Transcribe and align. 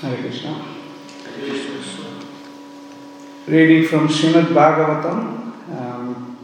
Hare 0.00 0.16
Krishna. 0.16 0.64
Reading 3.48 3.88
from 3.88 4.06
Srimad 4.06 4.52
Bhagavatam, 4.58 5.18
um, 5.76 6.38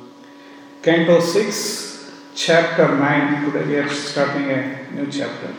Canto 0.82 1.20
6, 1.20 2.10
Chapter 2.34 2.98
9. 2.98 3.52
Today 3.52 3.66
we 3.66 3.76
are 3.76 3.88
starting 3.88 4.50
a 4.50 4.90
new 4.90 5.08
chapter. 5.08 5.54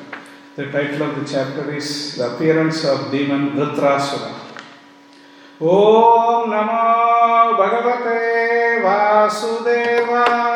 The 0.58 0.70
title 0.74 1.04
of 1.04 1.16
the 1.16 1.26
chapter 1.26 1.74
is 1.74 2.16
The 2.16 2.36
Appearance 2.36 2.84
of 2.84 3.12
Demon 3.12 3.52
Vritrasura. 3.52 4.42
ॐ 5.62 6.50
नमो 6.52 7.54
भगवते 7.58 8.20
वासुदेवाय 8.84 10.55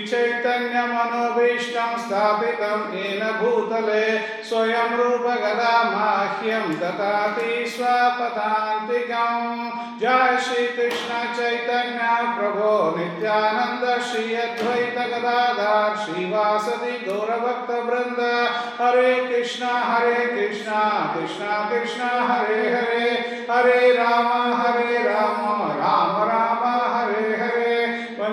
श्रीचैतन्यमनोभीष्टं 0.00 1.98
स्थापितं 1.98 2.92
येन 2.92 3.32
भूतले 3.32 4.18
स्वयं 4.18 4.88
रूपगदा 4.88 5.82
माह्यं 5.82 6.70
ददाति 6.70 7.64
स्वपदान्तिकम्। 7.68 9.70
जय 10.00 10.38
श्रीकृष्ण 10.40 11.08
चैतन्य 11.08 12.38
प्रभो 12.38 12.94
नित्यानन्द 12.98 14.02
श्री 14.02 14.34
अद्वैत 14.34 14.98
गदाधार 14.98 15.96
श्रीवासदि 15.96 17.04
गौरभक्तवृन्द। 17.08 18.50
हरे 18.80 19.28
कृष्ण 19.28 19.66
हरे 19.66 20.14
कृष्ण 20.14 20.72
कृष्ण 21.14 21.70
कृष्ण, 21.70 22.02
हरे 22.02 22.54
हरे। 22.54 23.46
हरे 23.50 23.92
राम 23.92 24.54
हरे 24.54 24.98
राम। 24.98 25.59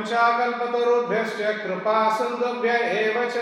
वंशाकल्पतरुभ्यश्च 0.08 1.40
कृपा 1.64 1.98
सिन्धुभ्य 2.10 2.70
एव 3.00 3.16
च 3.30 3.38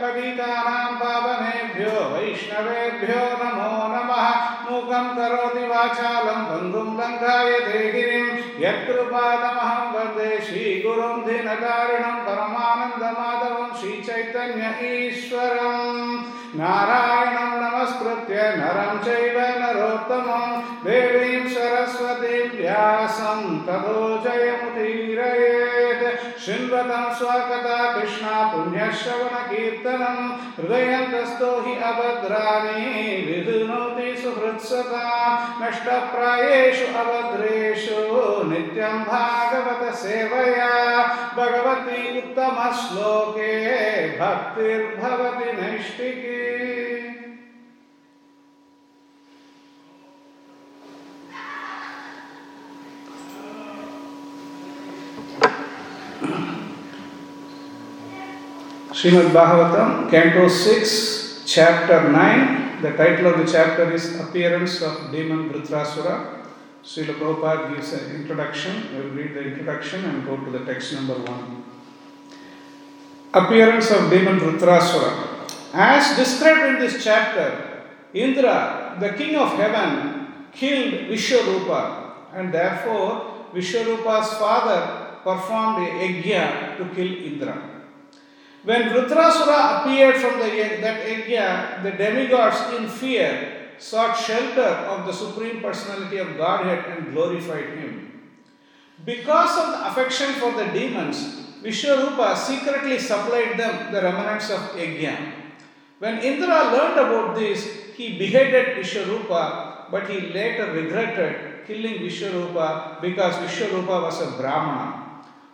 पतितानां 0.00 0.86
पावनेभ्यो 1.00 1.96
वैष्णवेभ्यो 2.12 3.24
नमो 3.40 3.72
नमः। 3.92 4.26
मूकं 4.66 5.06
करोति 5.16 5.64
वाचालं 5.66 6.40
बन्धुं 6.50 6.88
लङ्घायते 7.00 7.82
गिरिं 7.92 8.26
यत्कृपादमहं 8.64 9.84
वन्दे 9.94 10.30
श्रीगुरुं 10.46 11.16
दीनकारिणं 11.26 12.16
परमानन्दमाधवं 12.26 13.68
श्रीचैतन्य 13.80 14.64
ईश्वरम्। 14.88 16.24
नारायणं 16.58 17.52
नमस्कृत्य 17.62 18.34
नरं 18.58 18.98
चैव 19.04 19.38
नरोत्तमं। 19.62 20.48
देवीं 20.84 21.48
सरस्वतीं 21.48 22.48
व्यासं 22.58 23.42
जयमुदीरयेत् 23.66 24.55
शृण्वतं 26.76 27.14
स्वकथा 27.14 28.00
कृष्णा 28.00 28.52
पुण्यश्रवणकीर्तनं 28.52 30.28
हृदयन्तस्थो 30.56 31.62
हि 31.66 31.72
अभद्राणि, 31.74 32.84
विधुनोति 33.26 34.16
सुहृत्सता 34.16 35.04
नष्टप्रायेषु 35.62 36.98
अभद्रेषु 36.98 37.94
नित्यं 38.48 39.02
भागवत 39.04 39.94
सेवया। 39.94 41.02
भगवती 41.36 42.18
उत्तमश्लोके, 42.18 43.48
भक्तिर्भवति 44.18 45.62
नैष्टिकी 45.62 46.56
Srimad 59.06 59.30
Bhagavatam, 59.30 60.10
Canto 60.10 60.48
6, 60.48 61.44
Chapter 61.46 62.10
9. 62.10 62.82
The 62.82 62.90
title 62.96 63.28
of 63.28 63.38
the 63.38 63.52
chapter 63.52 63.92
is 63.92 64.18
Appearance 64.18 64.82
of 64.82 65.12
Demon 65.12 65.48
Vritrasura. 65.48 66.42
Srila 66.82 67.14
Prabhupada 67.14 67.72
gives 67.72 67.92
an 67.92 68.16
introduction. 68.16 68.82
We 68.92 69.02
will 69.02 69.10
read 69.10 69.34
the 69.34 69.42
introduction 69.42 70.04
and 70.06 70.26
go 70.26 70.36
to 70.36 70.50
the 70.50 70.64
text 70.64 70.92
number 70.94 71.14
1. 71.14 71.64
Appearance 73.34 73.92
of 73.92 74.10
Demon 74.10 74.40
Vritrasura. 74.40 75.46
As 75.72 76.16
described 76.16 76.74
in 76.74 76.80
this 76.80 77.04
chapter, 77.04 77.84
Indra, 78.12 78.96
the 78.98 79.10
king 79.10 79.36
of 79.36 79.52
heaven, 79.52 80.26
killed 80.52 80.94
Vishwarupa 81.10 82.10
and 82.34 82.52
therefore 82.52 83.46
Vishwarupa's 83.54 84.36
father 84.36 85.20
performed 85.22 85.86
a 85.86 85.90
yajna 85.92 86.76
to 86.78 86.92
kill 86.92 87.06
Indra. 87.06 87.75
When 88.66 88.90
Vritrasura 88.90 89.78
appeared 89.78 90.16
from 90.16 90.40
the, 90.40 90.50
that 90.82 91.06
yajna, 91.06 91.84
the 91.84 91.92
demigods 91.92 92.74
in 92.74 92.88
fear 92.88 93.70
sought 93.78 94.18
shelter 94.18 94.90
of 94.90 95.06
the 95.06 95.12
Supreme 95.12 95.62
Personality 95.62 96.16
of 96.16 96.36
Godhead 96.36 96.84
and 96.90 97.12
glorified 97.12 97.78
him. 97.78 98.32
Because 99.04 99.56
of 99.56 99.70
the 99.70 99.86
affection 99.86 100.32
for 100.42 100.50
the 100.50 100.64
demons, 100.72 101.46
Vishwarupa 101.62 102.36
secretly 102.36 102.98
supplied 102.98 103.56
them 103.56 103.92
the 103.92 104.02
remnants 104.02 104.50
of 104.50 104.58
yajna. 104.74 105.32
When 106.00 106.18
Indra 106.18 106.72
learned 106.74 106.98
about 106.98 107.36
this, 107.36 107.64
he 107.94 108.18
beheaded 108.18 108.78
Vishwarupa, 108.78 109.92
but 109.92 110.10
he 110.10 110.32
later 110.34 110.72
regretted 110.72 111.64
killing 111.68 112.02
Vishwarupa 112.02 113.00
because 113.00 113.36
Vishwarupa 113.36 114.02
was 114.02 114.20
a 114.22 114.36
Brahmana. 114.36 115.05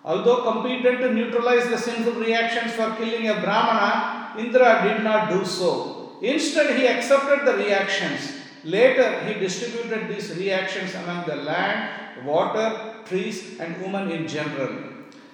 Although 0.05 0.43
competent 0.43 0.99
to 0.99 1.13
neutralize 1.13 1.69
the 1.69 1.79
sinful 1.79 2.15
reactions 2.15 2.73
for 2.73 2.95
killing 2.97 3.29
a 3.29 3.41
Brahmana, 3.41 4.35
Indra 4.37 4.83
did 4.83 5.05
not 5.05 5.31
do 5.31 5.45
so. 5.45 6.13
Instead, 6.21 6.77
he 6.77 6.87
accepted 6.89 7.47
the 7.47 7.57
reactions. 7.57 8.33
Later, 8.65 9.21
he 9.25 9.35
distributed 9.35 10.09
these 10.09 10.37
reactions 10.37 10.95
among 10.95 11.27
the 11.27 11.37
land, 11.37 12.25
water, 12.25 12.95
trees, 13.05 13.59
and 13.61 13.81
women 13.83 14.11
in 14.11 14.27
general. 14.27 14.71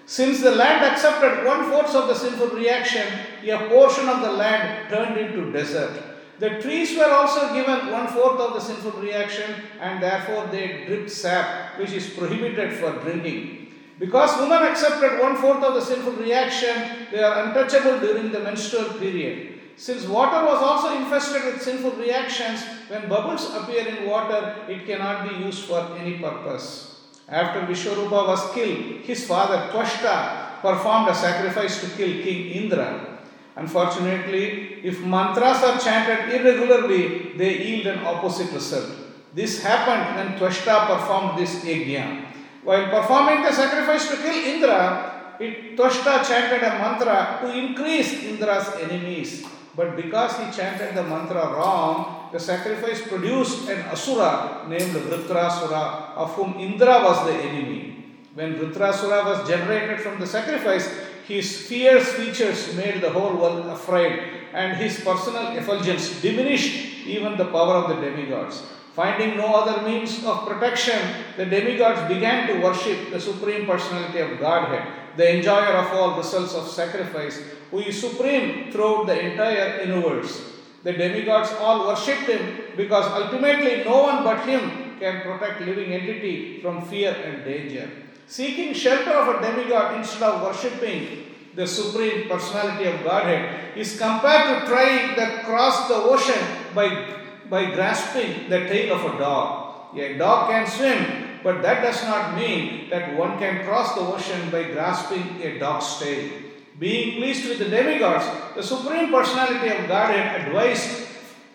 Since 0.06 0.40
the 0.40 0.52
land 0.52 0.84
accepted 0.84 1.44
one 1.46 1.70
fourth 1.70 1.94
of 1.94 2.08
the 2.08 2.14
sinful 2.14 2.48
reaction, 2.48 3.06
a 3.44 3.68
portion 3.68 4.08
of 4.08 4.22
the 4.22 4.32
land 4.32 4.88
turned 4.88 5.18
into 5.18 5.52
desert. 5.52 6.02
The 6.38 6.60
trees 6.62 6.96
were 6.96 7.10
also 7.10 7.52
given 7.52 7.90
one 7.90 8.06
fourth 8.06 8.40
of 8.40 8.54
the 8.54 8.60
sinful 8.60 9.02
reaction, 9.02 9.54
and 9.80 10.02
therefore 10.02 10.46
they 10.50 10.84
dripped 10.86 11.10
sap, 11.10 11.78
which 11.78 11.92
is 11.92 12.08
prohibited 12.10 12.74
for 12.74 12.92
drinking. 13.00 13.67
Because 13.98 14.38
women 14.38 14.62
accepted 14.62 15.20
one 15.20 15.36
fourth 15.36 15.62
of 15.62 15.74
the 15.74 15.80
sinful 15.80 16.12
reaction, 16.12 17.06
they 17.10 17.22
are 17.22 17.44
untouchable 17.44 17.98
during 17.98 18.30
the 18.30 18.40
menstrual 18.40 18.94
period. 18.94 19.58
Since 19.76 20.06
water 20.06 20.44
was 20.44 20.62
also 20.62 20.96
infested 20.96 21.44
with 21.44 21.62
sinful 21.62 21.92
reactions, 21.92 22.64
when 22.88 23.08
bubbles 23.08 23.54
appear 23.54 23.86
in 23.86 24.08
water, 24.08 24.56
it 24.68 24.86
cannot 24.86 25.28
be 25.28 25.44
used 25.44 25.64
for 25.64 25.96
any 25.98 26.18
purpose. 26.18 27.06
After 27.28 27.60
Vishwarupa 27.60 28.26
was 28.26 28.52
killed, 28.54 29.02
his 29.02 29.26
father 29.26 29.70
Twashta 29.70 30.60
performed 30.62 31.08
a 31.08 31.14
sacrifice 31.14 31.80
to 31.80 31.96
kill 31.96 32.22
King 32.22 32.50
Indra. 32.50 33.18
Unfortunately, 33.56 34.80
if 34.84 35.04
mantras 35.04 35.62
are 35.62 35.78
chanted 35.78 36.32
irregularly, 36.32 37.32
they 37.36 37.58
yield 37.58 37.86
an 37.88 38.04
opposite 38.06 38.52
result. 38.52 38.90
This 39.34 39.62
happened 39.62 40.16
when 40.16 40.38
Twashta 40.38 40.86
performed 40.86 41.38
this 41.38 41.64
yajna. 41.64 42.27
While 42.64 42.90
performing 42.90 43.42
the 43.42 43.52
sacrifice 43.52 44.08
to 44.08 44.16
kill 44.16 44.34
Indra, 44.34 45.36
it, 45.38 45.76
Twashta 45.76 46.26
chanted 46.26 46.62
a 46.62 46.78
mantra 46.78 47.38
to 47.42 47.56
increase 47.56 48.24
Indra's 48.24 48.68
enemies. 48.80 49.46
But 49.76 49.94
because 49.94 50.36
he 50.38 50.50
chanted 50.50 50.96
the 50.96 51.04
mantra 51.04 51.54
wrong, 51.54 52.30
the 52.32 52.40
sacrifice 52.40 53.06
produced 53.06 53.68
an 53.68 53.78
asura 53.86 54.66
named 54.68 54.90
Vritrasura, 54.90 56.16
of 56.16 56.32
whom 56.34 56.58
Indra 56.58 57.00
was 57.04 57.24
the 57.26 57.34
enemy. 57.34 58.04
When 58.34 58.54
Vritrasura 58.54 59.24
was 59.24 59.48
generated 59.48 60.00
from 60.00 60.18
the 60.18 60.26
sacrifice, 60.26 60.90
his 61.28 61.68
fierce 61.68 62.12
features 62.14 62.74
made 62.74 63.00
the 63.00 63.10
whole 63.10 63.36
world 63.36 63.66
afraid, 63.66 64.20
and 64.52 64.76
his 64.76 64.98
personal 65.00 65.56
effulgence 65.56 66.20
diminished 66.20 67.06
even 67.06 67.36
the 67.36 67.44
power 67.44 67.74
of 67.74 67.88
the 67.88 68.00
demigods. 68.00 68.62
Finding 68.98 69.36
no 69.36 69.54
other 69.54 69.86
means 69.86 70.24
of 70.26 70.42
protection, 70.48 70.98
the 71.36 71.46
demigods 71.46 72.08
began 72.12 72.48
to 72.48 72.58
worship 72.58 73.12
the 73.12 73.20
Supreme 73.20 73.64
Personality 73.64 74.18
of 74.18 74.40
Godhead, 74.40 75.14
the 75.16 75.36
enjoyer 75.36 75.78
of 75.78 75.92
all 75.94 76.16
results 76.16 76.52
of 76.56 76.66
sacrifice, 76.66 77.38
who 77.70 77.78
is 77.78 77.94
supreme 77.94 78.72
throughout 78.72 79.06
the 79.06 79.14
entire 79.14 79.84
universe. 79.84 80.42
The 80.82 80.94
demigods 80.94 81.52
all 81.60 81.86
worshipped 81.86 82.26
him 82.26 82.74
because 82.76 83.06
ultimately 83.06 83.84
no 83.84 84.02
one 84.02 84.24
but 84.24 84.44
him 84.44 84.98
can 84.98 85.22
protect 85.22 85.60
living 85.60 85.92
entity 85.92 86.60
from 86.60 86.82
fear 86.82 87.14
and 87.14 87.44
danger. 87.44 87.88
Seeking 88.26 88.74
shelter 88.74 89.12
of 89.12 89.36
a 89.36 89.40
demigod 89.40 89.94
instead 89.94 90.24
of 90.24 90.42
worshipping 90.42 91.28
the 91.54 91.68
supreme 91.68 92.28
personality 92.28 92.86
of 92.86 93.04
Godhead 93.04 93.76
is 93.76 93.96
compared 93.96 94.62
to 94.62 94.66
trying 94.66 95.14
to 95.14 95.44
cross 95.44 95.86
the 95.86 95.94
ocean 95.94 96.42
by, 96.74 97.17
by 97.48 97.70
grasping 97.74 98.48
the 98.48 98.60
tail 98.60 98.94
of 98.94 99.14
a 99.14 99.18
dog. 99.18 99.96
A 99.96 100.18
dog 100.18 100.50
can 100.50 100.66
swim, 100.66 101.40
but 101.42 101.62
that 101.62 101.82
does 101.82 102.02
not 102.04 102.36
mean 102.36 102.90
that 102.90 103.16
one 103.16 103.38
can 103.38 103.64
cross 103.64 103.94
the 103.94 104.00
ocean 104.00 104.50
by 104.50 104.64
grasping 104.64 105.40
a 105.42 105.58
dog's 105.58 105.98
tail. 105.98 106.30
Being 106.78 107.16
pleased 107.18 107.48
with 107.48 107.58
the 107.58 107.68
demigods, 107.68 108.26
the 108.54 108.62
Supreme 108.62 109.10
Personality 109.10 109.68
of 109.68 109.88
Godhead 109.88 110.46
advised 110.46 111.08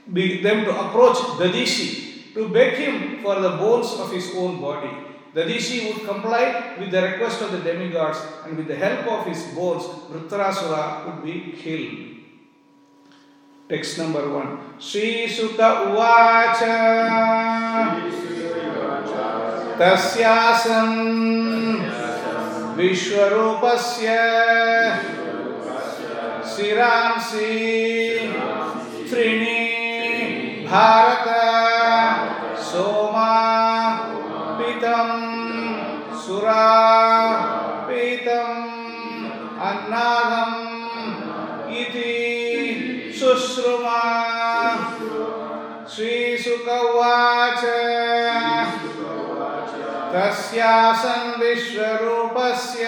them 0.07 0.65
to 0.65 0.71
approach 0.71 1.17
Dadhichi 1.39 2.33
to 2.33 2.49
beg 2.49 2.73
him 2.73 3.21
for 3.21 3.39
the 3.39 3.51
bones 3.51 3.93
of 3.99 4.11
his 4.11 4.35
own 4.35 4.59
body. 4.59 4.89
Dadhichi 5.33 5.87
would 5.87 6.05
comply 6.05 6.75
with 6.79 6.91
the 6.91 7.01
request 7.01 7.41
of 7.41 7.51
the 7.51 7.59
demigods, 7.59 8.19
and 8.45 8.57
with 8.57 8.67
the 8.67 8.75
help 8.75 9.07
of 9.07 9.25
his 9.25 9.43
bones, 9.55 9.83
Vrittarasura 10.11 11.05
would 11.05 11.23
be 11.23 11.53
killed. 11.53 12.22
Text 13.69 13.97
number 13.97 14.27
one. 14.27 14.59
Sri 14.75 15.23
Suka 15.23 15.87
Uvacha. 15.87 16.75
Tasyasan 19.79 20.91
Vishwarupasya. 22.75 24.27
Siramsi. 26.43 27.55
Trini. 29.07 30.67
Bharata. 30.67 31.47
Soma. 32.59 34.11
Pitam 34.59 35.09
श्रीशुकवाच 45.95 47.63
तस्यासन् 50.13 51.39
विश्वरूपस्य 51.41 52.85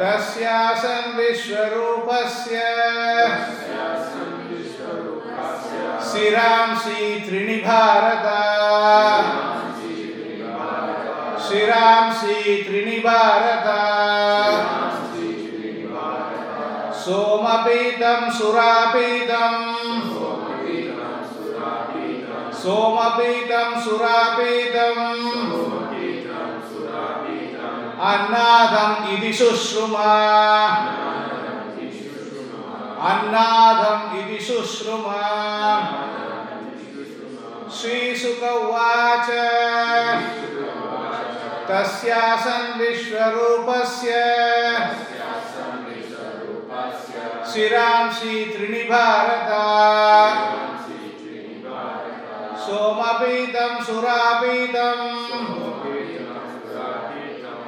तस्यासन् 0.00 1.16
विश्वरूपस्य 1.16 2.56
श्रीरांसि 6.10 7.24
त्रिणिभारत। 7.26 8.26
श्रीरांसि 11.48 12.64
त्रिणिभारत। 12.68 13.66
Siramsi 17.06 17.46
Trinibharata 17.96 18.26
Somapitam 18.26 18.30
Surapitam 18.34 19.38
Somapitam 22.50 23.70
Surapitam 26.66 27.38
Annadam 27.96 28.92
Idi 29.14 29.30
Sushruma 29.30 30.10
Annadam 32.98 34.00
Idi 34.18 34.38
Sushruma 34.42 35.22
Sri 37.70 38.14
Sukha 38.14 38.52
Vacha 47.56 48.66
Tasyasan 49.56 49.80
Vishwarupasya 49.80 50.04
Siramsi 50.36 50.92
Trinibharata 51.32 52.04
Somapitam 52.66 53.72
Surapitam 53.86 54.98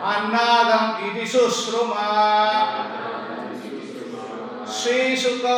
Annadam 0.03 0.85
Iti 1.09 1.25
Susruma 1.25 2.11
Sri 4.67 5.17
Sukha 5.17 5.57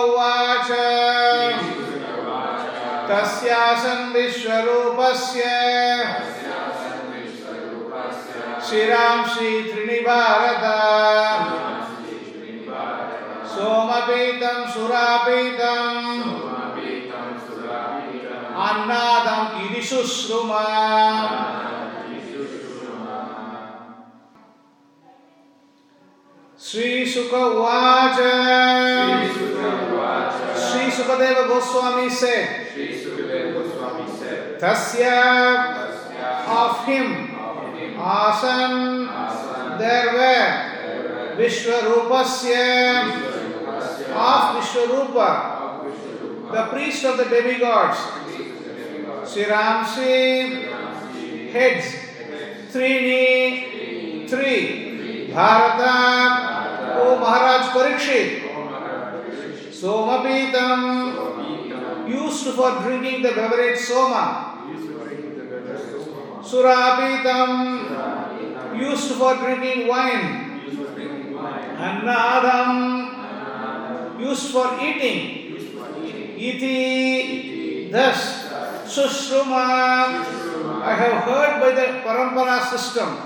Vacha 11.51 11.70
Tasyasan 13.61 14.01
Vishwarupasya 14.21 14.67
Shiramsi 14.67 15.11
Trinibharata 15.11 15.41
Somapitam 16.31 17.31
Surapitam 17.41 18.53
Annadam 18.57 19.45
Idi 19.61 19.81
Susruma 19.81 20.65
Sri 26.57 27.05
Sukha 27.05 27.45
Vacha 27.57 28.33
Sri 30.55 30.85
Sukadeva 30.91 31.43
Goswami 31.49 32.09
said 32.11 32.47
Tasya 34.61 35.21
of 36.47 36.85
him 36.87 37.09
Asan 37.99 39.07
there 39.79 40.09
were 40.13 40.47
Vishwarupasya 41.37 43.30
of 44.11 44.57
Vishwarupa 44.57 45.61
the 46.51 46.67
priest 46.67 47.05
of 47.05 47.17
the 47.17 47.25
demigods. 47.25 47.99
Siramsi 49.23 50.67
heads. 51.53 51.95
Trini. 52.73 54.29
Three. 54.29 55.31
Bharata 55.33 56.99
O 57.01 57.19
Maharaj 57.19 57.71
Parikshit. 57.71 58.31
Somapitam 59.71 60.79
used 62.09 62.47
for 62.49 62.71
drinking 62.83 63.23
the 63.23 63.31
beverage 63.31 63.79
Soma. 63.79 64.67
Surapitam 66.43 67.49
used 68.77 69.13
for 69.13 69.35
drinking 69.37 69.87
wine. 69.87 70.61
Annadam 71.79 73.00
used 74.21 74.53
for 74.53 74.79
eating. 74.81 75.57
Iti 76.41 77.91
thus 77.93 78.49
Sushruma 78.87 80.25
I 80.83 80.95
have 80.97 81.25
heard 81.25 81.61
by 81.61 81.71
the 81.77 81.87
Parampara 82.01 82.65
system. 82.71 83.17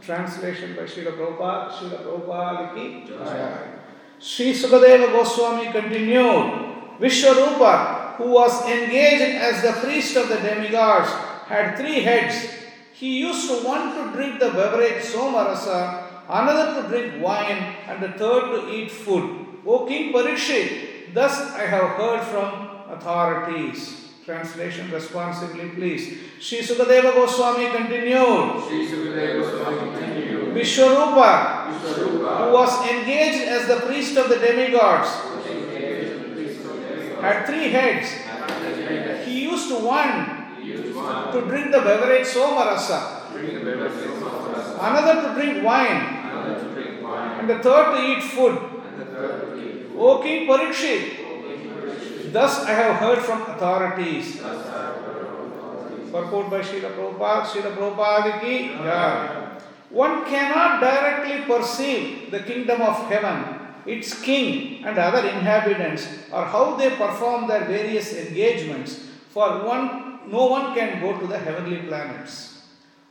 Translation 0.00 0.76
by 0.76 0.82
Srila 0.82 1.18
Prabhupada 1.18 1.70
Srila 1.70 1.98
Prabhupada. 2.06 3.76
Sri 4.18 4.52
Sukadeva 4.54 5.10
Goswami 5.12 5.72
continued 5.72 7.00
Vishwarupa 7.00 8.14
who 8.16 8.30
was 8.30 8.64
engaged 8.64 9.36
as 9.36 9.62
the 9.62 9.72
priest 9.84 10.16
of 10.16 10.28
the 10.28 10.36
demigods 10.36 11.10
had 11.46 11.76
three 11.76 12.00
heads. 12.00 12.48
He 12.94 13.18
used 13.20 13.48
to 13.48 13.66
want 13.66 13.94
to 13.94 14.16
drink 14.16 14.40
the 14.40 14.50
beverage 14.50 15.04
somarasa 15.04 16.05
another 16.28 16.82
to 16.82 16.88
drink 16.88 17.22
wine 17.22 17.76
and 17.88 18.02
the 18.02 18.12
third 18.18 18.52
to 18.52 18.70
eat 18.72 18.90
food 18.90 19.46
O 19.66 19.84
King 19.84 20.12
Parikshit, 20.12 21.12
thus 21.12 21.52
I 21.54 21.66
have 21.66 21.98
heard 21.98 22.22
from 22.22 22.68
authorities. 22.88 24.04
Translation 24.24 24.90
responsibly, 24.90 25.68
please. 25.70 26.18
Sri 26.40 26.58
Sukadeva 26.58 27.14
Goswami 27.14 27.70
continued. 27.70 28.62
Sri 28.66 28.86
Sukadeva 28.86 29.42
Goswami 29.42 29.98
continued. 29.98 30.54
Vishwarupa, 30.54 31.70
who 31.70 32.52
was 32.52 32.90
engaged 32.90 33.42
as 33.48 33.66
the 33.68 33.86
priest 33.86 34.16
of 34.16 34.28
the 34.28 34.36
demigods, 34.36 35.08
had 37.20 37.46
three 37.46 37.70
heads. 37.70 38.06
He 39.26 39.44
used 39.44 39.72
one 39.82 40.46
to 41.32 41.40
drink 41.46 41.72
the 41.72 41.80
beverage 41.80 42.26
somarasa, 42.26 43.30
another 44.78 45.28
to 45.28 45.34
drink 45.34 45.64
wine, 45.64 46.15
and 47.38 47.48
the 47.48 47.58
third 47.58 47.94
to 47.94 48.00
eat 48.02 48.22
food. 48.22 48.58
O 49.98 50.22
King 50.22 50.46
Parikshit, 50.46 51.26
Thus 52.32 52.64
I 52.64 52.72
have 52.72 52.96
heard 52.96 53.20
from 53.20 53.42
authorities. 53.42 54.42
Purport 56.12 56.50
by 56.50 56.60
Srila 56.60 56.92
Prabhupada, 56.92 57.44
Srila 57.46 57.74
Prabhupada 57.76 58.40
ki 58.40 58.68
jai. 58.68 59.58
One 59.90 60.24
cannot 60.26 60.80
directly 60.80 61.46
perceive 61.46 62.30
the 62.30 62.40
kingdom 62.40 62.82
of 62.82 63.08
heaven, 63.08 63.60
its 63.86 64.20
king 64.20 64.84
and 64.84 64.98
other 64.98 65.26
inhabitants, 65.26 66.08
or 66.32 66.44
how 66.44 66.76
they 66.76 66.90
perform 66.90 67.46
their 67.48 67.64
various 67.64 68.12
engagements, 68.12 69.00
for 69.30 69.64
one, 69.64 70.28
no 70.28 70.46
one 70.46 70.74
can 70.74 71.00
go 71.00 71.18
to 71.18 71.26
the 71.26 71.38
heavenly 71.38 71.78
planets. 71.88 72.62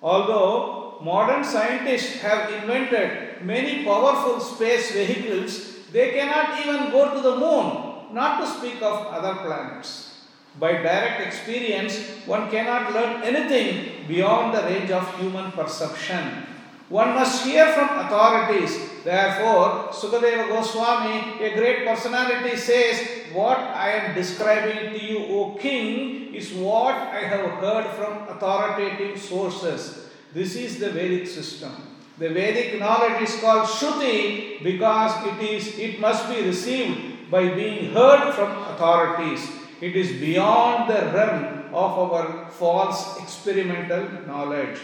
Although 0.02 0.85
modern 1.02 1.44
scientists 1.44 2.22
have 2.22 2.52
invented 2.52 3.44
many 3.44 3.84
powerful 3.84 4.40
space 4.40 4.92
vehicles, 4.92 5.76
they 5.92 6.12
cannot 6.12 6.60
even 6.60 6.92
go 6.92 7.14
to 7.14 7.22
the 7.22 7.36
moon, 7.38 8.14
not 8.14 8.42
to 8.42 8.48
speak 8.48 8.82
of 8.82 9.08
other 9.08 9.36
planets. 9.42 10.16
By 10.60 10.74
direct 10.74 11.22
experience, 11.28 11.98
one 12.26 12.50
cannot 12.50 12.94
learn 12.94 13.24
anything 13.24 14.08
beyond 14.08 14.56
the 14.56 14.64
range 14.64 14.92
of 14.92 15.20
human 15.20 15.52
perception. 15.52 16.46
One 16.88 17.10
must 17.16 17.44
hear 17.46 17.74
from 17.74 17.90
authorities. 18.00 18.78
Therefore, 19.04 19.90
Sukadeva 19.92 20.48
Goswami, 20.48 21.44
a 21.44 21.56
great 21.56 21.86
personality, 21.86 22.56
says, 22.56 23.34
What 23.34 23.58
I 23.58 23.92
am 23.92 24.16
describing 24.16 24.94
to 24.94 25.04
you, 25.04 25.26
O 25.26 25.58
king, 25.60 26.34
is 26.34 26.54
what 26.54 26.96
I 26.96 27.20
have 27.20 27.50
heard 27.60 27.88
from 27.96 28.28
authoritative 28.30 29.20
sources. 29.20 30.05
This 30.36 30.58
is 30.58 30.80
the 30.80 30.90
Vedic 30.90 31.28
system. 31.28 31.72
The 32.18 32.28
Vedic 32.28 32.78
knowledge 32.78 33.22
is 33.22 33.40
called 33.40 33.70
Shruti 33.70 34.62
because 34.62 35.14
it 35.28 35.40
is 35.40 35.80
it 35.80 36.02
must 36.02 36.28
be 36.28 36.42
received 36.42 37.32
by 37.32 37.56
being 37.56 37.94
heard 37.94 38.34
from 38.34 38.52
authorities. 38.64 39.50
It 39.80 39.96
is 39.96 40.12
beyond 40.20 40.90
the 40.90 41.08
realm 41.16 41.74
of 41.74 42.12
our 42.12 42.52
false 42.52 43.18
experimental 43.22 44.10
knowledge. 44.28 44.78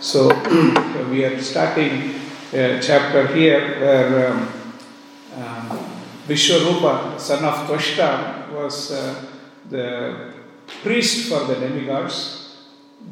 So 0.00 0.34
we 1.10 1.24
are 1.24 1.40
starting 1.40 2.14
a 2.52 2.80
chapter 2.82 3.28
here 3.28 3.78
where 3.78 4.32
um, 4.32 4.48
um, 5.36 5.91
Vishwarupa, 6.26 7.18
son 7.18 7.44
of 7.44 7.54
Twashta, 7.66 8.52
was 8.52 8.92
uh, 8.92 9.24
the 9.68 10.32
priest 10.82 11.28
for 11.28 11.44
the 11.44 11.56
demigods, 11.56 12.58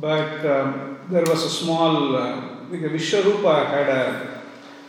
but 0.00 0.46
um, 0.46 0.98
there 1.08 1.24
was 1.24 1.44
a 1.44 1.50
small, 1.50 2.14
uh, 2.16 2.40
Vishwarupa 2.70 3.66
had 3.66 3.88
a, 3.88 4.40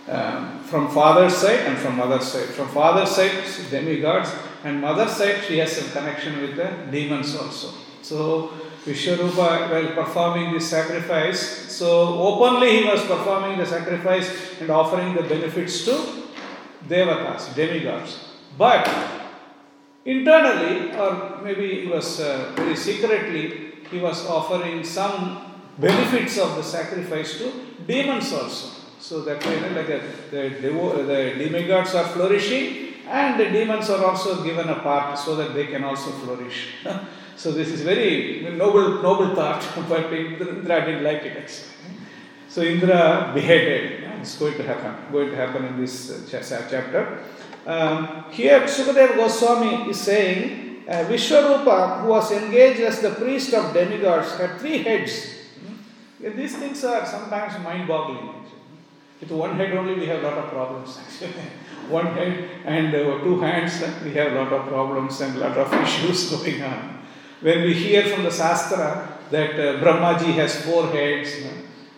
um, 0.08 0.60
from 0.66 0.90
father's 0.90 1.36
side 1.36 1.62
and 1.62 1.78
from 1.80 1.98
mother's 1.98 2.28
side. 2.28 2.46
From 2.46 2.68
father's 2.68 3.10
side, 3.10 3.32
demigods, 3.72 4.30
and 4.64 4.80
mother's 4.80 5.12
side, 5.12 5.44
she 5.48 5.58
has 5.58 5.76
some 5.76 5.90
connection 5.90 6.42
with 6.42 6.56
the 6.56 6.70
demons 6.92 7.36
also. 7.36 7.74
So 8.04 8.52
Vishwarupa, 8.86 9.72
while 9.72 10.06
performing 10.06 10.54
this 10.54 10.70
sacrifice, 10.70 11.72
so 11.72 12.20
openly 12.20 12.82
he 12.82 12.84
was 12.84 13.02
performing 13.02 13.58
the 13.58 13.66
sacrifice 13.66 14.60
and 14.60 14.70
offering 14.70 15.16
the 15.16 15.24
benefits 15.24 15.86
to 15.86 16.21
devatas, 16.88 17.54
demigods. 17.56 18.20
But 18.58 18.90
internally, 20.06 20.96
or 20.96 21.42
maybe 21.44 21.82
he 21.82 21.88
was 21.88 22.20
uh, 22.20 22.52
very 22.56 22.76
secretly, 22.76 23.74
he 23.90 24.00
was 24.00 24.26
offering 24.28 24.84
some 24.84 25.52
benefits 25.78 26.38
of 26.38 26.56
the 26.56 26.64
sacrifice 26.64 27.38
to 27.38 27.52
demons 27.88 28.32
also. 28.34 28.82
So 29.00 29.22
that 29.22 29.46
way, 29.46 29.56
you 29.56 29.62
know, 29.62 29.70
like 29.70 29.90
a, 29.90 30.02
the, 30.30 30.56
devo- 30.62 31.06
the 31.06 31.44
demigods 31.44 31.96
are 31.96 32.06
flourishing, 32.06 32.94
and 33.08 33.40
the 33.40 33.50
demons 33.50 33.90
are 33.90 34.06
also 34.06 34.44
given 34.44 34.70
a 34.70 34.80
part 34.80 35.18
so 35.18 35.36
that 35.36 35.54
they 35.54 35.68
can 35.68 35.84
also 35.84 36.12
flourish. 36.12 36.68
so 37.36 37.52
this 37.52 37.70
is 37.70 37.82
very 37.82 38.48
noble, 38.56 39.02
noble 39.02 39.36
thought, 39.36 39.68
but 39.90 40.14
Indra 40.14 40.86
didn't 40.86 41.04
like 41.04 41.24
it. 41.24 41.68
So 42.48 42.62
Indra 42.62 43.32
beheaded. 43.34 44.01
It's 44.22 44.38
going 44.38 44.54
to 44.56 44.64
happen. 44.64 45.12
Going 45.12 45.32
to 45.32 45.36
happen 45.36 45.66
in 45.66 45.82
this 45.82 46.32
uh, 46.32 46.44
chapter. 46.70 47.24
Um, 47.66 48.26
here, 48.32 48.62
Sukadeva 48.62 49.16
Goswami 49.16 49.90
is 49.90 50.00
saying 50.00 50.84
uh, 50.88 51.06
Vishwarupa, 51.06 52.02
who 52.02 52.10
was 52.10 52.32
engaged 52.32 52.82
as 52.82 53.02
the 53.02 53.12
priest 53.12 53.54
of 53.54 53.74
demigods, 53.74 54.38
had 54.38 54.60
three 54.60 54.84
heads. 54.84 55.26
Hmm? 55.60 56.38
These 56.38 56.58
things 56.58 56.84
are 56.84 57.06
sometimes 57.06 57.62
mind-boggling. 57.64 58.42
With 59.20 59.32
one 59.32 59.56
head 59.56 59.74
only, 59.74 59.96
we 59.96 60.08
have 60.08 60.24
a 60.24 60.28
lot 60.28 60.38
of 60.38 60.50
problems. 60.50 61.00
Actually. 61.00 61.42
One 61.90 62.08
head 62.14 62.50
and 62.64 62.96
uh, 62.96 63.20
two 63.24 63.40
hands, 63.42 63.84
we 64.04 64.14
have 64.14 64.32
a 64.32 64.36
lot 64.36 64.54
of 64.54 64.68
problems 64.68 65.20
and 65.20 65.36
a 65.36 65.40
lot 65.40 65.58
of 65.58 65.74
issues 65.84 66.32
going 66.32 66.62
on. 66.64 67.00
When 67.42 67.64
we 67.64 67.74
hear 67.74 68.04
from 68.06 68.24
the 68.24 68.32
Shastra 68.32 69.20
that 69.30 69.52
uh, 69.60 69.84
Brahmaji 69.84 70.34
has 70.36 70.64
four 70.64 70.88
heads, 70.88 71.38
you 71.38 71.46
know, 71.46 71.52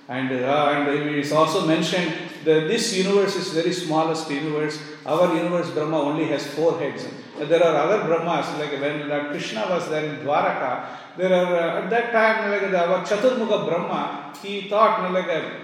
and, 0.07 0.31
uh, 0.31 0.73
and 0.73 0.87
it 0.89 1.15
is 1.17 1.31
also 1.31 1.65
mentioned 1.65 2.11
that 2.43 2.67
this 2.67 2.93
universe 2.93 3.35
is 3.35 3.49
very 3.49 3.71
smallest 3.71 4.29
universe. 4.29 4.77
Our 5.05 5.35
universe, 5.35 5.69
Brahma, 5.71 5.97
only 5.97 6.25
has 6.27 6.45
four 6.45 6.77
heads. 6.77 7.05
Uh, 7.39 7.45
there 7.45 7.63
are 7.63 7.75
other 7.75 8.03
Brahmas, 8.03 8.47
like 8.59 8.79
when 8.81 9.07
Krishna 9.29 9.65
was 9.69 9.89
there 9.89 10.05
in 10.05 10.17
Dwaraka, 10.25 10.85
there 11.17 11.33
are, 11.33 11.55
uh, 11.55 11.83
at 11.83 11.89
that 11.89 12.11
time, 12.11 12.51
like 12.51 12.69
the, 12.69 12.79
our 12.79 13.05
Chaturmukha 13.05 13.67
Brahma, 13.67 14.33
he 14.41 14.67
thought, 14.67 15.11
like 15.11 15.27
a, 15.27 15.61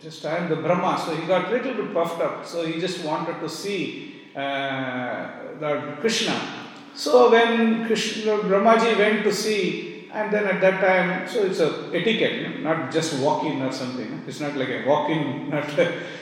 just 0.00 0.24
I 0.26 0.38
am 0.38 0.48
the 0.48 0.56
Brahma, 0.56 0.98
so 0.98 1.14
he 1.14 1.26
got 1.26 1.50
little 1.50 1.74
bit 1.74 1.94
puffed 1.94 2.20
up. 2.20 2.44
So 2.44 2.66
he 2.66 2.80
just 2.80 3.04
wanted 3.04 3.38
to 3.40 3.48
see 3.48 4.22
uh, 4.34 5.28
Lord 5.60 6.00
Krishna. 6.00 6.40
So 6.94 7.30
when 7.30 7.86
Krishna, 7.86 8.38
Brahmaji 8.38 8.98
went 8.98 9.22
to 9.24 9.32
see, 9.32 9.91
and 10.12 10.30
then 10.30 10.44
at 10.44 10.60
that 10.60 10.80
time, 10.80 11.26
so 11.26 11.44
it's 11.44 11.60
a 11.60 11.88
etiquette, 11.94 12.34
you 12.34 12.48
know, 12.48 12.74
not 12.74 12.92
just 12.92 13.18
walk 13.18 13.44
in 13.44 13.62
or 13.62 13.72
something. 13.72 14.22
It's 14.26 14.40
not 14.40 14.54
like 14.56 14.68
a 14.68 14.84
walk 14.86 15.08
in, 15.08 15.48
not 15.50 15.64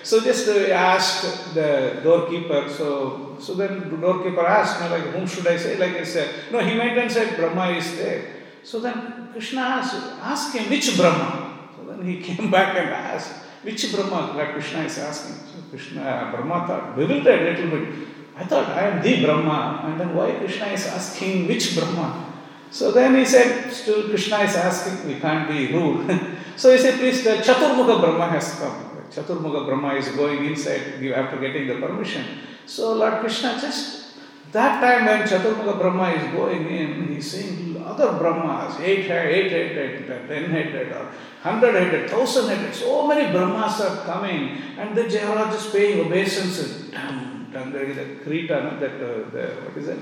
so 0.05 0.21
just 0.21 0.49
uh, 0.49 0.71
asked 0.71 1.55
the 1.55 2.01
doorkeeper. 2.03 2.69
So 2.69 3.37
so 3.41 3.55
then 3.55 3.91
the 3.91 3.97
doorkeeper 3.97 4.47
asked, 4.47 4.81
you 4.81 4.89
know, 4.89 4.97
like 4.97 5.15
whom 5.15 5.27
should 5.27 5.47
I 5.47 5.57
say? 5.57 5.77
Like 5.77 5.97
I 5.97 6.05
said, 6.05 6.31
no, 6.53 6.61
he 6.61 6.79
went 6.79 6.97
and 6.99 7.11
said 7.11 7.37
Brahma 7.37 7.73
is 7.73 7.97
there. 7.97 8.25
So 8.63 8.79
then 8.79 9.29
Krishna 9.33 9.61
asked, 9.61 9.95
ask 10.23 10.55
him 10.55 10.71
which 10.71 10.97
Brahma. 10.97 11.69
So 11.77 11.91
then 11.91 12.07
he 12.07 12.21
came 12.29 12.51
back 12.51 12.77
and 12.77 12.91
asked. 12.91 13.33
Which 13.63 13.93
Brahma? 13.93 14.37
Like 14.37 14.53
Krishna 14.53 14.85
is 14.85 14.99
asking. 14.99 15.35
So 15.35 15.69
Krishna, 15.69 16.31
Brahma 16.33 16.67
thought, 16.67 16.97
bewildered 16.97 17.41
a 17.41 17.51
little 17.51 17.79
bit. 17.79 18.09
I 18.37 18.45
thought 18.45 18.69
I 18.69 18.83
am 18.83 19.03
the 19.03 19.25
Brahma, 19.25 19.83
and 19.85 20.01
then 20.01 20.15
why 20.15 20.31
Krishna 20.33 20.67
is 20.67 20.87
asking 20.87 21.49
which 21.49 21.77
Brahma? 21.77 22.30
So 22.71 22.93
then 22.93 23.17
he 23.17 23.25
said, 23.25 23.73
still 23.73 24.09
Krishna 24.09 24.39
is 24.39 24.55
asking, 24.55 25.09
we 25.09 25.19
can't 25.19 25.49
be 25.49 25.73
rude. 25.73 26.07
so 26.57 26.71
he 26.73 26.79
said, 26.79 26.99
please, 26.99 27.25
the 27.25 27.43
Chaturmukha 27.43 28.01
Brahma 28.01 28.29
has 28.29 28.55
come. 28.59 28.91
Chaturmukha 29.11 29.67
Brahma 29.67 29.95
is 29.95 30.09
going 30.09 30.45
inside 30.45 31.01
you 31.01 31.13
after 31.15 31.39
getting 31.39 31.67
the 31.67 31.85
permission. 31.85 32.25
So 32.67 32.93
Lord 32.95 33.21
Krishna 33.21 33.59
just, 33.61 34.15
that 34.53 34.81
time 34.81 35.07
when 35.07 35.27
Chaturmukha 35.27 35.81
Brahma 35.81 36.11
is 36.11 36.33
going 36.33 36.69
in, 36.69 37.09
he's 37.09 37.33
seeing 37.33 37.83
other 37.85 38.17
Brahmas, 38.17 38.79
eight 38.81 39.07
headed, 39.07 39.53
eight 39.53 39.53
headed, 39.53 40.29
ten 40.29 40.51
headed, 40.51 40.93
or 40.93 41.11
hundred 41.43 41.75
headed, 41.75 42.09
thousand 42.09 42.49
headed, 42.49 42.73
so 42.73 43.07
many 43.07 43.33
Brahmas 43.33 43.81
are 43.81 44.05
coming, 44.05 44.59
and 44.79 44.97
the 44.97 45.03
Jayavaraj 45.03 45.57
is 45.57 45.67
paying 45.73 46.07
obeisances. 46.07 46.91
Dum, 46.91 47.51
dum, 47.53 47.73
there 47.73 47.85
is 47.85 47.99
a 47.99 48.23
Krita, 48.23 48.77
that, 48.79 48.95
uh, 48.95 49.31
the, 49.31 49.47
what 49.65 49.77
is 49.77 49.89
it? 49.89 49.99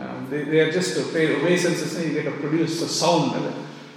Um, 0.00 0.30
they, 0.30 0.44
they 0.44 0.60
are 0.60 0.72
just 0.72 1.12
pay 1.12 1.36
obeisances 1.36 1.94
and 1.96 2.06
you 2.06 2.22
get 2.22 2.24
to 2.24 2.38
produce 2.40 2.80
a 2.80 2.88
sound. 2.88 3.54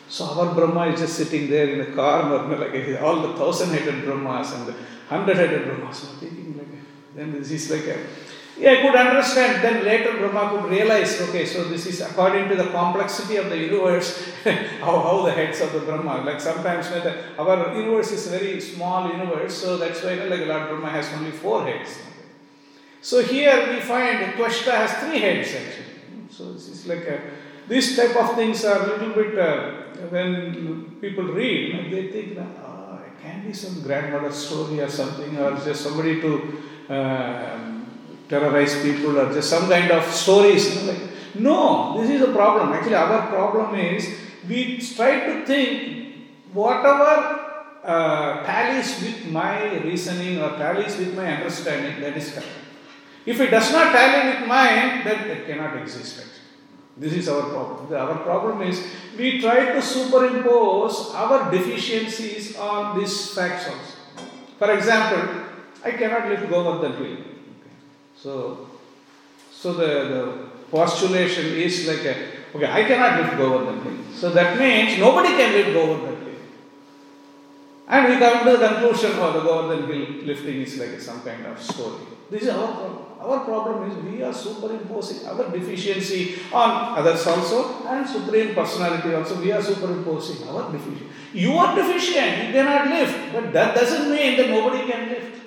So 0.09 0.25
our 0.25 0.53
Brahma 0.53 0.87
is 0.87 0.99
just 0.99 1.15
sitting 1.15 1.49
there 1.49 1.69
in 1.69 1.79
a 1.79 1.95
corner, 1.95 2.57
like 2.57 3.01
all 3.01 3.21
the 3.21 3.33
thousand 3.35 3.69
headed 3.69 4.03
Brahmas 4.03 4.51
and 4.51 4.67
the 4.67 4.75
hundred 5.07 5.37
headed 5.37 5.65
Brahmas. 5.65 6.05
Then 7.15 7.31
this 7.31 7.51
is 7.51 7.71
like 7.71 7.85
a, 7.85 8.05
yeah, 8.59 8.71
I 8.71 8.81
could 8.81 8.95
understand. 8.95 9.63
Then 9.63 9.85
later 9.85 10.17
Brahma 10.17 10.49
could 10.49 10.69
realize, 10.69 11.21
okay, 11.21 11.45
so 11.45 11.63
this 11.69 11.85
is 11.85 12.01
according 12.01 12.49
to 12.49 12.55
the 12.55 12.65
complexity 12.65 13.37
of 13.37 13.49
the 13.49 13.57
universe, 13.57 14.29
how, 14.81 14.99
how 14.99 15.25
the 15.25 15.31
heads 15.31 15.61
of 15.61 15.71
the 15.71 15.79
Brahma. 15.79 16.23
Like 16.25 16.41
sometimes 16.41 16.89
you 16.89 17.01
the, 17.01 17.39
our 17.39 17.73
universe 17.73 18.11
is 18.11 18.27
a 18.27 18.31
very 18.31 18.59
small 18.59 19.09
universe, 19.09 19.55
so 19.55 19.77
that's 19.77 20.03
why 20.03 20.13
you 20.13 20.19
know, 20.19 20.35
like 20.35 20.47
Lord 20.47 20.69
Brahma 20.69 20.89
has 20.89 21.13
only 21.13 21.31
four 21.31 21.63
heads. 21.63 21.97
So 23.01 23.23
here 23.23 23.73
we 23.73 23.79
find 23.79 24.19
Twashta 24.33 24.71
has 24.71 24.93
three 25.03 25.19
heads 25.19 25.53
actually. 25.53 25.92
So 26.35 26.51
this 26.51 26.67
is 26.67 26.87
like 26.87 27.05
a, 27.05 27.21
these 27.67 27.95
type 27.95 28.15
of 28.15 28.33
things 28.35 28.65
are 28.65 28.81
a 28.81 28.87
little 28.87 29.13
bit 29.13 29.37
uh, 29.37 29.71
when 30.09 30.97
people 30.99 31.25
read, 31.25 31.91
they 31.91 32.07
think 32.07 32.39
oh, 32.39 32.99
it 33.05 33.21
can 33.21 33.45
be 33.45 33.53
some 33.53 33.83
grandmother 33.83 34.31
story 34.31 34.79
or 34.81 34.89
something, 34.89 35.37
or 35.37 35.51
just 35.63 35.83
somebody 35.83 36.19
to 36.21 36.63
uh, 36.89 37.59
terrorize 38.27 38.81
people, 38.81 39.19
or 39.19 39.31
just 39.31 39.47
some 39.47 39.69
kind 39.69 39.91
of 39.91 40.03
stories. 40.11 40.73
You 40.73 40.81
know, 40.81 40.91
like, 40.91 41.01
no, 41.35 42.01
this 42.01 42.09
is 42.09 42.21
a 42.27 42.33
problem. 42.33 42.73
Actually, 42.73 42.95
our 42.95 43.27
problem 43.27 43.75
is 43.75 44.09
we 44.49 44.79
try 44.79 45.27
to 45.27 45.45
think 45.45 46.15
whatever 46.51 47.41
uh, 47.83 48.43
tallies 48.43 48.99
with 49.03 49.31
my 49.31 49.77
reasoning 49.83 50.41
or 50.41 50.57
tallies 50.57 50.97
with 50.97 51.15
my 51.15 51.31
understanding, 51.37 52.01
that 52.01 52.17
is 52.17 52.31
correct. 52.31 52.62
If 53.25 53.39
it 53.39 53.51
does 53.51 53.71
not 53.71 53.91
tally 53.93 54.35
with 54.39 54.47
mine, 54.47 55.03
then 55.03 55.29
it 55.29 55.47
cannot 55.47 55.77
exist. 55.77 56.23
This 56.95 57.13
is 57.13 57.29
our 57.29 57.49
problem. 57.49 57.93
Our 57.93 58.17
problem 58.17 58.61
is 58.61 58.85
we 59.17 59.39
try 59.41 59.73
to 59.73 59.81
superimpose 59.81 61.11
our 61.15 61.49
deficiencies 61.49 62.55
on 62.57 62.99
these 62.99 63.33
facts 63.33 63.67
also. 63.67 63.97
For 64.59 64.71
example, 64.71 65.45
I 65.83 65.91
cannot 65.91 66.29
lift 66.29 66.49
Govardhan 66.49 66.93
hill. 66.97 67.17
So, 68.15 68.69
so 69.51 69.73
the, 69.73 69.87
the 69.87 70.49
postulation 70.69 71.45
is 71.45 71.87
like 71.87 72.05
a, 72.05 72.15
okay, 72.55 72.71
I 72.71 72.83
cannot 72.83 73.21
lift 73.21 73.37
Govardhan 73.37 73.81
hill. 73.81 74.13
So 74.13 74.29
that 74.29 74.59
means 74.59 74.99
nobody 74.99 75.29
can 75.29 75.51
lift 75.53 75.73
Govardhan 75.73 76.25
hill. 76.25 76.39
And 77.87 78.13
we 78.13 78.19
come 78.19 78.45
to 78.45 78.57
the 78.57 78.67
conclusion, 78.67 79.11
oh, 79.15 79.33
the 79.33 79.41
Govardhan 79.41 79.87
hill 79.87 80.25
lifting 80.25 80.61
is 80.61 80.77
like 80.77 80.99
some 81.01 81.21
kind 81.21 81.45
of 81.47 81.61
story. 81.61 82.03
This 82.29 82.43
is 82.43 82.49
our 82.49 82.67
problem. 82.67 83.05
Our 83.23 83.39
problem 83.45 83.89
is 83.89 83.95
we 84.03 84.21
are 84.21 84.33
superimposing 84.33 85.25
our 85.27 85.49
deficiency 85.49 86.39
on 86.51 86.97
others 86.99 87.25
also 87.25 87.85
and 87.87 88.07
Supreme 88.07 88.53
Personality 88.53 89.13
also. 89.13 89.39
We 89.39 89.51
are 89.53 89.61
superimposing 89.61 90.45
our 90.49 90.69
deficiency. 90.69 91.07
You 91.33 91.53
are 91.53 91.73
deficient, 91.73 92.47
you 92.47 92.53
cannot 92.53 92.87
lift, 92.87 93.33
but 93.33 93.53
that 93.53 93.75
doesn't 93.75 94.11
mean 94.11 94.35
that 94.37 94.49
nobody 94.49 94.91
can 94.91 95.09
lift. 95.09 95.39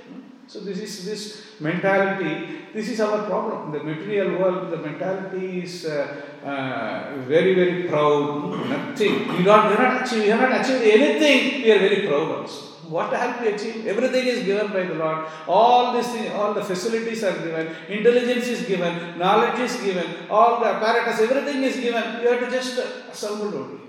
So 0.48 0.60
this 0.60 0.78
is 0.78 1.04
this 1.04 1.60
mentality. 1.60 2.60
This 2.72 2.88
is 2.88 3.00
our 3.00 3.26
problem. 3.26 3.72
The 3.72 3.82
material 3.84 4.38
world, 4.38 4.70
the 4.70 4.78
mentality 4.78 5.62
is 5.62 5.84
uh, 5.84 6.22
uh, 6.44 7.24
very 7.28 7.54
very 7.54 7.88
proud. 7.88 8.68
Nothing. 8.70 9.28
We 9.28 9.38
we 9.38 9.44
not 9.44 9.68
not 9.78 10.62
achieved 10.62 10.82
anything. 10.82 11.62
We 11.62 11.72
are 11.72 11.78
very 11.78 12.06
proud 12.06 12.30
also. 12.40 12.65
What 12.88 13.12
have 13.12 13.40
we 13.40 13.48
achieved? 13.48 13.86
Everything 13.86 14.26
is 14.26 14.44
given 14.44 14.68
by 14.68 14.84
the 14.84 14.94
Lord. 14.94 15.26
All 15.46 16.00
things, 16.00 16.32
all 16.32 16.54
the 16.54 16.64
facilities 16.64 17.22
are 17.24 17.36
given. 17.38 17.74
Intelligence 17.88 18.46
is 18.46 18.66
given. 18.66 19.18
Knowledge 19.18 19.58
is 19.60 19.76
given. 19.80 20.06
All 20.30 20.60
the 20.60 20.66
apparatus, 20.66 21.20
everything 21.20 21.62
is 21.62 21.76
given. 21.76 22.22
You 22.22 22.28
have 22.30 22.40
to 22.40 22.50
just 22.50 22.78
assemble 23.10 23.54
only. 23.62 23.80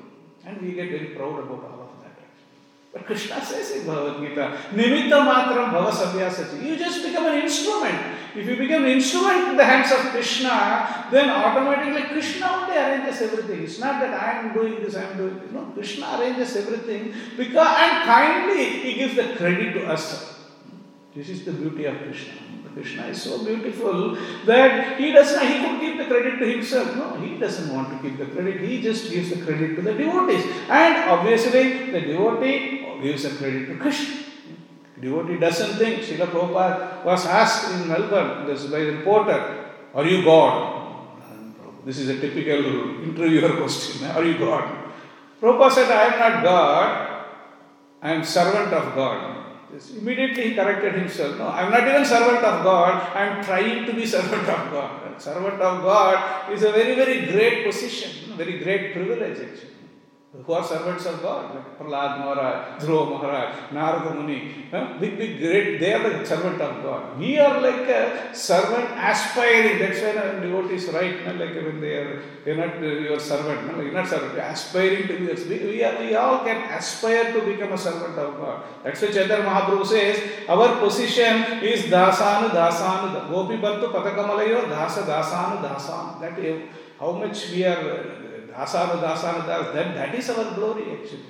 And 0.46 0.62
we 0.62 0.72
get 0.74 0.90
very 0.90 1.08
proud 1.16 1.40
about 1.40 1.64
all 1.70 1.77
Krishna 3.06 3.44
says 3.44 3.72
in 3.72 3.86
Bhagavad 3.86 4.22
Gita, 4.22 4.58
Nimitta 4.74 5.20
matram 5.26 5.72
bhava 5.72 5.92
sabhyasati. 5.92 6.64
You 6.64 6.78
just 6.78 7.04
become 7.04 7.26
an 7.28 7.42
instrument. 7.42 7.98
If 8.36 8.48
you 8.48 8.56
become 8.56 8.86
an 8.86 8.92
instrument 8.92 9.50
in 9.50 9.58
the 9.58 9.66
hands 9.66 9.92
of 9.92 10.12
Krishna, 10.12 11.08
then 11.12 11.30
automatically 11.30 12.04
Krishna 12.04 12.48
only 12.48 12.78
arranges 12.78 13.22
everything. 13.22 13.64
It's 13.64 13.80
not 13.80 14.00
that 14.02 14.14
I 14.14 14.40
am 14.40 14.54
doing 14.54 14.84
this, 14.84 14.96
I 14.96 15.04
am 15.04 15.18
doing 15.18 15.40
this. 15.40 15.52
No, 15.52 15.72
Krishna 15.74 16.18
arranges 16.20 16.56
everything 16.56 17.14
because 17.36 17.78
and 17.80 18.04
kindly 18.04 18.66
he 18.66 18.94
gives 18.94 19.16
the 19.16 19.36
credit 19.36 19.74
to 19.74 19.88
us. 19.88 20.37
This 21.18 21.30
is 21.30 21.46
the 21.46 21.52
beauty 21.52 21.86
of 21.86 21.98
Krishna. 21.98 22.34
Krishna 22.76 23.08
is 23.08 23.24
so 23.24 23.44
beautiful 23.44 24.16
that 24.46 25.00
he 25.00 25.12
does 25.12 25.34
not, 25.34 25.48
he 25.48 25.66
could 25.66 25.82
give 25.82 25.98
the 25.98 26.06
credit 26.06 26.38
to 26.38 26.46
himself. 26.46 26.96
No, 26.96 27.20
he 27.20 27.40
doesn't 27.40 27.74
want 27.74 27.90
to 27.90 28.08
give 28.08 28.20
the 28.20 28.28
credit. 28.28 28.62
He 28.62 28.84
just 28.84 29.10
gives 29.10 29.32
the 29.32 29.44
credit 29.44 29.76
to 29.78 29.82
the 29.82 29.94
devotees. 29.94 30.46
And 30.70 31.10
obviously, 31.10 31.90
the 31.90 32.02
devotee 32.02 32.86
gives 33.02 33.24
the 33.24 33.32
credit 33.32 33.66
to 33.66 33.78
Krishna. 33.78 34.16
Devotee 35.02 35.40
doesn't 35.40 35.80
think. 35.80 36.04
Srila 36.04 36.28
Prabhupada 36.28 37.04
was 37.04 37.26
asked 37.26 37.74
in 37.74 37.88
Melbourne 37.88 38.46
this 38.46 38.66
by 38.66 38.80
the 38.86 38.98
reporter, 38.98 39.72
Are 39.96 40.06
you 40.06 40.24
God? 40.24 40.76
This 41.84 41.98
is 41.98 42.10
a 42.10 42.20
typical 42.22 43.02
interviewer 43.02 43.58
question. 43.62 44.06
Are 44.06 44.24
you 44.24 44.38
God? 44.38 44.70
Prabhupada 45.42 45.72
said, 45.72 45.90
I 45.90 46.14
am 46.14 46.20
not 46.20 46.44
God, 46.44 47.26
I 48.04 48.14
am 48.14 48.24
servant 48.24 48.72
of 48.72 48.94
God. 48.94 49.47
Yes, 49.74 49.92
immediately 49.92 50.50
he 50.50 50.56
corrected 50.56 50.94
himself. 50.94 51.38
No, 51.38 51.48
I 51.48 51.64
am 51.64 51.72
not 51.72 51.88
even 51.88 52.06
servant 52.06 52.44
of 52.44 52.64
God, 52.64 53.16
I 53.16 53.26
am 53.28 53.44
trying 53.44 53.86
to 53.86 53.94
be 53.94 54.06
servant 54.16 54.48
of 54.48 54.72
God. 54.72 55.22
Servant 55.22 55.62
of 55.62 55.84
God 55.84 56.52
is 56.54 56.64
a 56.64 56.72
very, 56.72 56.96
very 56.96 57.26
great 57.26 57.66
position, 57.66 58.36
very 58.38 58.60
great 58.60 58.94
privilege 58.94 59.40
actually 59.40 59.77
who 60.34 60.54
are 60.54 60.64
servants 60.64 61.06
of 61.06 61.22
God, 61.22 61.56
like 61.56 61.80
Prahlad 61.80 62.20
Maharaj, 62.20 62.84
Dhruva 62.84 63.12
Maharaj, 63.12 63.72
Narada 63.72 64.14
Muni, 64.14 64.68
big, 65.00 65.18
big, 65.18 65.40
great, 65.40 65.80
they 65.80 65.94
are 65.94 66.20
the 66.20 66.26
servant 66.26 66.62
of 66.62 66.84
God. 66.84 67.18
We 67.18 67.40
are 67.40 67.62
like 67.62 67.88
a 67.88 68.36
servant 68.36 68.90
aspiring, 68.98 69.80
that's 69.80 70.02
why 70.02 70.12
the 70.12 70.42
devotees 70.42 70.90
right, 70.90 71.26
no? 71.26 71.34
like 71.46 71.56
when 71.56 71.80
they 71.80 71.96
are, 71.96 72.22
are 72.46 72.56
not 72.56 72.82
your 72.82 73.20
servant, 73.20 73.72
no? 73.72 73.82
you're 73.82 73.94
not 73.94 74.08
servant, 74.08 74.38
aspiring 74.38 75.08
to 75.08 75.18
be, 75.18 75.26
we, 75.50 75.66
we, 75.66 75.84
are, 75.84 75.98
we 75.98 76.14
all 76.16 76.44
can 76.44 76.62
aspire 76.74 77.32
to 77.32 77.42
become 77.46 77.72
a 77.72 77.78
servant 77.78 78.20
of 78.20 78.36
God. 78.36 78.64
That's 78.84 79.02
why 79.02 79.08
Chaitanya 79.08 79.46
Mahaprabhu 79.46 79.86
says, 79.86 80.22
our 80.50 80.78
position 80.82 81.64
is 81.64 81.84
dasanu 81.86 82.50
dasanu, 82.50 83.30
gopi 83.30 83.58
bhartu 83.58 83.94
patakamalayo 83.94 84.68
dasa 84.68 85.04
dasanu 85.08 85.64
dasanu. 85.64 86.20
That 86.20 86.38
how 87.00 87.14
much 87.14 87.52
we 87.52 87.64
are 87.64 88.27
Dasana 88.58 89.00
Dasana 89.00 89.46
Das, 89.46 89.74
that, 89.74 89.94
that 89.94 90.16
is 90.16 90.30
our 90.32 90.56
glory 90.56 90.92
actually. 90.92 91.26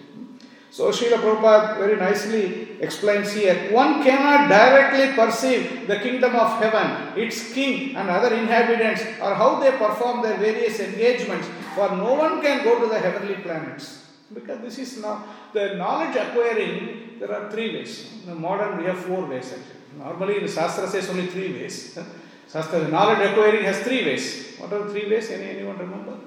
So 0.71 0.91
Srila 0.91 1.17
Prabhupada 1.17 1.77
very 1.77 1.97
nicely 1.97 2.77
explains 2.81 3.33
here, 3.33 3.71
one 3.71 4.03
cannot 4.03 4.47
directly 4.47 5.15
perceive 5.15 5.87
the 5.87 5.99
kingdom 5.99 6.35
of 6.35 6.61
heaven, 6.61 7.17
its 7.17 7.51
king 7.53 7.95
and 7.95 8.09
other 8.09 8.33
inhabitants, 8.35 9.01
or 9.21 9.33
how 9.33 9.59
they 9.59 9.71
perform 9.71 10.21
their 10.21 10.37
various 10.37 10.79
engagements, 10.79 11.47
for 11.73 11.89
no 11.95 12.13
one 12.13 12.41
can 12.41 12.63
go 12.63 12.79
to 12.79 12.87
the 12.87 12.99
heavenly 12.99 13.35
planets. 13.35 14.05
Because 14.33 14.59
this 14.59 14.77
is 14.77 15.01
now, 15.01 15.23
the 15.53 15.75
knowledge 15.75 16.15
acquiring, 16.15 17.17
there 17.19 17.31
are 17.31 17.49
three 17.49 17.73
ways. 17.73 18.13
In 18.27 18.39
modern, 18.39 18.77
we 18.77 18.85
have 18.85 18.99
four 18.99 19.25
ways 19.25 19.51
actually. 19.51 19.81
Normally, 19.97 20.39
the 20.39 20.47
Shastra 20.47 20.87
says 20.87 21.09
only 21.09 21.27
three 21.27 21.53
ways. 21.53 21.97
Shastra, 22.51 22.87
knowledge 22.89 23.31
acquiring 23.31 23.63
has 23.63 23.79
three 23.79 24.05
ways. 24.05 24.57
What 24.57 24.71
are 24.73 24.83
the 24.83 24.91
three 24.91 25.09
ways? 25.09 25.31
Any, 25.31 25.57
anyone 25.57 25.77
remember? 25.77 26.17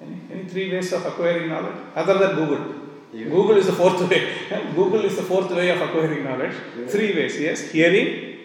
Any, 0.00 0.18
any 0.32 0.44
three 0.44 0.70
ways 0.72 0.92
of 0.92 1.04
acquiring 1.06 1.48
knowledge 1.48 1.76
other 1.94 2.18
than 2.18 2.36
Google? 2.36 2.74
Yeah. 3.12 3.24
Google 3.26 3.56
is 3.56 3.66
the 3.66 3.72
fourth 3.72 4.00
way. 4.10 4.34
Google 4.74 5.04
is 5.04 5.16
the 5.16 5.22
fourth 5.22 5.50
way 5.50 5.70
of 5.70 5.80
acquiring 5.80 6.24
knowledge. 6.24 6.54
Yeah. 6.78 6.86
Three 6.86 7.14
ways, 7.14 7.40
yes. 7.40 7.70
Hearing, 7.70 8.38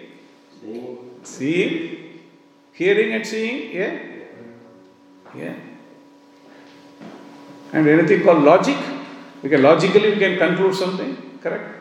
seeing, 0.62 0.98
seeing 1.24 2.00
hearing 2.80 3.14
and 3.14 3.26
seeing, 3.28 3.76
yeah. 3.76 4.00
Yeah. 5.36 5.56
And 7.74 7.88
anything 7.88 8.24
called 8.24 8.44
logic, 8.44 8.78
because 9.42 9.62
logically 9.62 10.12
we 10.12 10.18
can 10.18 10.38
conclude 10.38 10.76
something, 10.76 11.40
correct? 11.44 11.76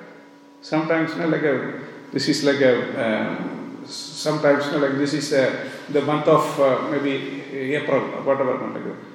Sometimes, 0.60 1.12
you 1.12 1.20
know, 1.20 1.28
like 1.28 1.42
a, 1.42 1.80
this 2.12 2.28
is 2.28 2.42
like 2.42 2.60
a, 2.60 2.74
uh, 3.04 3.86
sometimes, 3.86 4.66
you 4.66 4.72
know, 4.72 4.78
like 4.78 4.98
this 4.98 5.14
is 5.14 5.32
a, 5.32 5.67
the 5.90 6.02
month 6.02 6.28
of 6.28 6.60
uh, 6.60 6.88
maybe 6.90 7.42
April, 7.74 8.02
or 8.14 8.22
whatever, 8.22 8.58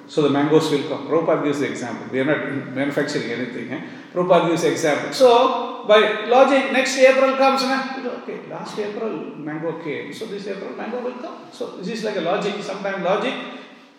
so 0.07 0.21
the 0.21 0.29
mangoes 0.29 0.69
will 0.69 0.83
come. 0.89 1.07
Prabhupada 1.07 1.43
gives 1.43 1.59
the 1.59 1.69
example. 1.69 2.07
We 2.11 2.19
are 2.19 2.25
not 2.25 2.75
manufacturing 2.75 3.31
anything. 3.31 3.71
Eh? 3.71 3.81
Prabhupada 4.13 4.49
gives 4.49 4.63
the 4.63 4.71
example. 4.71 5.13
So, 5.13 5.85
by 5.87 6.25
logic, 6.25 6.71
next 6.71 6.97
April 6.97 7.37
comes, 7.37 7.63
okay, 7.63 8.41
last 8.49 8.77
April 8.77 9.35
mango 9.37 9.81
came. 9.81 10.13
So, 10.13 10.25
this 10.25 10.47
April 10.47 10.75
mango 10.75 11.01
will 11.01 11.13
come. 11.13 11.37
So, 11.51 11.77
this 11.77 11.99
is 11.99 12.03
like 12.03 12.17
a 12.17 12.21
logic. 12.21 12.61
Sometimes 12.61 13.03
logic 13.03 13.33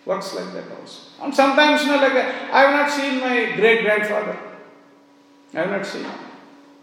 works 0.04 0.34
like 0.34 0.52
that 0.52 0.78
also. 0.78 1.10
And 1.22 1.34
sometimes, 1.34 1.82
you 1.82 1.88
know, 1.88 1.96
like 1.96 2.12
a, 2.12 2.54
I 2.54 2.60
have 2.60 2.72
not 2.72 2.90
seen 2.90 3.20
my 3.20 3.56
great 3.56 3.82
grandfather. 3.82 4.36
I 5.54 5.58
have 5.60 5.70
not 5.70 5.86
seen. 5.86 6.06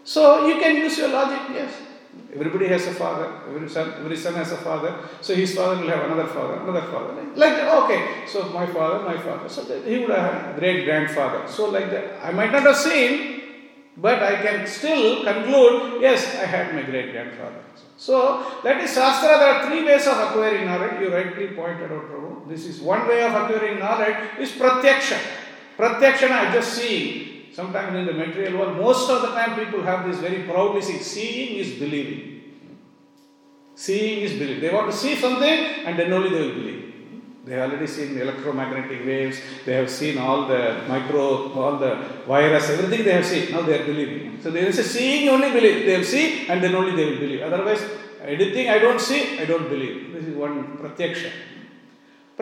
So, 0.04 0.46
you 0.46 0.58
can 0.58 0.76
use 0.76 0.98
your 0.98 1.08
logic, 1.08 1.38
yes. 1.54 1.72
Everybody 2.34 2.68
has 2.68 2.86
a 2.86 2.94
father. 2.94 3.30
Every 3.46 3.68
son, 3.68 3.92
every 3.98 4.16
son 4.16 4.34
has 4.34 4.52
a 4.52 4.56
father. 4.56 4.96
So 5.20 5.34
his 5.34 5.54
father 5.54 5.82
will 5.82 5.90
have 5.90 6.04
another 6.10 6.26
father, 6.26 6.54
another 6.60 6.86
father. 6.90 7.22
Like 7.34 7.58
okay, 7.84 8.24
so 8.26 8.48
my 8.48 8.66
father, 8.66 9.04
my 9.04 9.18
father. 9.18 9.48
So 9.48 9.64
he 9.82 9.98
would 9.98 10.10
have 10.10 10.56
a 10.56 10.58
great 10.58 10.84
grandfather. 10.84 11.46
So 11.46 11.68
like 11.68 11.90
that, 11.90 12.24
I 12.24 12.32
might 12.32 12.50
not 12.50 12.62
have 12.62 12.76
seen, 12.76 13.42
but 13.98 14.22
I 14.22 14.40
can 14.40 14.66
still 14.66 15.24
conclude. 15.24 16.00
Yes, 16.00 16.24
I 16.40 16.46
had 16.46 16.74
my 16.74 16.82
great 16.82 17.12
grandfather. 17.12 17.60
So 17.98 18.44
that 18.64 18.80
is 18.80 18.94
Shastra. 18.94 19.38
There 19.38 19.54
are 19.54 19.66
three 19.66 19.84
ways 19.84 20.06
of 20.06 20.16
acquiring 20.16 20.64
knowledge. 20.64 21.00
You 21.00 21.14
rightly 21.14 21.48
pointed 21.48 21.92
out, 21.92 22.10
Prabhu. 22.10 22.48
This 22.48 22.66
is 22.66 22.80
one 22.80 23.06
way 23.06 23.22
of 23.22 23.34
acquiring 23.34 23.78
knowledge 23.78 24.16
is 24.38 24.52
pratyaksha. 24.52 25.18
Pratyaksha, 25.76 26.30
I 26.30 26.52
just 26.52 26.74
see 26.74 27.31
sometimes 27.52 27.96
in 27.96 28.06
the 28.06 28.12
material 28.12 28.58
world, 28.58 28.76
most 28.78 29.10
of 29.10 29.22
the 29.22 29.28
time 29.28 29.58
people 29.58 29.82
have 29.82 30.06
this 30.06 30.18
very 30.18 30.42
proudly 30.44 30.82
see, 30.82 30.98
seeing 30.98 31.58
is 31.58 31.78
believing. 31.78 32.42
Seeing 33.74 34.22
is 34.22 34.32
believing. 34.32 34.60
They 34.60 34.72
want 34.72 34.90
to 34.90 34.96
see 34.96 35.16
something 35.16 35.58
and 35.86 35.98
then 35.98 36.12
only 36.12 36.30
they 36.30 36.40
will 36.40 36.54
believe. 36.54 36.82
They 37.44 37.54
have 37.54 37.70
already 37.70 37.88
seen 37.88 38.16
electromagnetic 38.18 39.04
waves, 39.04 39.40
they 39.66 39.74
have 39.74 39.90
seen 39.90 40.16
all 40.16 40.46
the 40.46 40.84
micro, 40.88 41.52
all 41.52 41.76
the 41.76 41.96
virus, 42.26 42.70
everything 42.70 43.04
they 43.04 43.12
have 43.12 43.26
seen. 43.26 43.50
Now 43.50 43.62
they 43.62 43.80
are 43.80 43.84
believing. 43.84 44.40
So 44.40 44.50
there 44.50 44.66
is 44.66 44.78
a 44.78 44.84
seeing 44.84 45.28
only 45.28 45.50
believe. 45.50 45.84
They 45.84 45.96
will 45.96 46.04
see 46.04 46.46
and 46.48 46.62
then 46.62 46.74
only 46.74 46.94
they 46.94 47.10
will 47.10 47.18
believe. 47.18 47.42
Otherwise, 47.42 47.82
anything 48.22 48.70
I 48.70 48.78
don't 48.78 49.00
see, 49.00 49.40
I 49.40 49.44
don't 49.44 49.68
believe. 49.68 50.12
This 50.12 50.26
is 50.26 50.36
one 50.36 50.78
pratyaksha. 50.78 51.32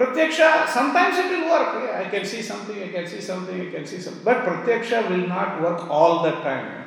Pratyaksha, 0.01 0.67
sometimes 0.67 1.19
it 1.19 1.29
will 1.31 1.51
work. 1.51 1.93
I 1.95 2.09
can 2.09 2.25
see 2.25 2.41
something, 2.41 2.83
I 2.83 2.89
can 2.89 3.07
see 3.07 3.21
something, 3.21 3.61
I 3.61 3.71
can 3.71 3.85
see 3.85 4.01
something. 4.01 4.25
But 4.25 4.47
Pratyaksha 4.47 5.11
will 5.11 5.29
not 5.29 5.61
work 5.61 5.91
all 5.91 6.23
the 6.23 6.31
time. 6.41 6.87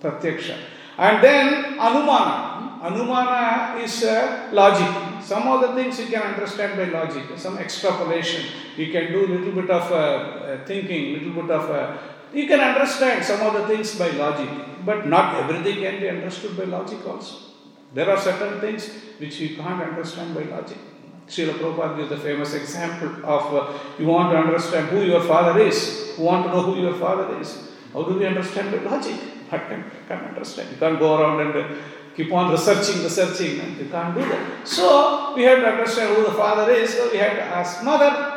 Pratyaksha. 0.00 0.56
And 0.98 1.20
then 1.20 1.78
Anumana. 1.78 2.80
Anumana 2.80 3.82
is 3.82 4.04
uh, 4.04 4.50
logic. 4.52 4.86
Some 5.20 5.48
of 5.48 5.62
the 5.62 5.74
things 5.74 5.98
you 5.98 6.06
can 6.06 6.22
understand 6.22 6.78
by 6.78 6.84
logic, 6.84 7.24
some 7.36 7.58
extrapolation. 7.58 8.46
You 8.76 8.92
can 8.92 9.10
do 9.10 9.26
a 9.26 9.30
little 9.34 9.60
bit 9.60 9.68
of 9.68 9.90
uh, 9.90 9.96
uh, 9.96 10.64
thinking, 10.64 11.14
little 11.14 11.42
bit 11.42 11.50
of. 11.50 11.68
Uh, 11.68 11.98
you 12.32 12.46
can 12.46 12.60
understand 12.60 13.24
some 13.24 13.40
of 13.40 13.54
the 13.54 13.66
things 13.66 13.98
by 13.98 14.10
logic, 14.10 14.48
but 14.84 15.08
not 15.08 15.34
everything 15.42 15.82
can 15.82 16.00
be 16.00 16.08
understood 16.08 16.56
by 16.56 16.64
logic 16.64 17.04
also. 17.04 17.34
There 17.92 18.08
are 18.08 18.20
certain 18.20 18.60
things 18.60 18.88
which 19.18 19.40
you 19.40 19.56
can't 19.56 19.82
understand 19.82 20.36
by 20.36 20.44
logic. 20.44 20.78
Srila 21.28 21.54
Prabhupada 21.58 21.96
gives 21.96 22.08
the 22.08 22.16
famous 22.16 22.54
example 22.54 23.08
of 23.24 23.54
uh, 23.54 23.78
you 23.98 24.06
want 24.06 24.32
to 24.32 24.38
understand 24.38 24.88
who 24.88 25.02
your 25.02 25.22
father 25.22 25.60
is, 25.60 26.14
you 26.16 26.24
want 26.24 26.46
to 26.46 26.52
know 26.52 26.62
who 26.62 26.80
your 26.80 26.94
father 26.94 27.38
is. 27.38 27.70
How 27.92 28.02
do 28.02 28.18
we 28.18 28.26
understand 28.26 28.72
the 28.72 28.80
logic? 28.80 29.20
I 29.50 29.58
can, 29.58 29.84
can't 30.08 30.24
understand. 30.24 30.70
You 30.70 30.76
can't 30.76 30.98
go 30.98 31.20
around 31.20 31.40
and 31.40 31.56
uh, 31.56 31.74
keep 32.16 32.32
on 32.32 32.50
researching, 32.50 33.02
researching, 33.02 33.60
and 33.60 33.78
you 33.78 33.86
can't 33.86 34.14
do 34.14 34.20
that. 34.20 34.66
So 34.66 35.34
we 35.36 35.42
have 35.44 35.58
to 35.60 35.66
understand 35.66 36.16
who 36.16 36.24
the 36.24 36.32
father 36.32 36.70
is, 36.72 36.94
so 36.94 37.10
we 37.12 37.18
have 37.18 37.36
to 37.36 37.42
ask 37.42 37.82
mother. 37.84 38.34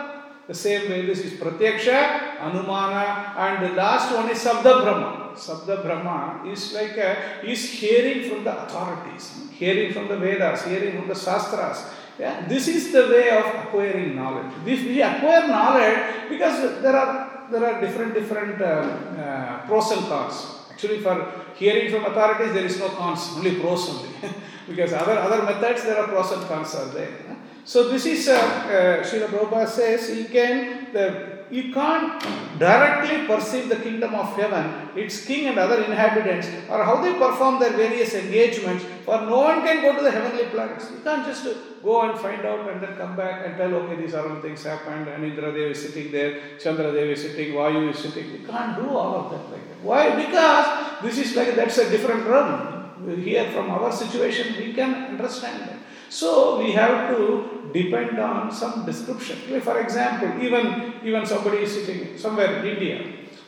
The 0.48 0.54
same 0.54 0.90
way, 0.90 1.06
this 1.06 1.20
is 1.20 1.40
Pratyaksha, 1.40 2.38
Anumana, 2.40 3.38
and 3.38 3.66
the 3.66 3.74
last 3.74 4.14
one 4.14 4.30
is 4.30 4.38
Sabda 4.44 4.84
Brahma. 4.84 5.32
Sabda 5.36 5.82
Brahma 5.82 6.44
is 6.46 6.74
like 6.74 6.98
a, 6.98 7.46
is 7.46 7.70
hearing 7.70 8.30
from 8.30 8.44
the 8.44 8.64
authorities, 8.64 9.32
hearing 9.52 9.94
from 9.94 10.10
the 10.10 10.18
Vedas, 10.18 10.66
hearing 10.66 10.98
from 10.98 11.08
the 11.08 11.16
Shastras. 11.16 11.86
Yeah, 12.22 12.46
this 12.48 12.68
is 12.68 12.92
the 12.92 13.08
way 13.10 13.32
of 13.32 13.46
acquiring 13.66 14.16
knowledge. 14.16 14.54
This, 14.64 14.82
we 14.86 15.02
acquire 15.02 15.48
knowledge 15.48 16.30
because 16.30 16.80
there 16.84 16.96
are 16.96 17.48
there 17.50 17.66
are 17.66 17.82
different 17.82 18.14
different 18.14 18.62
uh, 18.62 18.66
uh, 18.66 19.66
pros 19.66 19.90
and 19.90 20.06
cons. 20.06 20.36
Actually, 20.70 21.00
for 21.00 21.16
hearing 21.56 21.90
from 21.90 22.06
authorities, 22.06 22.54
there 22.54 22.66
is 22.66 22.78
no 22.78 22.90
cons, 22.90 23.28
only 23.36 23.60
pros 23.60 23.90
only. 23.90 24.10
because 24.70 24.94
other 24.94 25.18
other 25.18 25.42
methods, 25.42 25.84
there 25.84 25.98
are 25.98 26.08
pros 26.10 26.32
and 26.32 26.44
cons 26.46 26.76
are 26.76 26.90
there. 26.94 27.38
So 27.66 27.90
this 27.90 28.06
is 28.06 28.28
uh, 28.28 28.38
uh, 28.38 29.04
Srila 29.04 29.28
Prabhupada 29.34 29.68
says 29.68 30.16
you 30.16 30.26
can 30.26 30.94
the 30.94 31.31
you 31.52 31.74
can't 31.74 32.22
directly 32.58 33.28
perceive 33.28 33.68
the 33.70 33.76
kingdom 33.76 34.16
of 34.16 34.36
heaven, 34.36 34.90
its 34.96 35.26
king 35.26 35.48
and 35.48 35.58
other 35.58 35.84
inhabitants, 35.84 36.48
or 36.70 36.84
how 36.84 37.02
they 37.02 37.14
perform 37.14 37.60
their 37.60 37.72
various 37.72 38.14
engagements, 38.14 38.86
for 39.06 39.22
no 39.22 39.40
one 39.40 39.62
can 39.62 39.82
go 39.82 39.96
to 39.96 40.02
the 40.02 40.12
heavenly 40.12 40.46
planets. 40.46 40.90
You 40.92 41.02
can't 41.04 41.26
just 41.26 41.46
go 41.84 42.10
and 42.10 42.20
find 42.20 42.46
out 42.46 42.70
and 42.70 42.82
then 42.82 42.96
come 42.96 43.16
back 43.16 43.46
and 43.46 43.58
tell, 43.58 43.74
okay, 43.74 44.02
these 44.02 44.14
are 44.14 44.28
all 44.30 44.42
things 44.42 44.64
happened, 44.64 45.08
and 45.08 45.24
Indra 45.24 45.52
Dev 45.52 45.72
is 45.72 45.82
sitting 45.82 46.12
there, 46.12 46.58
Chandra 46.60 46.92
Dev 46.92 47.10
is 47.10 47.22
sitting, 47.22 47.54
Vayu 47.54 47.90
is 47.90 48.00
sitting. 48.00 48.32
You 48.32 48.48
can't 48.48 48.78
do 48.78 48.90
all 48.90 49.16
of 49.16 49.32
that 49.32 49.52
like 49.52 49.68
that. 49.68 49.82
Why? 49.84 50.16
Because 50.16 51.02
this 51.02 51.18
is 51.18 51.36
like 51.36 51.56
that's 51.56 51.78
a 51.78 51.90
different 51.90 52.28
realm. 52.28 52.78
Here, 53.02 53.52
from 53.52 53.72
our 53.72 53.92
situation, 53.92 54.56
we 54.60 54.74
can 54.74 54.94
understand. 54.94 55.71
So 56.12 56.60
we 56.60 56.74
have 56.74 57.16
to 57.16 57.72
depend 57.72 58.20
on 58.20 58.52
some 58.52 58.86
description. 58.86 59.38
For 59.62 59.80
example, 59.80 60.44
even 60.44 60.96
even 61.06 61.26
somebody 61.26 61.60
is 61.64 61.72
sitting 61.72 62.18
somewhere 62.18 62.60
in 62.60 62.66
India. 62.68 62.98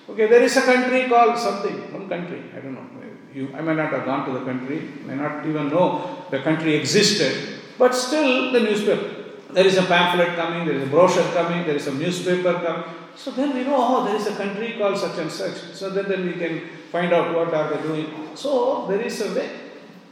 Okay, 0.09 0.27
there 0.27 0.41
is 0.41 0.55
a 0.55 0.61
country 0.61 1.09
called 1.09 1.37
something, 1.37 1.75
some 1.91 2.07
country, 2.07 2.41
I 2.55 2.59
don't 2.61 2.75
know. 2.75 2.87
You, 3.33 3.49
I 3.53 3.61
may 3.61 3.75
not 3.75 3.91
have 3.91 4.05
gone 4.05 4.25
to 4.27 4.31
the 4.37 4.45
country, 4.45 4.79
may 5.05 5.15
not 5.15 5.45
even 5.45 5.69
know 5.69 6.25
the 6.29 6.39
country 6.39 6.75
existed, 6.75 7.59
but 7.77 7.95
still 7.95 8.51
the 8.53 8.59
newspaper. 8.59 9.09
There 9.51 9.65
is 9.65 9.77
a 9.77 9.83
pamphlet 9.83 10.35
coming, 10.35 10.65
there 10.67 10.75
is 10.75 10.83
a 10.83 10.91
brochure 10.91 11.31
coming, 11.33 11.65
there 11.65 11.75
is 11.75 11.87
a 11.87 11.93
newspaper 11.93 12.53
coming. 12.53 12.85
So 13.15 13.31
then 13.31 13.55
we 13.55 13.63
know, 13.63 13.75
oh, 13.77 14.05
there 14.05 14.15
is 14.15 14.27
a 14.27 14.35
country 14.35 14.75
called 14.77 14.97
such 14.97 15.17
and 15.17 15.31
such. 15.31 15.57
So 15.73 15.89
then, 15.89 16.07
then 16.07 16.25
we 16.25 16.33
can 16.33 16.61
find 16.91 17.11
out 17.11 17.35
what 17.35 17.53
are 17.53 17.75
they 17.75 17.81
doing. 17.83 18.07
So 18.35 18.85
there 18.87 19.01
is 19.01 19.19
a 19.21 19.33
way. 19.33 19.49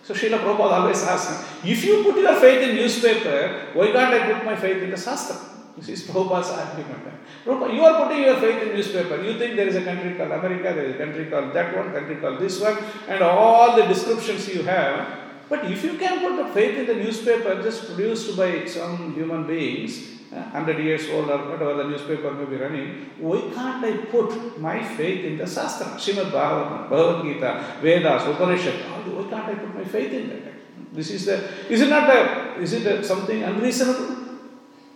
So 0.03 0.13
Srila 0.13 0.39
Prabhupada 0.39 0.81
always 0.81 1.03
asks, 1.03 1.63
me, 1.63 1.71
if 1.71 1.83
you 1.85 2.03
put 2.03 2.17
your 2.17 2.35
faith 2.39 2.67
in 2.67 2.75
newspaper, 2.75 3.69
why 3.73 3.91
can't 3.91 4.13
I 4.13 4.33
put 4.33 4.45
my 4.45 4.55
faith 4.55 4.81
in 4.81 4.89
the 4.89 4.97
Shastra? 4.97 5.37
This 5.77 5.89
is 5.89 6.03
Prabhupada's 6.07 6.49
argument. 6.49 7.05
Prabhupada, 7.45 7.73
you 7.73 7.85
are 7.85 8.03
putting 8.03 8.23
your 8.23 8.37
faith 8.37 8.61
in 8.63 8.75
newspaper. 8.75 9.21
You 9.21 9.37
think 9.37 9.55
there 9.55 9.67
is 9.67 9.75
a 9.75 9.83
country 9.83 10.15
called 10.15 10.31
America, 10.31 10.73
there 10.73 10.85
is 10.85 10.95
a 10.95 10.97
country 10.97 11.25
called 11.25 11.53
that 11.53 11.75
one, 11.75 11.93
country 11.93 12.15
called 12.15 12.39
this 12.39 12.59
one, 12.59 12.77
and 13.07 13.21
all 13.21 13.75
the 13.75 13.83
descriptions 13.83 14.47
you 14.47 14.63
have. 14.63 15.19
But 15.49 15.65
if 15.65 15.83
you 15.83 15.97
can 15.97 16.19
put 16.19 16.37
the 16.37 16.53
faith 16.53 16.77
in 16.77 16.85
the 16.87 16.95
newspaper 16.95 17.61
just 17.61 17.85
produced 17.85 18.37
by 18.37 18.65
some 18.65 19.13
human 19.13 19.45
beings, 19.45 20.10
100 20.31 20.79
years 20.79 21.09
old 21.09 21.29
or 21.29 21.49
whatever 21.49 21.83
the 21.83 21.89
newspaper 21.89 22.31
may 22.31 22.45
be 22.45 22.55
running, 22.55 23.09
why 23.19 23.41
can't 23.53 23.83
I 23.83 23.97
put 24.05 24.59
my 24.59 24.81
faith 24.81 25.25
in 25.25 25.37
the 25.37 25.45
Shastra, 25.45 25.87
Srimad 25.97 26.31
Bhagavatam, 26.31 26.89
Bhagavad 26.89 27.25
Gita, 27.25 27.65
Vedas, 27.81 28.23
Upanishad? 28.27 28.75
Why 28.75 29.29
can't 29.29 29.49
I 29.49 29.55
put 29.55 29.75
my 29.75 29.83
faith 29.83 30.13
in 30.13 30.29
that? 30.29 30.53
This 30.93 31.11
is 31.11 31.25
the, 31.25 31.69
is 31.69 31.81
it 31.81 31.89
not 31.89 32.09
a, 32.09 32.61
is 32.61 32.71
it 32.73 33.05
something 33.05 33.43
unreasonable? 33.43 34.15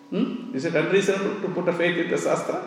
Hmm? 0.10 0.56
Is 0.56 0.66
it 0.66 0.76
unreasonable 0.76 1.42
to 1.42 1.50
put 1.50 1.68
a 1.68 1.74
faith 1.74 1.98
in 1.98 2.10
the 2.10 2.18
Shastra? 2.18 2.64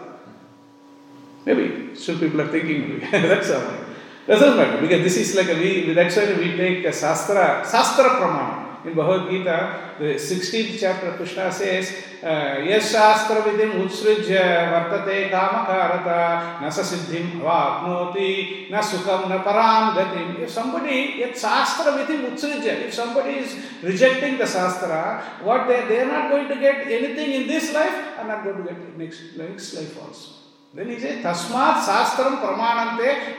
Maybe, 1.46 1.94
still 1.94 2.18
people 2.18 2.42
are 2.42 2.48
thinking, 2.48 3.00
that's 3.10 3.50
all 3.50 3.62
right. 3.62 3.80
Doesn't 4.26 4.56
matter, 4.58 4.82
because 4.82 5.02
this 5.02 5.16
is 5.16 5.34
like 5.34 5.48
a, 5.48 5.54
we, 5.54 5.94
that's 5.94 6.16
why 6.16 6.34
we 6.34 6.54
take 6.54 6.84
a 6.84 6.92
Shastra, 6.92 7.66
Shastra 7.70 8.10
Pramana. 8.20 8.67
In 8.88 8.94
Bhagavad 8.94 9.30
Gita, 9.30 9.94
the 9.98 10.14
16th 10.14 10.78
chapter, 10.80 11.12
Krishna 11.12 11.52
says, 11.52 11.92
Shastra 12.20 13.42
Vidim 13.42 13.72
Utsrijya 13.84 14.72
Vartate 14.72 15.30
Kamakarata 15.30 16.58
Nasa 16.58 16.82
Siddhim 16.82 17.40
Vapnoti 17.40 18.70
Na 18.70 18.80
Sukham 18.80 19.28
Na 19.28 19.44
Param 19.44 19.94
Gatim. 19.94 20.40
If 20.40 20.50
somebody, 20.50 21.22
Shastra 21.34 21.92
Vidim 21.92 22.30
Utsrijya, 22.30 22.86
if 22.86 22.94
somebody 22.94 23.34
is 23.40 23.56
rejecting 23.82 24.38
the 24.38 24.46
Shastra, 24.46 25.22
what 25.42 25.68
they, 25.68 25.86
they 25.86 26.00
are 26.00 26.06
not 26.06 26.30
going 26.30 26.48
to 26.48 26.56
get 26.56 26.86
anything 26.86 27.42
in 27.42 27.46
this 27.46 27.74
life, 27.74 28.18
are 28.18 28.26
not 28.26 28.42
going 28.42 28.56
to 28.56 28.62
get 28.62 28.98
next, 28.98 29.36
next 29.36 29.74
life 29.74 29.98
also. 30.02 30.47
तस्मा 30.74 30.90
is 30.90 31.04
तस्मात् 31.22 31.78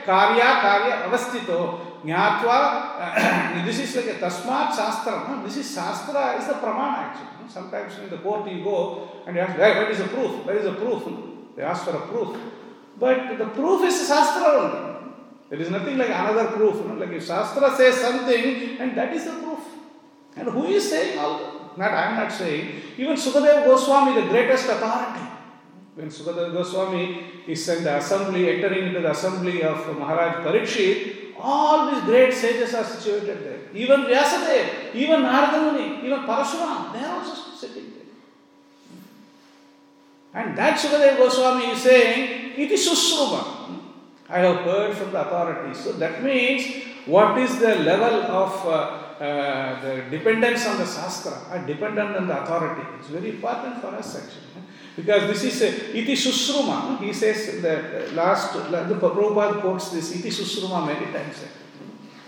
कार्या 0.06 0.48
कार्य 0.62 0.92
अवस्थितो 1.02 1.58
ज्ञात्वा 2.06 2.56
this 3.66 3.80
is 3.80 3.94
shastra 4.76 6.14
pramana 6.64 6.96
actually 7.04 7.52
sometimes 7.54 7.98
in 8.00 8.08
the 8.08 8.20
court 8.24 8.48
is 10.58 10.68
proof 12.10 12.36
but 12.98 13.38
the 13.38 13.48
proof 13.54 13.84
is 13.84 14.02
shastra 14.04 14.52
nothing 15.72 15.98
proof 16.50 16.84
shastra 17.28 17.74
से 17.76 17.92
something 18.02 18.80
and 18.80 18.94
that 18.94 19.14
is 19.14 19.28
a 19.28 19.40
proof 19.40 20.38
and 20.38 20.48
is 20.66 20.90
saying 20.90 21.24
all 21.24 21.40
not 21.80 21.98
saying 22.38 23.00
even 23.00 23.16
Sukadeva 23.24 23.66
Goswami 23.66 24.20
the 24.20 24.28
greatest 24.28 24.70
authority 24.70 25.29
When 26.00 26.08
Sukadeva 26.08 26.50
Goswami 26.50 27.44
is 27.46 27.68
in 27.68 27.84
the 27.84 27.98
assembly, 27.98 28.48
entering 28.48 28.86
into 28.88 29.00
the 29.00 29.10
assembly 29.10 29.62
of 29.62 29.76
Maharaj 29.98 30.46
Parikshit, 30.46 31.34
all 31.38 31.90
these 31.90 32.04
great 32.04 32.32
sages 32.32 32.72
are 32.72 32.84
situated 32.84 33.44
there. 33.44 33.58
Even 33.74 34.04
Vyasadeva, 34.04 34.94
even 34.94 35.20
Naradamuni, 35.20 36.02
even 36.02 36.20
Parashuram, 36.20 36.94
they 36.94 37.00
are 37.00 37.18
also 37.18 37.54
sitting 37.54 37.92
there. 37.92 38.08
And 40.32 40.56
that 40.56 40.78
Sukadeva 40.78 41.18
Goswami 41.18 41.66
is 41.66 41.82
saying, 41.82 42.52
it 42.56 42.70
is 42.70 42.88
Susruma. 42.88 43.58
I 44.30 44.38
have 44.38 44.64
heard 44.64 44.96
from 44.96 45.12
the 45.12 45.20
authorities. 45.20 45.84
So 45.84 45.92
that 45.92 46.22
means 46.24 46.82
what 47.04 47.36
is 47.36 47.58
the 47.58 47.74
level 47.74 48.22
of 48.22 48.66
uh, 48.66 49.22
uh, 49.22 49.80
the 49.82 50.16
dependence 50.16 50.66
on 50.66 50.78
the 50.78 50.86
Shastra, 50.86 51.32
uh, 51.50 51.58
dependent 51.66 52.16
on 52.16 52.26
the 52.26 52.42
authority. 52.42 52.88
It's 52.98 53.08
very 53.08 53.28
important 53.28 53.82
for 53.82 53.88
us 53.88 54.16
actually. 54.16 54.50
Because 54.96 55.28
this 55.28 55.44
is 55.44 55.62
a, 55.62 55.96
iti 55.96 56.14
susruma. 56.14 56.98
He 57.00 57.12
says 57.12 57.62
the 57.62 58.10
last, 58.14 58.52
the 58.54 58.96
Prabhupada 58.96 59.60
quotes 59.60 59.90
this 59.90 60.14
iti 60.14 60.30
susruma 60.30 60.86
many 60.86 61.06
times. 61.12 61.44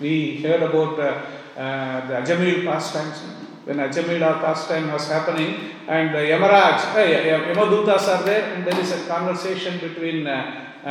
We 0.01 0.43
heard 0.43 0.63
about 0.63 0.99
uh, 0.99 1.61
uh, 1.61 2.07
the 2.07 2.15
Ajamil 2.15 2.65
pastimes. 2.65 3.19
When 3.65 3.77
Ajamil 3.77 4.21
pastime 4.41 4.93
was 4.93 5.09
happening, 5.09 5.71
and 5.87 6.15
the 6.15 6.19
Yamaraj, 6.19 6.95
uh, 6.95 7.55
Yamadutas 7.55 8.09
are 8.09 8.23
there, 8.25 8.55
and 8.55 8.67
there 8.67 8.79
is 8.81 8.93
a 8.93 9.07
conversation 9.07 9.79
between 9.79 10.27
uh, 10.27 10.79
uh, 10.85 10.89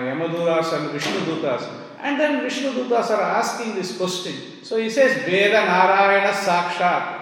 Yamadutas 0.00 0.72
and 0.76 0.90
Vishnu 0.90 1.20
Dutas. 1.20 1.68
And 2.00 2.18
then 2.20 2.42
Vishnu 2.42 2.70
Dutas 2.70 3.10
are 3.10 3.22
asking 3.22 3.74
this 3.74 3.96
question. 3.96 4.34
So 4.62 4.76
he 4.76 4.90
says, 4.90 5.24
Veda 5.24 5.64
Narayana 5.66 6.32
Sakshat. 6.32 7.21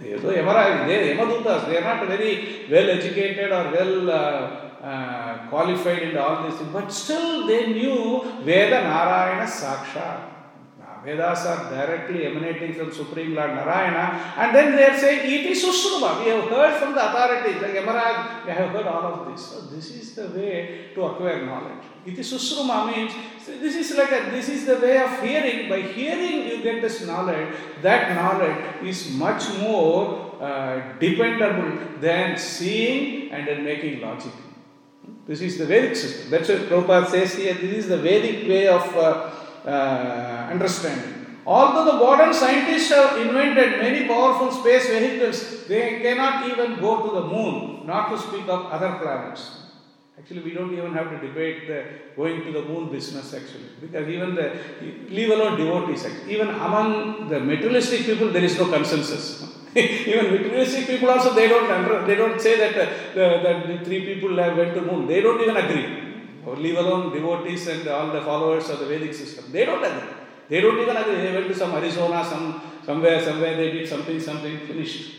They, 0.00 0.12
Yamaraj, 0.12 0.86
they, 0.86 1.14
Yamadutas, 1.14 1.66
they 1.66 1.78
are 1.78 1.82
not 1.82 2.06
very 2.08 2.66
well 2.70 2.90
educated 2.90 3.50
or 3.52 3.70
well 3.70 4.10
uh, 4.10 4.66
uh, 4.82 5.48
qualified 5.48 6.02
in 6.02 6.16
all 6.16 6.48
these 6.48 6.58
things, 6.58 6.72
but 6.72 6.92
still 6.92 7.46
they 7.46 7.66
knew 7.72 8.22
Veda 8.42 8.82
Narayana 8.82 9.46
Sakshat. 9.46 10.32
Vedas 11.06 11.46
are 11.46 11.70
directly 11.70 12.26
emanating 12.26 12.74
from 12.74 12.92
Supreme 12.92 13.36
Lord 13.36 13.50
Narayana, 13.50 14.34
and 14.36 14.52
then 14.52 14.74
they 14.74 14.86
are 14.86 14.98
saying, 14.98 15.20
It 15.20 15.46
is 15.52 15.64
Sushruma. 15.64 16.18
We 16.18 16.30
have 16.32 16.50
heard 16.50 16.80
from 16.80 16.94
the 16.94 17.08
authorities, 17.08 17.62
like 17.62 17.74
Yamaraj, 17.74 18.44
we 18.44 18.50
have 18.50 18.70
heard 18.70 18.86
all 18.88 19.04
of 19.12 19.30
this. 19.30 19.46
So, 19.46 19.60
this 19.74 19.90
is 19.92 20.16
the 20.16 20.28
way 20.30 20.90
to 20.94 21.04
acquire 21.04 21.46
knowledge. 21.46 21.84
It 22.04 22.18
is 22.18 22.32
Sushruma 22.32 22.90
means 22.90 23.12
this 23.46 23.76
is 23.76 23.96
like 23.96 24.10
a, 24.10 24.30
this 24.32 24.48
is 24.48 24.66
the 24.66 24.80
way 24.80 24.98
of 24.98 25.22
hearing. 25.22 25.68
By 25.68 25.82
hearing, 25.82 26.48
you 26.48 26.60
get 26.64 26.82
this 26.82 27.06
knowledge. 27.06 27.54
That 27.82 28.16
knowledge 28.16 28.58
is 28.82 29.12
much 29.12 29.48
more 29.60 30.42
uh, 30.42 30.98
dependable 30.98 32.00
than 32.00 32.36
seeing 32.36 33.30
and 33.30 33.46
then 33.46 33.64
making 33.64 34.00
logic. 34.00 34.32
This 35.24 35.40
is 35.40 35.56
the 35.56 35.66
Vedic 35.66 35.94
system. 35.94 36.30
That's 36.30 36.48
what 36.48 36.62
Prabhupada 36.62 37.08
says 37.08 37.34
here. 37.34 37.54
This 37.54 37.84
is 37.84 37.88
the 37.88 37.98
Vedic 37.98 38.48
way 38.48 38.66
of 38.66 38.96
uh, 38.96 39.30
uh, 39.66 40.48
understanding. 40.50 41.26
Although 41.46 41.84
the 41.84 41.98
modern 42.04 42.34
scientists 42.34 42.90
have 42.90 43.18
invented 43.18 43.78
many 43.80 44.06
powerful 44.08 44.50
space 44.50 44.88
vehicles, 44.88 45.66
they 45.68 46.00
cannot 46.00 46.48
even 46.50 46.80
go 46.80 47.06
to 47.06 47.14
the 47.20 47.26
moon, 47.26 47.86
not 47.86 48.10
to 48.10 48.18
speak 48.18 48.48
of 48.48 48.66
other 48.66 48.98
planets. 49.00 49.50
Actually, 50.18 50.40
we 50.40 50.54
don't 50.54 50.72
even 50.72 50.92
have 50.94 51.10
to 51.10 51.18
debate 51.24 51.68
the 51.68 51.84
going 52.16 52.42
to 52.42 52.50
the 52.50 52.62
moon 52.62 52.90
business, 52.90 53.32
actually, 53.34 53.68
because 53.80 54.08
even 54.08 54.34
the, 54.34 54.50
leave 55.08 55.30
alone 55.30 55.56
devotees, 55.56 56.04
even 56.26 56.48
among 56.48 57.28
the 57.28 57.38
materialistic 57.38 58.06
people, 58.06 58.32
there 58.32 58.42
is 58.42 58.58
no 58.58 58.66
consensus. 58.68 59.56
even 59.76 60.30
materialistic 60.32 60.86
people 60.86 61.10
also, 61.10 61.34
they 61.34 61.48
don't, 61.48 61.70
under, 61.70 62.04
they 62.06 62.16
don't 62.16 62.40
say 62.40 62.56
that, 62.58 62.76
uh, 62.76 63.14
the, 63.14 63.72
the 63.72 63.84
three 63.84 64.04
people 64.04 64.36
have 64.38 64.56
went 64.56 64.74
to 64.74 64.80
moon. 64.80 65.06
They 65.06 65.20
don't 65.20 65.40
even 65.40 65.56
agree. 65.56 66.05
Or 66.46 66.56
leave 66.56 66.78
alone 66.78 67.12
devotees 67.12 67.66
and 67.66 67.88
all 67.88 68.12
the 68.12 68.22
followers 68.22 68.70
of 68.70 68.78
the 68.78 68.86
Vedic 68.86 69.12
system. 69.12 69.50
They 69.50 69.64
don't 69.64 69.84
agree. 69.84 70.14
They 70.48 70.60
don't 70.60 70.78
even 70.78 70.96
agree. 70.96 71.16
They 71.16 71.32
went 71.32 71.48
to 71.48 71.54
some 71.54 71.72
Arizona, 71.74 72.24
some 72.24 72.62
somewhere, 72.84 73.20
somewhere 73.20 73.56
they 73.56 73.72
did 73.72 73.88
something, 73.88 74.20
something, 74.20 74.58
finished. 74.60 75.14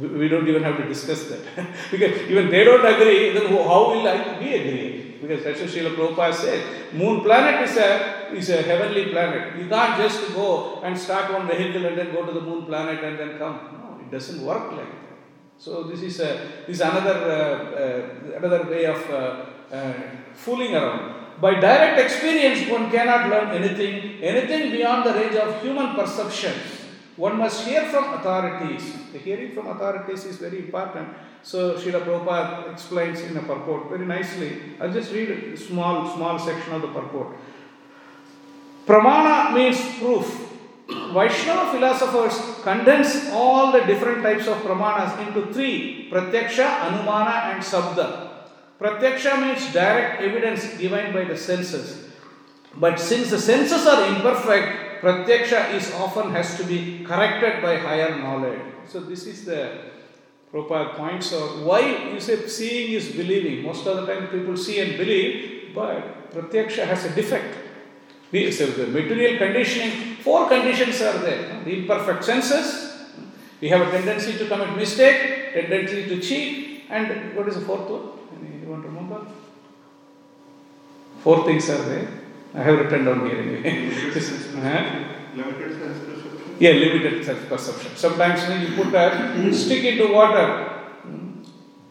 We 0.00 0.28
don't 0.28 0.48
even 0.48 0.62
have 0.62 0.78
to 0.78 0.88
discuss 0.88 1.24
that. 1.24 1.42
because 1.90 2.22
even 2.22 2.48
they 2.50 2.64
don't 2.64 2.86
agree, 2.94 3.34
then 3.34 3.48
how 3.48 3.90
will 3.90 4.08
I, 4.08 4.38
we 4.40 4.54
agree? 4.54 5.18
Because 5.20 5.44
that's 5.44 5.60
what 5.60 5.68
Srila 5.68 5.94
Prabhupada 5.94 6.34
said. 6.34 6.94
Moon 6.94 7.20
planet 7.20 7.68
is 7.68 7.76
a, 7.76 8.34
is 8.34 8.48
a 8.48 8.62
heavenly 8.62 9.10
planet. 9.10 9.58
You 9.58 9.68
can't 9.68 10.00
just 10.00 10.32
go 10.32 10.80
and 10.82 10.98
start 10.98 11.32
one 11.32 11.46
vehicle 11.46 11.84
and 11.84 11.98
then 11.98 12.12
go 12.12 12.24
to 12.24 12.32
the 12.32 12.40
moon 12.40 12.64
planet 12.64 13.04
and 13.04 13.18
then 13.18 13.38
come. 13.38 13.60
No, 13.74 14.00
it 14.02 14.10
doesn't 14.10 14.42
work 14.42 14.72
like 14.72 14.90
that. 14.90 15.18
So 15.58 15.84
this 15.84 16.02
is, 16.02 16.18
a, 16.20 16.64
this 16.66 16.76
is 16.76 16.80
another, 16.80 17.16
uh, 17.30 18.34
uh, 18.34 18.38
another 18.38 18.68
way 18.68 18.86
of 18.86 19.10
uh, 19.10 19.44
uh 19.72 19.92
fooling 20.34 20.74
around. 20.74 21.40
By 21.40 21.54
direct 21.54 21.98
experience, 21.98 22.70
one 22.70 22.90
cannot 22.90 23.28
learn 23.28 23.48
anything, 23.50 24.22
anything 24.22 24.70
beyond 24.70 25.06
the 25.06 25.14
range 25.14 25.34
of 25.34 25.60
human 25.62 25.94
perception 25.94 26.52
one 27.16 27.36
must 27.36 27.66
hear 27.66 27.84
from 27.84 28.14
authorities. 28.14 29.12
The 29.12 29.18
hearing 29.18 29.52
from 29.52 29.66
authorities 29.66 30.24
is 30.24 30.38
very 30.38 30.58
important. 30.60 31.08
So 31.42 31.74
Srila 31.74 32.04
Prabhupada 32.04 32.72
explains 32.72 33.20
in 33.20 33.36
a 33.36 33.42
purport 33.42 33.90
very 33.90 34.06
nicely. 34.06 34.76
I'll 34.80 34.92
just 34.92 35.12
read 35.12 35.30
a 35.30 35.56
small, 35.56 36.14
small 36.14 36.38
section 36.38 36.72
of 36.72 36.80
the 36.80 36.88
purport. 36.88 37.36
Pramana 38.86 39.54
means 39.54 39.78
proof. 39.98 40.48
Vaishnava 40.88 41.70
philosophers 41.70 42.62
condense 42.62 43.30
all 43.30 43.72
the 43.72 43.80
different 43.80 44.22
types 44.22 44.46
of 44.46 44.56
pramanas 44.58 45.14
into 45.26 45.52
three 45.52 46.08
pratyaksha, 46.10 46.66
anumana, 46.66 47.52
and 47.52 47.62
sabda. 47.62 48.31
Pratyaksha 48.82 49.40
means 49.40 49.72
direct 49.72 50.20
evidence 50.20 50.76
given 50.76 51.12
by 51.12 51.22
the 51.22 51.36
senses. 51.36 52.10
But 52.74 52.98
since 52.98 53.30
the 53.30 53.38
senses 53.38 53.86
are 53.86 54.08
imperfect, 54.08 55.02
pratyaksha 55.02 55.74
is 55.74 55.94
often 55.94 56.32
has 56.32 56.56
to 56.56 56.64
be 56.64 57.04
corrected 57.04 57.62
by 57.62 57.76
higher 57.76 58.18
knowledge. 58.18 58.58
So 58.88 58.98
this 58.98 59.26
is 59.26 59.44
the 59.44 59.78
proper 60.50 60.94
point. 60.96 61.22
So 61.22 61.64
why 61.64 62.10
you 62.12 62.18
say 62.18 62.44
seeing 62.48 62.94
is 62.94 63.12
believing? 63.12 63.62
Most 63.62 63.86
of 63.86 63.98
the 63.98 64.12
time 64.12 64.26
people 64.26 64.56
see 64.56 64.80
and 64.80 64.96
believe, 64.96 65.70
but 65.76 66.32
pratyaksha 66.32 66.84
has 66.84 67.04
a 67.04 67.14
defect. 67.14 67.54
So 68.32 68.66
the 68.66 68.88
material 68.88 69.38
conditioning, 69.38 70.16
four 70.16 70.48
conditions 70.48 71.00
are 71.02 71.18
there. 71.18 71.62
The 71.62 71.82
imperfect 71.82 72.24
senses, 72.24 72.90
we 73.60 73.68
have 73.68 73.86
a 73.86 73.90
tendency 73.92 74.36
to 74.38 74.48
commit 74.48 74.74
mistake, 74.74 75.52
tendency 75.54 76.08
to 76.08 76.20
cheat, 76.20 76.84
and 76.90 77.36
what 77.36 77.46
is 77.46 77.54
the 77.54 77.60
fourth 77.60 77.88
one? 77.88 78.21
You 78.72 78.78
want 78.78 78.84
to 78.84 78.90
remember? 78.90 79.26
Four 81.22 81.44
things 81.44 81.68
are 81.68 81.82
there. 81.82 82.08
I 82.54 82.62
have 82.62 82.78
written 82.78 83.04
down 83.04 83.26
here 83.26 83.36
anyway. 83.36 83.90
limited 83.90 84.22
sense 84.22 84.46
perception? 84.54 86.56
Yeah, 86.58 86.70
limited 86.70 87.22
sense 87.22 87.46
perception. 87.46 87.96
Sometimes 87.96 88.48
when 88.48 88.62
you 88.62 88.74
put 88.74 88.94
a 88.94 89.52
stick 89.52 89.84
into 89.84 90.10
water, 90.10 90.70
hmm, 91.02 91.42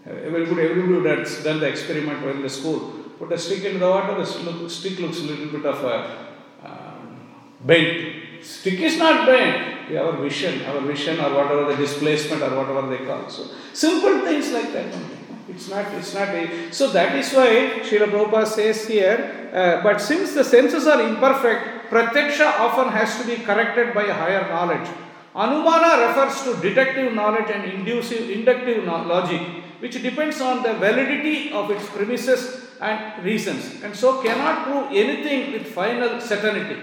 everybody, 0.07 0.69
everybody 0.69 1.03
that's 1.03 1.43
done 1.43 1.59
the 1.59 1.67
experiment 1.67 2.25
in 2.25 2.41
the 2.41 2.49
school, 2.49 2.79
put 3.19 3.31
a 3.31 3.37
stick 3.37 3.63
into 3.63 3.77
the 3.77 3.87
water, 3.87 4.15
the 4.15 4.67
stick 4.67 4.99
looks 4.99 5.19
a 5.19 5.23
little 5.23 5.51
bit 5.55 5.65
of 5.67 5.83
a 5.83 6.33
um, 6.65 7.19
bent. 7.63 8.43
Stick 8.43 8.79
is 8.79 8.97
not 8.97 9.27
bent. 9.27 9.95
Our 9.95 10.13
vision, 10.13 10.65
our 10.65 10.79
vision 10.79 11.19
or 11.19 11.31
whatever 11.35 11.65
the 11.65 11.75
displacement 11.75 12.41
or 12.41 12.55
whatever 12.55 12.89
they 12.89 13.05
call. 13.05 13.29
So 13.29 13.45
simple 13.71 14.21
things 14.21 14.51
like 14.51 14.73
that. 14.73 15.20
It's 15.51 15.69
not, 15.69 15.93
it's 15.93 16.13
not 16.13 16.29
a, 16.29 16.71
so 16.71 16.91
that 16.91 17.15
is 17.15 17.33
why 17.33 17.81
Srila 17.83 18.07
Prabhupada 18.09 18.47
says 18.47 18.87
here, 18.87 19.51
uh, 19.53 19.83
but 19.83 19.99
since 19.99 20.33
the 20.33 20.43
senses 20.43 20.87
are 20.87 21.01
imperfect, 21.01 21.89
pratyaksha 21.89 22.59
often 22.59 22.87
has 22.93 23.19
to 23.19 23.27
be 23.27 23.43
corrected 23.43 23.93
by 23.93 24.05
higher 24.05 24.47
knowledge. 24.47 24.87
Anumana 25.35 26.07
refers 26.07 26.43
to 26.43 26.61
deductive 26.61 27.13
knowledge 27.13 27.49
and 27.49 27.65
inducive, 27.65 28.29
inductive 28.29 28.85
logic, 28.85 29.41
which 29.79 30.01
depends 30.01 30.39
on 30.39 30.63
the 30.63 30.73
validity 30.73 31.51
of 31.51 31.69
its 31.69 31.85
premises 31.89 32.67
and 32.79 33.23
reasons, 33.23 33.83
and 33.83 33.95
so 33.95 34.21
cannot 34.21 34.65
prove 34.65 34.87
anything 34.91 35.51
with 35.51 35.67
final 35.67 36.19
certainty. 36.19 36.77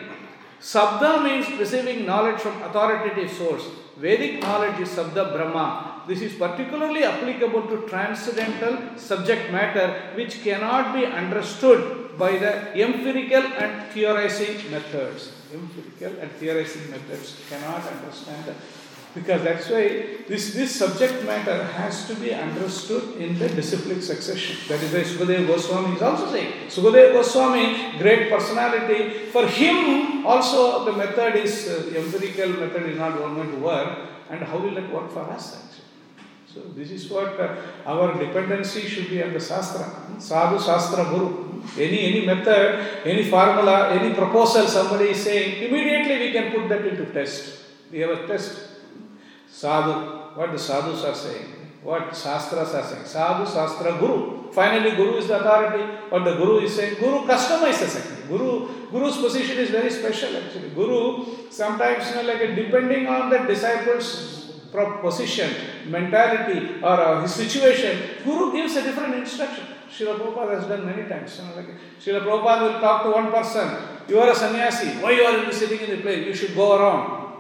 Sabda 0.61 1.23
means 1.23 1.59
receiving 1.59 2.05
knowledge 2.05 2.41
from 2.41 2.61
authoritative 2.63 3.31
source. 3.31 3.65
Vedic 3.97 4.43
knowledge 4.43 4.81
is 4.81 4.89
Sabda 4.91 5.33
Brahma. 5.33 5.98
This 6.09 6.23
is 6.23 6.35
particularly 6.37 7.05
applicable 7.05 7.65
to 7.69 7.87
transcendental 7.87 8.97
subject 8.97 9.53
matter 9.53 9.87
which 10.15 10.43
cannot 10.43 10.95
be 10.95 11.05
understood 11.05 12.17
by 12.17 12.39
the 12.39 12.73
empirical 12.75 13.45
and 13.63 13.93
theorizing 13.93 14.71
methods. 14.71 15.33
Empirical 15.53 16.19
and 16.19 16.33
theorizing 16.33 16.91
methods 16.91 17.39
cannot 17.51 17.87
understand 17.87 18.47
that. 18.47 18.57
Because 19.15 19.43
that's 19.43 19.69
why 19.69 19.85
this, 20.29 20.55
this 20.55 20.77
subject 20.77 21.25
matter 21.25 21.63
has 21.65 22.07
to 22.09 22.15
be 22.15 22.33
understood 22.33 23.21
in 23.21 23.39
the 23.39 23.49
disciplic 23.51 24.03
succession. 24.03 24.57
That 24.69 24.83
is 24.83 24.93
why 24.93 25.01
Sukadeva 25.01 25.47
Goswami 25.47 25.97
is 25.97 26.03
also 26.03 26.33
saying. 26.33 26.69
Sukadeva 26.69 27.13
Goswami, 27.13 27.99
great 27.99 28.31
personality, 28.31 29.27
for 29.31 29.47
him 29.47 30.27
also 30.27 30.87
the 30.87 30.93
method 30.93 31.37
is, 31.37 31.69
uh, 31.69 31.99
empirical 31.99 32.49
method 32.61 32.89
is 32.89 32.97
not 32.99 33.19
going 33.19 33.51
to 33.51 33.59
work. 33.59 33.99
And 34.31 34.43
how 34.43 34.59
will 34.59 34.77
it 34.77 34.91
work 34.91 35.11
for 35.11 35.23
us 35.31 35.55
actually? 35.55 35.68
So 36.53 36.61
this 36.75 36.91
is 36.91 37.11
what 37.11 37.39
uh, 37.39 37.57
our 37.85 38.15
dependency 38.19 38.83
should 38.89 39.11
be 39.11 39.23
on 39.23 39.33
the 39.33 39.41
Shastra. 39.41 39.87
Sadhu 40.19 40.59
Shastra 40.59 41.05
Guru. 41.05 41.63
Any, 41.77 42.01
any 42.07 42.27
method, 42.27 43.05
any 43.05 43.29
formula, 43.29 43.91
any 43.91 44.15
proposal 44.15 44.67
somebody 44.67 45.11
is 45.11 45.23
saying, 45.23 45.63
immediately 45.69 46.19
we 46.19 46.33
can 46.33 46.51
put 46.53 46.69
that 46.71 46.87
into 46.87 47.05
test. 47.13 47.65
We 47.93 48.01
have 48.01 48.11
a 48.11 48.27
test. 48.27 48.61
Sadhu, 49.51 50.39
what 50.39 50.53
the 50.53 50.59
sadhus 50.59 51.05
are 51.05 51.15
saying. 51.15 51.47
What 51.83 52.17
Shastras 52.17 52.75
are 52.75 52.85
saying. 52.85 53.05
Sadhu 53.05 53.51
Shastra 53.51 53.99
Guru. 53.99 54.51
Finally, 54.51 54.97
Guru 54.97 55.17
is 55.17 55.29
the 55.29 55.41
authority. 55.41 55.85
What 56.09 56.25
the 56.25 56.37
Guru 56.37 56.61
is 56.61 56.75
saying. 56.75 56.97
Guru 56.99 57.27
customizes 57.27 57.95
actually. 58.01 58.29
Guru, 58.29 58.69
Guru's 58.91 59.19
position 59.19 59.59
is 59.59 59.71
very 59.71 59.91
special 59.91 60.35
actually. 60.37 60.71
Guru 60.71 61.51
sometimes, 61.51 62.09
you 62.09 62.17
know, 62.17 62.23
like 62.23 62.57
depending 62.57 63.07
on 63.07 63.29
the 63.29 63.39
disciples 63.41 64.38
position, 64.73 65.51
mentality, 65.87 66.81
or 66.83 67.01
uh, 67.01 67.23
his 67.23 67.35
situation, 67.35 68.23
Guru 68.25 68.53
gives 68.53 68.77
a 68.77 68.83
different 68.83 69.15
instruction. 69.15 69.65
Srila 69.91 70.19
Prabhupada 70.19 70.61
has 70.61 70.67
done 70.67 70.85
many 70.85 71.09
times. 71.09 71.39
You 71.39 71.49
know, 71.49 71.57
like 71.57 71.67
Srila 72.01 72.21
Prabhupada 72.21 72.73
will 72.73 72.81
talk 72.81 73.05
to 73.05 73.11
one 73.11 73.33
person, 73.33 73.77
you 74.09 74.19
are 74.21 74.31
a 74.31 74.35
sannyasi, 74.35 75.03
why 75.03 75.13
you 75.13 75.23
are 75.23 75.53
sitting 75.53 75.81
in 75.81 75.91
the 75.91 76.03
place? 76.03 76.27
You 76.27 76.35
should 76.35 76.55
go 76.55 76.79
around. 76.79 77.33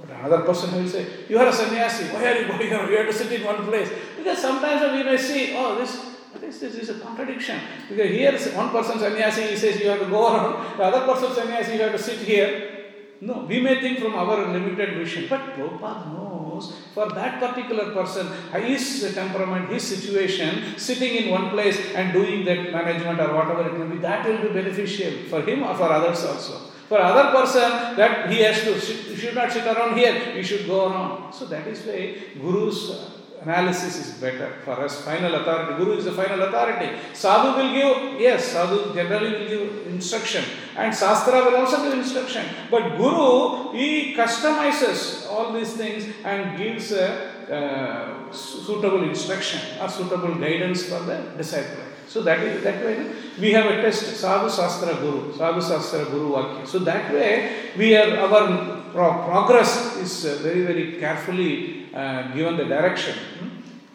But 0.00 0.10
another 0.10 0.42
person 0.42 0.74
will 0.74 0.88
say, 0.88 1.06
you 1.28 1.38
are 1.38 1.46
a 1.46 1.52
sannyasi, 1.52 2.04
why 2.14 2.26
are 2.26 2.40
you 2.40 2.48
going 2.52 2.72
around? 2.72 2.90
You 2.90 2.96
have 2.98 3.06
to 3.06 3.12
sit 3.12 3.32
in 3.32 3.46
one 3.46 3.64
place. 3.64 3.90
Because 4.16 4.38
sometimes 4.38 4.92
we 4.92 5.02
may 5.02 5.16
see, 5.16 5.54
oh, 5.56 5.76
this 5.78 6.08
this, 6.40 6.60
this 6.60 6.74
is 6.74 6.90
a 6.90 7.00
contradiction. 7.00 7.60
Because 7.88 8.10
here 8.10 8.38
one 8.56 8.70
person 8.70 8.98
sannyasi 8.98 9.42
he 9.48 9.56
says 9.56 9.80
you 9.80 9.88
have 9.88 10.00
to 10.00 10.06
go 10.06 10.34
around, 10.34 10.78
the 10.78 10.84
other 10.84 11.12
person 11.12 11.34
sannyasi 11.34 11.74
you 11.74 11.80
have 11.82 11.92
to 11.92 11.98
sit 11.98 12.18
here. 12.18 12.77
No, 13.20 13.46
we 13.48 13.60
may 13.60 13.80
think 13.80 13.98
from 13.98 14.14
our 14.14 14.46
limited 14.52 14.96
vision, 14.96 15.26
but 15.28 15.40
Prabhupada 15.54 16.12
knows 16.12 16.72
for 16.94 17.08
that 17.10 17.40
particular 17.40 17.92
person, 17.92 18.28
his 18.62 19.12
temperament, 19.12 19.70
his 19.70 19.82
situation, 19.82 20.78
sitting 20.78 21.16
in 21.16 21.30
one 21.30 21.50
place 21.50 21.78
and 21.94 22.12
doing 22.12 22.44
that 22.44 22.72
management 22.72 23.18
or 23.20 23.34
whatever 23.34 23.68
it 23.68 23.78
may 23.78 23.96
be, 23.96 24.00
that 24.00 24.24
will 24.24 24.38
be 24.38 24.48
beneficial 24.48 25.12
for 25.28 25.42
him 25.42 25.64
or 25.64 25.74
for 25.74 25.90
others 25.90 26.24
also. 26.24 26.70
For 26.88 26.98
other 26.98 27.36
person, 27.36 27.96
that 27.96 28.30
he 28.30 28.38
has 28.42 28.62
to, 28.62 28.78
should 28.80 29.34
not 29.34 29.52
sit 29.52 29.66
around 29.66 29.98
here, 29.98 30.14
he 30.32 30.42
should 30.42 30.66
go 30.66 30.88
around. 30.88 31.32
So 31.34 31.46
that 31.46 31.66
is 31.66 31.84
why 31.84 32.16
Guru's 32.40 32.90
uh, 32.90 33.10
analysis 33.42 33.98
is 33.98 34.14
better 34.20 34.52
for 34.64 34.72
us. 34.84 35.02
Final 35.04 35.34
authority. 35.34 35.74
Guru 35.76 35.98
is 35.98 36.04
the 36.04 36.12
final 36.12 36.42
authority. 36.42 36.96
Sadhu 37.14 37.58
will 37.58 37.72
give, 37.72 38.20
yes, 38.20 38.52
Sadhu 38.52 38.94
generally 38.94 39.30
will 39.32 39.48
give 39.48 39.86
instruction, 39.86 40.44
and 40.76 40.94
Shastra 40.94 41.44
will 41.44 41.56
also 41.56 41.82
give 41.84 41.98
instruction. 41.98 42.46
But 42.70 42.96
Guru, 42.96 43.72
he 43.72 44.14
customizes 44.14 45.28
all 45.30 45.52
these 45.52 45.74
things 45.74 46.12
and 46.24 46.58
gives 46.58 46.92
a 46.92 47.08
uh, 47.50 48.32
suitable 48.32 49.04
instruction 49.04 49.60
or 49.80 49.88
suitable 49.88 50.34
guidance 50.34 50.84
for 50.88 51.00
the 51.00 51.18
disciple. 51.36 51.87
So 52.08 52.22
that 52.22 52.40
is 52.40 52.64
that 52.64 52.82
way 52.84 53.12
we 53.38 53.52
have 53.52 53.66
a 53.66 53.82
test 53.82 54.16
Sadhu 54.16 54.48
Sastra 54.48 54.98
Guru, 54.98 55.36
Sadhu 55.36 55.60
Sastra 55.60 56.10
Guru 56.10 56.32
Vakya. 56.32 56.66
So 56.66 56.78
that 56.80 57.12
way 57.12 57.70
we 57.76 57.94
are 57.96 58.16
our 58.16 58.82
pro- 58.92 59.22
progress 59.24 59.96
is 59.98 60.24
uh, 60.24 60.42
very 60.42 60.62
very 60.62 60.98
carefully 60.98 61.86
uh, 61.94 62.32
given 62.32 62.56
the 62.56 62.64
direction. 62.64 63.14
Hmm? 63.38 63.48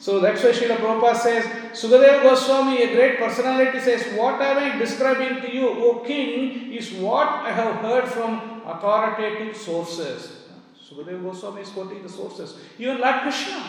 So 0.04 0.20
that's 0.20 0.44
why 0.44 0.52
Srila 0.52 0.76
Prabhupada 0.76 1.16
says, 1.16 1.46
Sukadeva 1.72 2.24
Goswami, 2.24 2.84
a 2.84 2.94
great 2.94 3.18
personality, 3.18 3.80
says, 3.80 4.04
What 4.18 4.42
am 4.42 4.58
I 4.58 4.78
describing 4.78 5.42
to 5.42 5.50
you, 5.50 5.70
O 5.70 6.00
king, 6.02 6.74
is 6.74 6.92
what 6.92 7.30
I 7.30 7.52
have 7.52 7.76
heard 7.76 8.10
from 8.10 8.62
authoritative 8.66 9.56
sources. 9.56 10.44
Sukadeva 10.76 11.24
Goswami 11.24 11.62
is 11.62 11.70
quoting 11.70 12.04
the 12.04 12.10
sources. 12.10 12.58
Even 12.78 13.00
Lord 13.00 13.22
Krishna. 13.22 13.64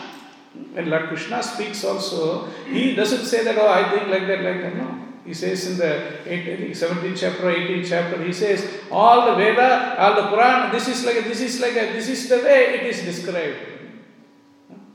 When 0.73 0.89
Lord 0.89 1.07
Krishna 1.07 1.41
speaks 1.41 1.83
also, 1.83 2.47
he 2.65 2.95
doesn't 2.95 3.25
say 3.25 3.43
that, 3.43 3.57
oh, 3.57 3.67
I 3.67 3.89
think 3.89 4.09
like 4.09 4.27
that, 4.27 4.41
like 4.41 4.61
that. 4.61 4.75
No. 4.75 5.05
He 5.25 5.33
says 5.33 5.65
in 5.67 5.77
the 5.77 6.19
17th 6.25 7.17
chapter, 7.17 7.43
18th 7.43 7.87
chapter, 7.87 8.23
he 8.23 8.31
says, 8.31 8.67
all 8.91 9.25
the 9.25 9.35
Veda, 9.35 9.95
all 9.97 10.15
the 10.15 10.27
Quran, 10.27 10.71
this 10.71 10.87
is 10.87 11.03
like 11.03 11.17
a, 11.17 11.21
this 11.21 11.41
is 11.41 11.59
like 11.59 11.73
a, 11.73 11.93
this 11.93 12.09
is 12.09 12.29
the 12.29 12.37
way 12.37 12.75
it 12.75 12.83
is 12.85 13.01
described. 13.03 13.57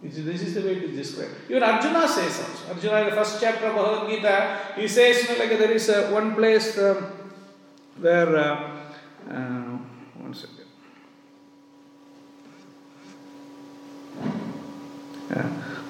This 0.03 0.17
is, 0.17 0.55
the 0.55 0.63
way 0.63 0.77
it 0.77 0.85
is 0.85 0.97
described. 0.97 1.35
Even 1.49 1.63
Arjuna 1.63 2.09
says 2.09 2.41
also. 2.41 2.75
Arjuna, 2.75 3.01
in 3.01 3.07
the 3.07 3.17
first 3.17 3.41
chapter 3.41 3.67
of 3.67 3.77
Bhagavad 3.77 4.09
Gita, 4.09 4.59
he 4.77 4.89
says, 4.89 5.23
you 5.23 5.29
know, 5.29 5.45
like 5.45 5.59
there 5.59 5.73
is 5.73 5.91
uh, 5.91 6.11
one 6.11 6.35
place 6.35 6.79
um, 6.79 7.05
where, 7.99 8.37
uh, 8.37 8.81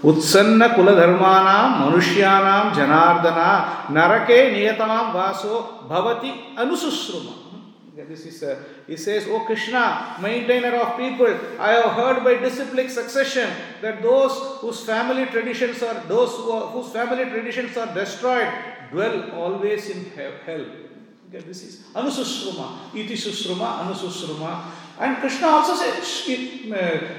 उत्सन्न 0.05 0.67
कुलधर्माणां 0.75 1.63
मनुष्याणां 1.81 2.63
जनार्दन 2.75 3.39
नरके 3.95 4.41
नियतां 4.51 5.03
वासो 5.15 5.61
भवति 5.91 6.33
अनुशुश्रुम 6.59 7.29
this 8.09 8.25
is 8.25 8.43
uh, 8.43 8.57
he 8.87 8.97
says 8.97 9.27
oh 9.29 9.41
krishna 9.41 10.17
maintainer 10.23 10.75
of 10.77 10.97
people 10.97 11.33
i 11.59 11.73
have 11.73 11.93
heard 11.93 12.25
by 12.25 12.35
disciplic 12.35 12.89
succession 12.89 13.49
that 13.83 14.01
those 14.03 14.33
whose 14.61 14.81
family 14.85 15.27
traditions 15.27 15.83
are 15.83 16.03
those 16.09 16.33
who 16.33 16.51
are, 16.51 16.69
whose 16.69 16.91
family 16.93 17.25
traditions 17.25 17.77
are 17.77 17.93
destroyed 17.95 18.49
dwell 18.91 19.31
always 19.33 19.91
in 19.91 20.05
hell 20.17 20.65
okay, 21.29 21.41
this 21.47 21.63
is 21.63 21.85
anususruma 21.95 22.95
iti 22.95 23.15
susruma 23.15 23.85
anususruma 23.85 24.65
and 24.99 25.19
krishna 25.19 25.47
also 25.47 25.75
says 25.75 26.03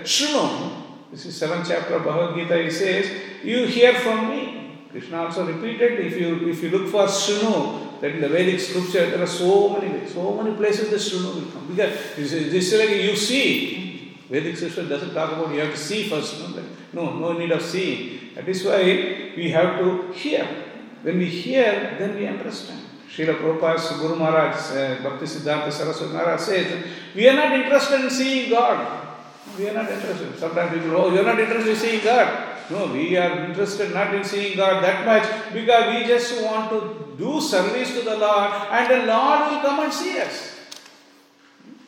shrunum 0.04 0.81
this 1.12 1.26
is 1.26 1.36
seventh 1.36 1.68
chapter 1.68 1.96
of 1.96 2.04
Bhagavad 2.04 2.36
Gita. 2.36 2.64
He 2.64 2.72
says, 2.72 3.12
"You 3.44 3.66
hear 3.66 3.94
from 3.96 4.30
me." 4.30 4.80
Krishna 4.92 5.24
also 5.24 5.46
repeated. 5.46 6.00
If 6.00 6.18
you 6.20 6.50
if 6.50 6.64
you 6.64 6.70
look 6.70 6.90
for 6.90 7.06
Shrinu, 7.06 8.00
that 8.02 8.12
in 8.12 8.22
the 8.22 8.30
Vedic 8.30 8.60
scripture 8.60 9.10
there 9.10 9.22
are 9.22 9.28
so 9.28 9.70
many 9.70 10.08
so 10.08 10.34
many 10.42 10.56
places 10.56 10.90
the 10.90 10.98
Shrinu 10.98 11.36
will 11.36 11.52
come. 11.52 11.68
Because 11.68 11.94
this 12.16 12.34
is, 12.34 12.52
this 12.52 12.74
is 12.74 12.80
like 12.80 13.04
you 13.04 13.16
see. 13.16 14.18
Vedic 14.30 14.56
scripture 14.56 14.88
doesn't 14.88 15.14
talk 15.14 15.34
about 15.34 15.54
you 15.54 15.60
have 15.60 15.72
to 15.72 15.78
see 15.78 16.08
first. 16.10 16.40
No, 16.40 16.64
no, 16.94 17.20
no 17.20 17.38
need 17.38 17.52
of 17.52 17.62
seeing. 17.62 18.34
That 18.36 18.48
is 18.48 18.64
why 18.64 19.34
we 19.36 19.50
have 19.52 19.80
to 19.80 20.12
hear. 20.14 20.48
When 21.04 21.18
we 21.18 21.26
hear, 21.26 21.96
then 22.00 22.16
we 22.16 22.28
understand. 22.28 22.80
Srila 23.10 23.36
Prabhupada's 23.36 24.00
Guru 24.00 24.16
Maharaj, 24.16 24.56
uh, 24.72 25.04
Bhakti 25.04 25.26
Siddhanta 25.26 25.70
Saraswati 25.70 26.14
Maharaj 26.14 26.40
says, 26.40 26.86
we 27.14 27.28
are 27.28 27.34
not 27.34 27.52
interested 27.52 28.02
in 28.02 28.10
seeing 28.10 28.50
God. 28.50 29.01
We 29.58 29.70
are 29.70 29.74
not 29.74 29.92
interested. 29.92 30.38
Sometimes 30.38 30.74
people, 30.74 30.96
oh, 30.96 31.14
you 31.14 31.20
are 31.20 31.24
not 31.24 31.40
interested 31.40 31.72
in 31.72 31.76
seeing 31.76 32.04
God. 32.04 32.52
No, 32.70 32.88
we 32.88 33.18
are 33.18 33.46
interested 33.46 33.94
not 33.94 34.14
in 34.16 34.24
seeing 34.24 34.56
God 34.56 34.84
that 34.84 35.06
much 35.06 35.54
because 35.54 35.94
we 35.94 36.08
just 36.08 36.42
want 36.42 36.70
to 36.70 37.16
do 37.18 37.42
service 37.42 37.94
to 37.96 38.02
the 38.02 38.18
Lord 38.18 38.52
and 38.72 38.90
the 38.90 39.06
Lord 39.08 39.52
will 39.52 39.62
come 39.62 39.80
and 39.82 39.94
see 39.94 40.20
us. 40.20 40.51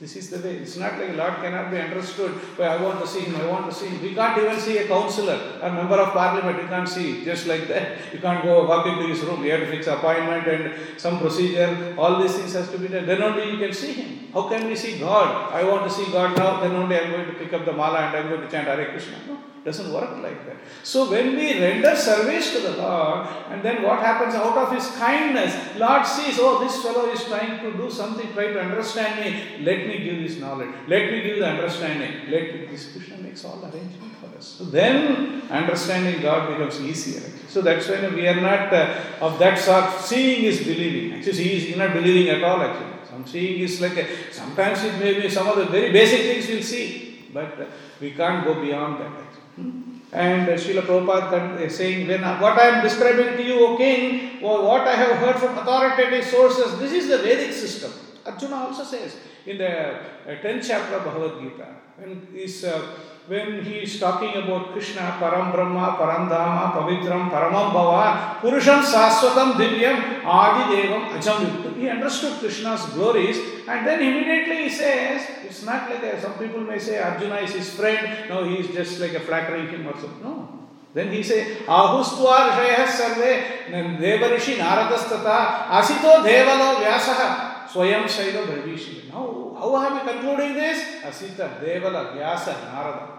This 0.04 0.18
is 0.18 0.30
the 0.32 0.40
way. 0.46 0.56
It's 0.58 0.76
not 0.76 1.00
like 1.00 1.16
Lord 1.16 1.36
cannot 1.36 1.72
be 1.72 1.78
understood. 1.78 2.34
But 2.58 2.68
I 2.68 2.84
want 2.84 3.00
to 3.00 3.08
see 3.08 3.22
him, 3.22 3.38
I 3.38 3.46
want 3.46 3.70
to 3.70 3.74
see 3.74 3.88
him. 3.88 4.02
We 4.02 4.14
can't 4.14 4.38
even 4.38 4.60
see 4.60 4.78
a 4.80 4.86
councillor, 4.86 5.40
a 5.62 5.72
member 5.72 5.96
of 5.96 6.12
parliament, 6.12 6.62
you 6.62 6.68
can't 6.68 6.90
see 6.90 7.24
just 7.24 7.48
like 7.48 7.70
that. 7.70 8.14
You 8.14 8.20
can't 8.20 8.44
go 8.44 8.66
walk 8.68 8.86
into 8.86 9.08
his 9.08 9.22
room. 9.22 9.46
You 9.46 9.52
have 9.52 9.62
to 9.62 9.68
fix 9.68 9.88
appointment 9.88 10.46
and 10.46 10.74
some 10.98 11.20
procedure. 11.20 11.96
All 11.98 12.22
these 12.22 12.36
things 12.36 12.52
has 12.52 12.70
to 12.72 12.78
be 12.78 12.90
done. 12.90 13.06
Then 13.06 13.24
only 13.24 13.50
you 13.52 13.58
can 13.58 13.72
see 13.72 13.94
him. 13.94 14.28
How 14.34 14.50
can 14.50 14.68
we 14.68 14.76
see 14.76 15.00
God? 15.00 15.54
I 15.54 15.64
want 15.64 15.90
to 15.90 15.90
see 15.90 16.12
God 16.12 16.38
now, 16.38 16.60
then 16.60 16.76
only 16.76 17.00
I'm 17.00 17.10
going 17.10 17.28
to 17.28 17.34
pick 17.36 17.54
up 17.54 17.64
the 17.64 17.72
mala 17.72 18.00
and 18.00 18.18
I'm 18.18 18.28
going 18.28 18.42
to 18.42 18.52
chant 18.52 18.68
Hare 18.68 18.86
Krishna. 18.88 19.16
No, 19.26 19.38
doesn't 19.64 19.94
work 19.94 20.22
like 20.22 20.46
that. 20.46 20.58
So 20.84 21.10
when 21.10 21.36
we 21.36 21.60
render 21.60 21.96
service 21.96 22.52
to 22.54 22.60
the 22.60 22.78
Lord, 22.78 23.28
and 23.50 23.64
then 23.64 23.82
what 23.82 24.00
happens 24.00 24.36
out 24.36 24.58
of 24.58 24.74
His 24.74 24.88
kindness, 24.98 25.56
Lord 25.78 26.06
sees, 26.06 26.38
oh, 26.40 26.64
this 26.64 26.82
fellow 26.82 27.10
is 27.10 27.24
trying 27.24 27.62
to 27.62 27.78
do 27.78 27.90
something, 27.90 28.32
try 28.34 28.48
to 28.48 28.60
understand 28.60 29.24
me. 29.24 29.64
Let 29.64 29.88
me 29.88 30.00
give 30.00 30.18
this 30.20 30.38
knowledge. 30.40 30.74
Let 30.88 31.12
me 31.12 31.22
give 31.22 31.40
the 31.40 31.48
understanding. 31.48 32.30
Let 32.30 32.54
me, 32.54 32.66
this 32.66 32.92
Krishna 32.92 33.18
makes 33.18 33.46
all 33.46 33.62
arrangement 33.64 34.14
for 34.20 34.38
us. 34.38 34.46
So 34.46 34.66
then 34.66 35.44
understanding 35.50 36.22
God 36.22 36.50
becomes 36.50 36.82
easier. 36.82 37.22
So 37.48 37.62
that's 37.62 37.88
why 37.88 38.08
we 38.10 38.28
are 38.28 38.42
not 38.42 38.74
uh, 38.74 39.00
of 39.22 39.40
that 39.40 39.58
sort. 39.58 40.02
Seeing 40.02 40.44
is 40.44 40.60
believing. 40.60 41.20
Actually, 41.20 41.44
he 41.44 41.72
is 41.72 41.78
not 41.78 41.94
believing 41.94 42.30
at 42.30 42.44
all. 42.44 42.62
Actually, 42.62 42.94
some 43.10 43.26
seeing 43.26 43.62
is 43.62 43.80
like 43.80 43.96
a, 43.96 44.34
sometimes 44.34 44.84
it 44.84 44.98
may 45.00 45.22
be 45.22 45.30
some 45.30 45.48
of 45.48 45.56
the 45.56 45.66
very 45.66 45.92
basic 45.94 46.22
things 46.22 46.48
we'll 46.48 46.64
see, 46.64 47.30
but 47.32 47.62
uh, 47.62 47.66
we 48.02 48.12
can't 48.12 48.44
go 48.44 48.60
beyond 48.60 49.00
that. 49.00 49.23
And 49.58 50.48
uh, 50.48 50.54
Srila 50.54 50.82
Prabhupada 50.82 51.60
is 51.60 51.76
saying, 51.76 52.08
when 52.08 52.24
uh, 52.24 52.40
what 52.40 52.58
I 52.58 52.68
am 52.68 52.84
describing 52.84 53.38
to 53.38 53.44
you, 53.44 53.66
O 53.66 53.78
king, 53.78 54.44
or 54.44 54.64
what 54.64 54.88
I 54.88 54.96
have 54.96 55.18
heard 55.18 55.38
from 55.38 55.58
authoritative 55.58 56.26
sources, 56.26 56.78
this 56.80 56.92
is 56.92 57.08
the 57.08 57.18
Vedic 57.18 57.52
system. 57.52 57.92
Arjuna 58.26 58.56
also 58.56 58.84
says 58.84 59.18
in 59.46 59.58
the 59.58 59.90
uh, 59.90 60.42
10th 60.42 60.68
chapter 60.68 60.96
of 60.96 61.04
Bhagavad 61.04 61.42
Gita, 61.42 61.68
when, 61.98 62.28
is, 62.34 62.64
uh, 62.64 62.96
when 63.28 63.64
he 63.64 63.84
is 63.84 64.00
talking 64.00 64.36
about 64.36 64.74
Krishna, 64.74 65.18
Param 65.20 65.54
Brahma, 65.54 65.96
Param 65.98 66.28
Dhamma, 66.28 66.74
Pavitram, 66.74 67.30
Paramam 67.32 67.72
Bhava, 67.72 68.40
Purusham 68.42 68.84
Saswatam 68.84 69.54
Divyam, 69.54 70.26
Adi 70.26 70.76
Devam 70.76 71.10
Ajam 71.10 71.78
He 71.78 71.88
understood 71.88 72.40
Krishna's 72.40 72.86
glories 72.88 73.38
and 73.68 73.88
then 73.88 74.02
immediately 74.02 74.64
he 74.64 74.70
says, 74.70 75.26
it's 75.46 75.64
not 75.64 75.90
like 75.90 76.04
a, 76.04 76.22
some 76.22 76.34
people 76.34 76.62
may 76.62 76.78
say 76.78 77.00
Arjuna 77.00 77.38
is 77.38 77.54
his 77.54 77.70
friend, 77.70 78.30
no, 78.30 78.44
he 78.44 78.56
is 78.58 78.68
just 78.68 79.00
like 79.00 79.14
a 79.14 79.22
flattering 79.22 79.70
him 79.70 79.88
or 79.88 79.94
something. 79.94 80.22
No. 80.22 80.68
Then 80.94 81.12
he 81.12 81.24
say, 81.24 81.58
Ahustvar 81.66 82.52
Shayah 82.52 82.88
Sarve, 82.88 83.72
Devarishi 84.00 84.58
Naradastata, 84.58 85.68
Asito 85.70 86.24
Devalo 86.24 86.84
Vyasaha, 86.84 87.68
Swayam 87.68 88.04
Shaiva 88.04 88.46
Bravishi. 88.46 89.10
Now, 89.10 89.56
how 89.58 89.76
am 89.78 89.94
I 89.94 90.12
concluding 90.12 90.54
this? 90.54 91.02
Asita, 91.04 91.60
Devala, 91.64 92.14
Vyasa, 92.14 92.52
Narada. 92.52 93.13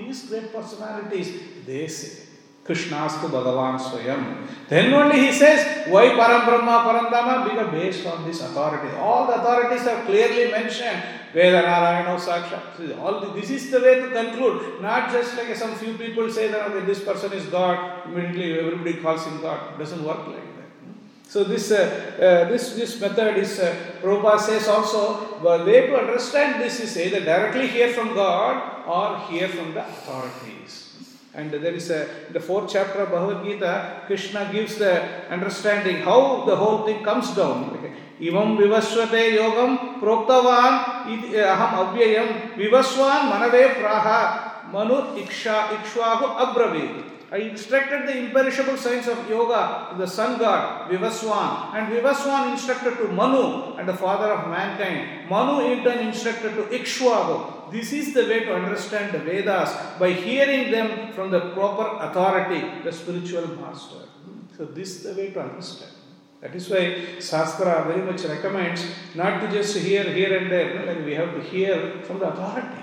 These 0.00 0.28
great 0.28 0.52
personalities, 0.52 1.28
they 1.66 1.86
say. 1.86 2.26
Krishnastu 2.64 3.30
Bhagavan 3.30 3.80
Swayam. 3.80 4.46
Then 4.68 4.92
only 4.92 5.18
he 5.18 5.32
says, 5.32 5.88
why 5.88 6.10
Param 6.10 6.44
Brahma, 6.44 6.84
Param 6.86 7.10
Dhamma? 7.10 7.48
Because 7.48 7.72
based 7.72 8.06
on 8.06 8.24
this 8.24 8.40
authority. 8.42 8.94
All 8.96 9.26
the 9.26 9.40
authorities 9.40 9.86
are 9.86 10.04
clearly 10.04 10.50
mentioned. 10.52 11.02
Veda 11.32 11.62
Narayana 11.62 12.18
Saksha. 12.18 12.98
All 13.00 13.20
the, 13.20 13.40
this 13.40 13.50
is 13.50 13.70
the 13.70 13.80
way 13.80 14.00
to 14.00 14.10
conclude. 14.10 14.82
Not 14.82 15.10
just 15.10 15.36
like 15.36 15.54
some 15.56 15.74
few 15.74 15.94
people 15.94 16.30
say 16.30 16.48
that 16.48 16.70
okay, 16.70 16.86
this 16.86 17.02
person 17.02 17.32
is 17.32 17.46
God, 17.46 18.06
immediately 18.06 18.58
everybody 18.60 18.94
calls 18.94 19.24
him 19.24 19.40
God. 19.40 19.74
It 19.74 19.78
doesn't 19.78 20.04
work 20.04 20.26
like 20.26 20.36
that. 20.36 20.68
So 21.28 21.44
this, 21.44 21.70
uh, 21.70 21.76
uh, 22.16 22.48
this, 22.50 22.74
this 22.74 23.00
method 23.00 23.36
is, 23.36 23.58
uh, 23.58 23.74
Prabhupada 24.02 24.40
says 24.40 24.68
also, 24.68 25.38
the 25.40 25.64
way 25.64 25.86
to 25.86 25.96
understand 25.96 26.60
this 26.60 26.80
is 26.80 26.96
either 26.98 27.20
directly 27.20 27.68
hear 27.68 27.92
from 27.92 28.14
God 28.14 28.79
or 28.90 29.18
hear 29.28 29.48
from 29.48 29.72
the 29.74 29.86
authorities. 29.86 30.90
And 31.32 31.52
there 31.52 31.74
is 31.74 31.90
a, 31.90 32.08
the 32.32 32.40
fourth 32.40 32.72
chapter 32.72 33.02
of 33.02 33.10
Bhagavad 33.10 33.44
Gita, 33.44 34.02
Krishna 34.06 34.48
gives 34.50 34.76
the 34.76 35.30
understanding 35.30 35.98
how 35.98 36.44
the 36.44 36.56
whole 36.56 36.84
thing 36.84 37.04
comes 37.04 37.30
down. 37.36 37.78
Imam 38.20 38.58
vivasvate 38.58 39.38
yogam 39.38 40.00
proktavan 40.00 41.06
aham 41.06 41.72
avyayam 41.80 42.56
vivaswan 42.58 43.30
manave 43.30 43.76
praha 43.76 44.50
Manu 44.72 45.16
Iksha 45.18 45.68
Ikshwahu 45.78 46.36
Abravi. 46.36 47.04
I 47.32 47.36
instructed 47.38 48.08
the 48.08 48.18
imperishable 48.18 48.76
science 48.76 49.06
of 49.06 49.28
yoga 49.30 49.88
to 49.92 49.98
the 49.98 50.06
sun 50.06 50.38
god 50.38 50.90
Vivaswan, 50.90 51.74
and 51.74 51.92
Vivaswan 51.92 52.52
instructed 52.52 52.96
to 52.98 53.08
Manu 53.08 53.76
and 53.78 53.88
the 53.88 53.96
father 53.96 54.32
of 54.32 54.48
mankind. 54.48 55.30
Manu 55.30 55.72
in 55.72 55.84
turn 55.84 55.98
instructed 55.98 56.54
to 56.54 56.62
Ikshwaku. 56.64 57.59
This 57.70 57.92
is 57.92 58.14
the 58.14 58.22
way 58.22 58.40
to 58.44 58.54
understand 58.54 59.12
the 59.12 59.18
Vedas 59.18 59.98
by 59.98 60.12
hearing 60.12 60.70
them 60.70 61.12
from 61.12 61.30
the 61.30 61.40
proper 61.52 62.04
authority, 62.04 62.82
the 62.82 62.92
spiritual 62.92 63.46
master. 63.56 64.06
So, 64.56 64.64
this 64.66 64.96
is 64.96 65.02
the 65.04 65.14
way 65.20 65.30
to 65.30 65.40
understand. 65.40 65.92
That 66.40 66.54
is 66.54 66.68
why 66.70 67.20
Shastra 67.20 67.84
very 67.86 68.02
much 68.02 68.24
recommends 68.24 68.84
not 69.14 69.40
to 69.40 69.50
just 69.50 69.76
hear 69.76 70.04
here 70.04 70.38
and 70.38 70.50
there, 70.50 70.74
no, 70.74 70.92
like 70.92 71.04
we 71.04 71.14
have 71.14 71.34
to 71.34 71.42
hear 71.42 72.00
from 72.02 72.18
the 72.18 72.28
authority. 72.28 72.82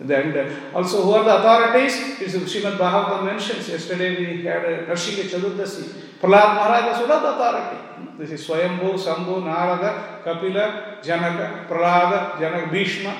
And 0.00 0.36
uh, 0.36 0.50
also, 0.74 1.02
who 1.02 1.12
are 1.12 1.24
the 1.24 1.38
authorities? 1.38 2.20
It's 2.20 2.34
Srimad 2.34 2.78
Bhagavatam 2.78 3.26
mentions. 3.26 3.68
Yesterday 3.68 4.16
we 4.16 4.42
had 4.44 4.64
a 4.64 4.86
Karshika 4.86 5.22
Chadurdasi. 5.28 6.18
Prahlad 6.20 6.56
Maharaj 6.56 7.00
was 7.00 7.08
one 7.08 7.10
of 7.12 7.22
the 7.22 7.34
authority. 7.34 8.13
This 8.18 8.30
is 8.30 8.42
Swayambhu, 8.42 8.96
Shambhu, 8.98 9.36
Narada, 9.44 9.84
Kapila, 10.26 10.58
Janaka, 11.04 11.38
Prahlada, 11.68 12.12
Janaka, 12.40 12.68
Bhishma 12.70 13.10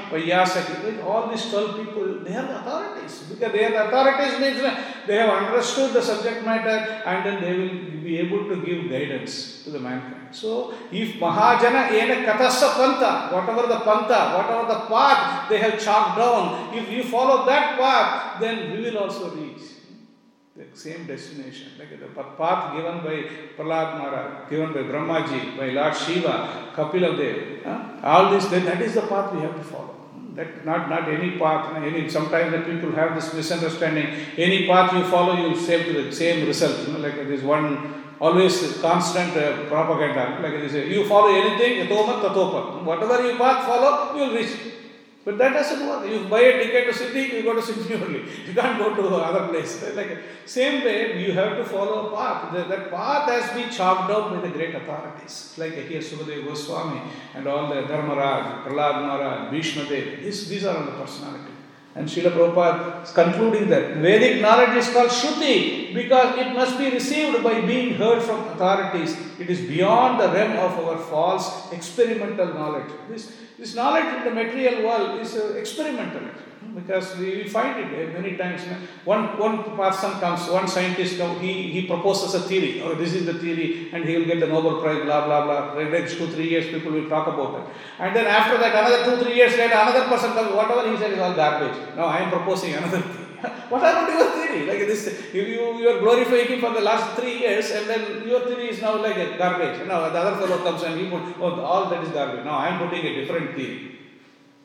all 1.04 1.26
this 1.30 1.50
twelve 1.50 1.72
people 1.72 2.06
they 2.24 2.32
have 2.34 2.46
authorities 2.58 3.16
because 3.30 3.52
they 3.52 3.64
have 3.64 3.74
authorities 3.80 4.38
means 4.40 4.60
they 5.06 5.18
have 5.18 5.30
understood 5.30 5.92
the 5.96 6.02
subject 6.06 6.46
matter 6.46 6.78
and 7.06 7.24
then 7.24 7.40
they 7.40 7.52
will 7.58 7.74
be 8.04 8.16
able 8.18 8.48
to 8.48 8.60
give 8.62 8.88
guidance 8.92 9.36
to 9.64 9.72
the 9.72 9.82
man 9.84 10.00
so 10.40 10.54
if 11.02 11.20
महाजन 11.24 11.76
एन 11.98 12.14
कथस 12.24 12.62
पंथ 12.78 13.06
what 13.34 13.54
ever 13.56 13.70
the 13.74 13.80
पंथ 13.90 14.16
whatever 14.50 14.72
the 14.72 14.80
path 14.90 15.48
they 15.50 15.62
have 15.66 15.78
chart 15.84 16.18
down 16.18 16.76
if 16.78 16.90
you 16.92 17.02
follow 17.12 17.38
that 17.46 17.78
path 17.80 18.40
then 18.40 18.66
we 18.66 18.82
will 18.84 18.96
also 19.06 19.32
reach 19.34 19.72
the 20.56 20.64
same 20.72 21.04
destination. 21.06 21.72
Like 21.78 21.90
the 21.98 22.06
path 22.06 22.76
given 22.76 22.98
by 22.98 23.28
Prahlad 23.56 23.98
Maharaj, 23.98 24.48
given 24.48 24.72
by 24.72 24.82
Brahmaji, 24.82 25.56
by 25.56 25.70
Lord 25.70 25.96
Shiva, 25.96 26.70
Kapila 26.74 27.16
Dev, 27.16 27.64
huh? 27.64 27.80
all 28.04 28.30
this, 28.30 28.46
then 28.46 28.64
that 28.66 28.80
is 28.80 28.94
the 28.94 29.02
path 29.02 29.34
we 29.34 29.40
have 29.40 29.56
to 29.56 29.64
follow. 29.64 29.96
That 30.36 30.64
not, 30.64 30.88
not 30.88 31.08
any 31.08 31.38
path, 31.38 31.76
any 31.76 32.08
sometimes 32.08 32.52
the 32.52 32.60
people 32.70 32.92
have 32.92 33.14
this 33.16 33.34
misunderstanding. 33.34 34.06
Any 34.36 34.66
path 34.66 34.92
you 34.92 35.04
follow, 35.04 35.36
you 35.36 35.50
will 35.50 35.60
same 35.60 35.92
to 35.92 36.02
the 36.04 36.12
same 36.12 36.46
result. 36.46 36.86
You 36.86 36.94
know, 36.94 37.00
like 37.00 37.16
this 37.16 37.42
one 37.42 38.04
always 38.20 38.78
constant 38.80 39.36
uh, 39.36 39.66
propaganda. 39.66 40.40
Like 40.40 40.60
they 40.60 40.68
say, 40.68 40.88
you 40.88 41.08
follow 41.08 41.34
anything, 41.34 41.86
yatomat 41.86 42.22
tatopat. 42.22 42.84
Whatever 42.84 43.26
you 43.26 43.36
path 43.38 43.66
follow, 43.66 44.14
you 44.16 44.28
will 44.28 44.36
reach. 44.36 44.56
But 45.24 45.38
that 45.38 45.54
doesn't 45.54 45.88
work. 45.88 46.06
You 46.06 46.28
buy 46.28 46.40
a 46.40 46.62
ticket 46.62 46.86
to 46.88 46.94
city, 46.94 47.36
you 47.36 47.42
go 47.42 47.54
to 47.54 47.62
city 47.62 47.94
only. 48.02 48.24
You 48.46 48.52
can't 48.52 48.78
go 48.78 48.94
to 48.94 49.16
other 49.16 49.48
place. 49.48 49.82
Like 49.94 50.18
same 50.44 50.84
way, 50.84 51.24
you 51.24 51.32
have 51.32 51.56
to 51.56 51.64
follow 51.64 52.08
a 52.08 52.16
path. 52.16 52.52
That, 52.52 52.68
that 52.68 52.90
path 52.90 53.30
has 53.30 53.56
been 53.56 53.70
chalked 53.70 54.10
out 54.10 54.34
by 54.34 54.40
the 54.40 54.50
great 54.50 54.74
authorities. 54.74 55.54
Like 55.56 55.72
here 55.72 56.00
Sukadeva 56.00 56.44
Goswami 56.46 57.00
and 57.34 57.46
all 57.46 57.68
the 57.68 57.82
Dharmaraj, 57.82 58.64
Prahlad 58.64 59.06
Maharaj, 59.06 59.50
Bhishma 59.50 59.84
Dev. 59.88 60.22
These, 60.22 60.48
these 60.48 60.64
are 60.66 60.76
all 60.76 60.84
the 60.84 60.92
personality. 60.92 61.53
And 61.96 62.08
Srila 62.08 62.32
Prabhupada 62.32 63.04
is 63.04 63.12
concluding 63.12 63.68
that 63.68 63.96
Vedic 63.98 64.42
knowledge 64.42 64.76
is 64.76 64.92
called 64.92 65.10
Shruti 65.10 65.94
because 65.94 66.36
it 66.38 66.52
must 66.52 66.76
be 66.76 66.90
received 66.90 67.42
by 67.44 67.60
being 67.60 67.94
heard 67.94 68.20
from 68.20 68.40
authorities. 68.48 69.16
It 69.38 69.48
is 69.48 69.60
beyond 69.60 70.18
the 70.20 70.28
realm 70.28 70.52
of 70.52 70.72
our 70.84 70.98
false 70.98 71.72
experimental 71.72 72.52
knowledge. 72.52 72.90
This, 73.08 73.32
this 73.58 73.76
knowledge 73.76 74.12
in 74.16 74.24
the 74.24 74.30
material 74.32 74.84
world 74.84 75.20
is 75.20 75.36
uh, 75.36 75.54
experimental 75.54 76.22
because 76.74 77.16
we, 77.16 77.44
find 77.48 77.78
it 77.78 77.86
uh, 77.86 78.20
many 78.20 78.36
times. 78.36 78.62
One, 79.04 79.38
one 79.38 79.76
person 79.76 80.10
comes, 80.18 80.48
one 80.48 80.66
scientist 80.66 81.14
he, 81.40 81.70
he 81.70 81.86
proposes 81.86 82.34
a 82.34 82.40
theory, 82.40 82.82
or 82.82 82.94
this 82.96 83.14
is 83.14 83.26
the 83.26 83.34
theory, 83.34 83.90
and 83.92 84.04
he 84.04 84.16
will 84.16 84.24
get 84.24 84.40
the 84.40 84.48
Nobel 84.48 84.80
Prize, 84.80 85.04
blah, 85.04 85.24
blah, 85.24 85.44
blah. 85.44 85.82
Next 85.84 86.16
two, 86.16 86.26
three 86.28 86.48
years, 86.48 86.66
people 86.66 86.92
will 86.92 87.08
talk 87.08 87.28
about 87.28 87.60
it. 87.60 87.74
And 87.98 88.14
then 88.16 88.26
after 88.26 88.58
that, 88.58 88.74
another 88.74 89.04
two, 89.04 89.24
three 89.24 89.36
years 89.36 89.56
later, 89.56 89.74
another 89.74 90.06
person 90.08 90.32
comes, 90.32 90.52
whatever 90.54 90.90
he 90.90 90.96
said 90.96 91.12
is 91.12 91.18
all 91.20 91.34
garbage. 91.34 91.76
Now 91.96 92.06
I 92.06 92.18
am 92.18 92.30
proposing 92.30 92.74
another 92.74 93.00
theory. 93.00 93.24
what 93.68 93.82
happened 93.82 94.08
to 94.08 94.24
your 94.24 94.30
theory? 94.32 94.66
Like 94.66 94.88
this, 94.88 95.32
you, 95.32 95.42
you, 95.42 95.78
you 95.78 95.88
are 95.88 96.00
glorifying 96.00 96.48
him 96.48 96.60
for 96.60 96.72
the 96.72 96.80
last 96.80 97.18
three 97.18 97.38
years, 97.38 97.70
and 97.70 97.86
then 97.88 98.26
your 98.26 98.40
theory 98.40 98.70
is 98.70 98.80
now 98.80 99.00
like 99.00 99.16
a 99.16 99.38
garbage. 99.38 99.86
Now 99.86 100.08
the 100.08 100.18
other 100.18 100.44
fellow 100.44 100.64
comes 100.64 100.82
and 100.82 100.98
he 101.00 101.08
put, 101.08 101.22
oh, 101.40 101.60
all 101.60 101.88
that 101.90 102.02
is 102.02 102.10
garbage. 102.10 102.44
Now 102.44 102.58
I 102.58 102.68
am 102.68 102.78
putting 102.78 103.06
a 103.06 103.14
different 103.14 103.54
theory. 103.54 103.93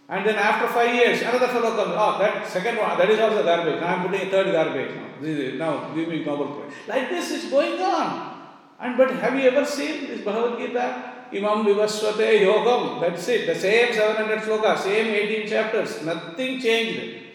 And 0.09 0.25
then 0.25 0.35
after 0.35 0.67
five 0.67 0.93
years, 0.95 1.21
another 1.21 1.47
fellow 1.47 1.75
comes, 1.75 1.93
oh, 1.95 2.17
that 2.17 2.47
second 2.47 2.77
one, 2.77 2.97
that 2.97 3.09
is 3.11 3.19
also 3.19 3.43
garbage. 3.43 3.79
Now 3.79 3.87
I 3.87 3.93
am 3.93 4.09
putting 4.09 4.27
a 4.27 4.31
third 4.31 4.51
garbage. 4.51 4.95
Now, 4.95 5.57
now 5.57 5.93
give 5.93 6.09
me 6.09 6.25
Nobel 6.25 6.47
Prize. 6.47 6.73
Like 6.87 7.09
this 7.09 7.29
is 7.29 7.51
going 7.51 7.79
on. 7.79 8.39
And 8.79 8.97
but 8.97 9.11
have 9.11 9.35
you 9.35 9.49
ever 9.51 9.63
seen 9.63 10.07
this 10.07 10.21
Bhagavad 10.21 10.57
Gita? 10.57 11.13
Imam 11.31 11.63
Vivaswate 11.63 12.41
Yogam. 12.41 13.01
That's 13.01 13.27
it. 13.27 13.45
The 13.45 13.53
same 13.53 13.93
700 13.93 14.39
slokas, 14.39 14.79
same 14.79 15.13
18 15.13 15.47
chapters. 15.47 16.03
Nothing 16.03 16.59
changed. 16.59 17.25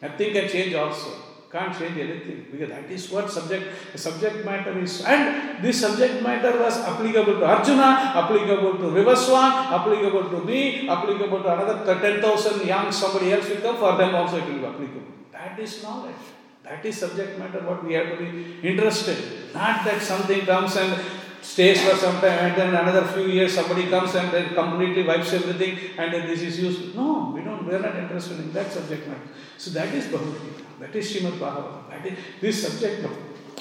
Nothing 0.00 0.32
can 0.32 0.48
change 0.48 0.74
also. 0.74 1.31
Can't 1.52 1.78
change 1.78 1.98
anything 1.98 2.46
because 2.50 2.70
that 2.70 2.90
is 2.90 3.10
what 3.10 3.30
subject 3.30 3.64
subject 3.94 4.42
matter 4.42 4.72
is. 4.78 5.04
And 5.04 5.62
this 5.62 5.82
subject 5.82 6.22
matter 6.22 6.52
was 6.58 6.78
applicable 6.78 7.40
to 7.40 7.44
Arjuna, 7.44 7.90
applicable 8.20 8.78
to 8.78 8.86
Vivaswan, 8.96 9.50
applicable 9.78 10.30
to 10.30 10.44
me, 10.46 10.88
applicable 10.88 11.42
to 11.42 11.52
another 11.52 12.00
10,000 12.00 12.66
young 12.66 12.90
somebody 12.90 13.34
else 13.34 13.50
will 13.50 13.60
come, 13.60 13.76
for 13.76 13.98
them 13.98 14.14
also 14.14 14.38
it 14.38 14.46
will 14.46 14.60
be 14.60 14.64
applicable. 14.64 15.12
That 15.32 15.58
is 15.58 15.82
knowledge. 15.82 16.24
That 16.64 16.86
is 16.86 16.96
subject 16.96 17.38
matter 17.38 17.60
what 17.68 17.84
we 17.84 17.92
have 17.94 18.16
to 18.16 18.16
be 18.16 18.66
interested. 18.66 19.18
Not 19.52 19.84
that 19.84 20.00
something 20.00 20.46
comes 20.46 20.74
and 20.76 20.98
stays 21.42 21.82
for 21.82 21.96
some 21.96 22.14
time 22.22 22.38
and 22.46 22.56
then 22.56 22.74
another 22.74 23.04
few 23.08 23.26
years 23.26 23.52
somebody 23.52 23.88
comes 23.90 24.14
and 24.14 24.30
then 24.32 24.54
completely 24.54 25.02
wipes 25.02 25.34
everything 25.34 25.76
and 25.98 26.14
then 26.14 26.26
this 26.26 26.40
is 26.40 26.58
used. 26.58 26.94
No, 26.94 27.32
we 27.34 27.42
don't, 27.42 27.66
we 27.66 27.74
are 27.74 27.80
not 27.80 27.96
interested 27.96 28.38
in 28.38 28.52
that 28.54 28.72
subject 28.72 29.06
matter. 29.06 29.28
So 29.58 29.70
that 29.72 29.92
is 29.92 30.06
Bhagavad. 30.06 30.61
That 30.82 30.96
is 30.96 31.12
Srimad 31.12 31.38
Bhagavatam. 31.38 32.16
This 32.40 32.66
subject 32.66 33.06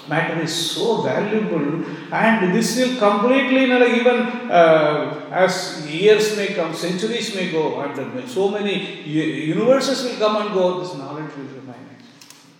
matter 0.10 0.42
is 0.42 0.54
so 0.54 1.04
valuable 1.04 1.86
and 2.12 2.56
this 2.56 2.76
will 2.78 2.98
completely, 2.98 3.62
you 3.62 3.68
know, 3.68 3.86
even 3.86 4.18
uh, 4.50 5.30
as 5.32 5.86
years 5.88 6.36
may 6.36 6.48
come, 6.48 6.74
centuries 6.74 7.36
may 7.36 7.52
go, 7.52 7.82
and 7.82 8.28
so 8.28 8.50
many 8.50 9.04
universes 9.04 10.04
will 10.04 10.18
come 10.18 10.48
and 10.48 10.56
go, 10.56 10.82
this 10.82 10.96
knowledge 10.96 11.30
will 11.38 11.46
remain. 11.46 11.86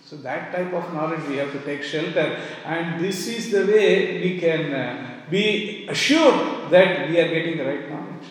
So 0.04 0.18
that 0.18 0.52
type 0.52 0.72
of 0.72 0.94
knowledge 0.94 1.26
we 1.26 1.38
have 1.38 1.50
to 1.50 1.58
take 1.64 1.82
shelter, 1.82 2.38
and 2.64 3.04
this 3.04 3.26
is 3.26 3.50
the 3.50 3.66
way 3.66 4.20
we 4.20 4.38
can 4.38 4.72
uh, 4.72 5.22
be 5.28 5.88
assured 5.88 6.70
that 6.70 7.08
we 7.10 7.18
are 7.18 7.28
getting 7.28 7.58
the 7.58 7.64
right 7.64 7.90
knowledge. 7.90 8.26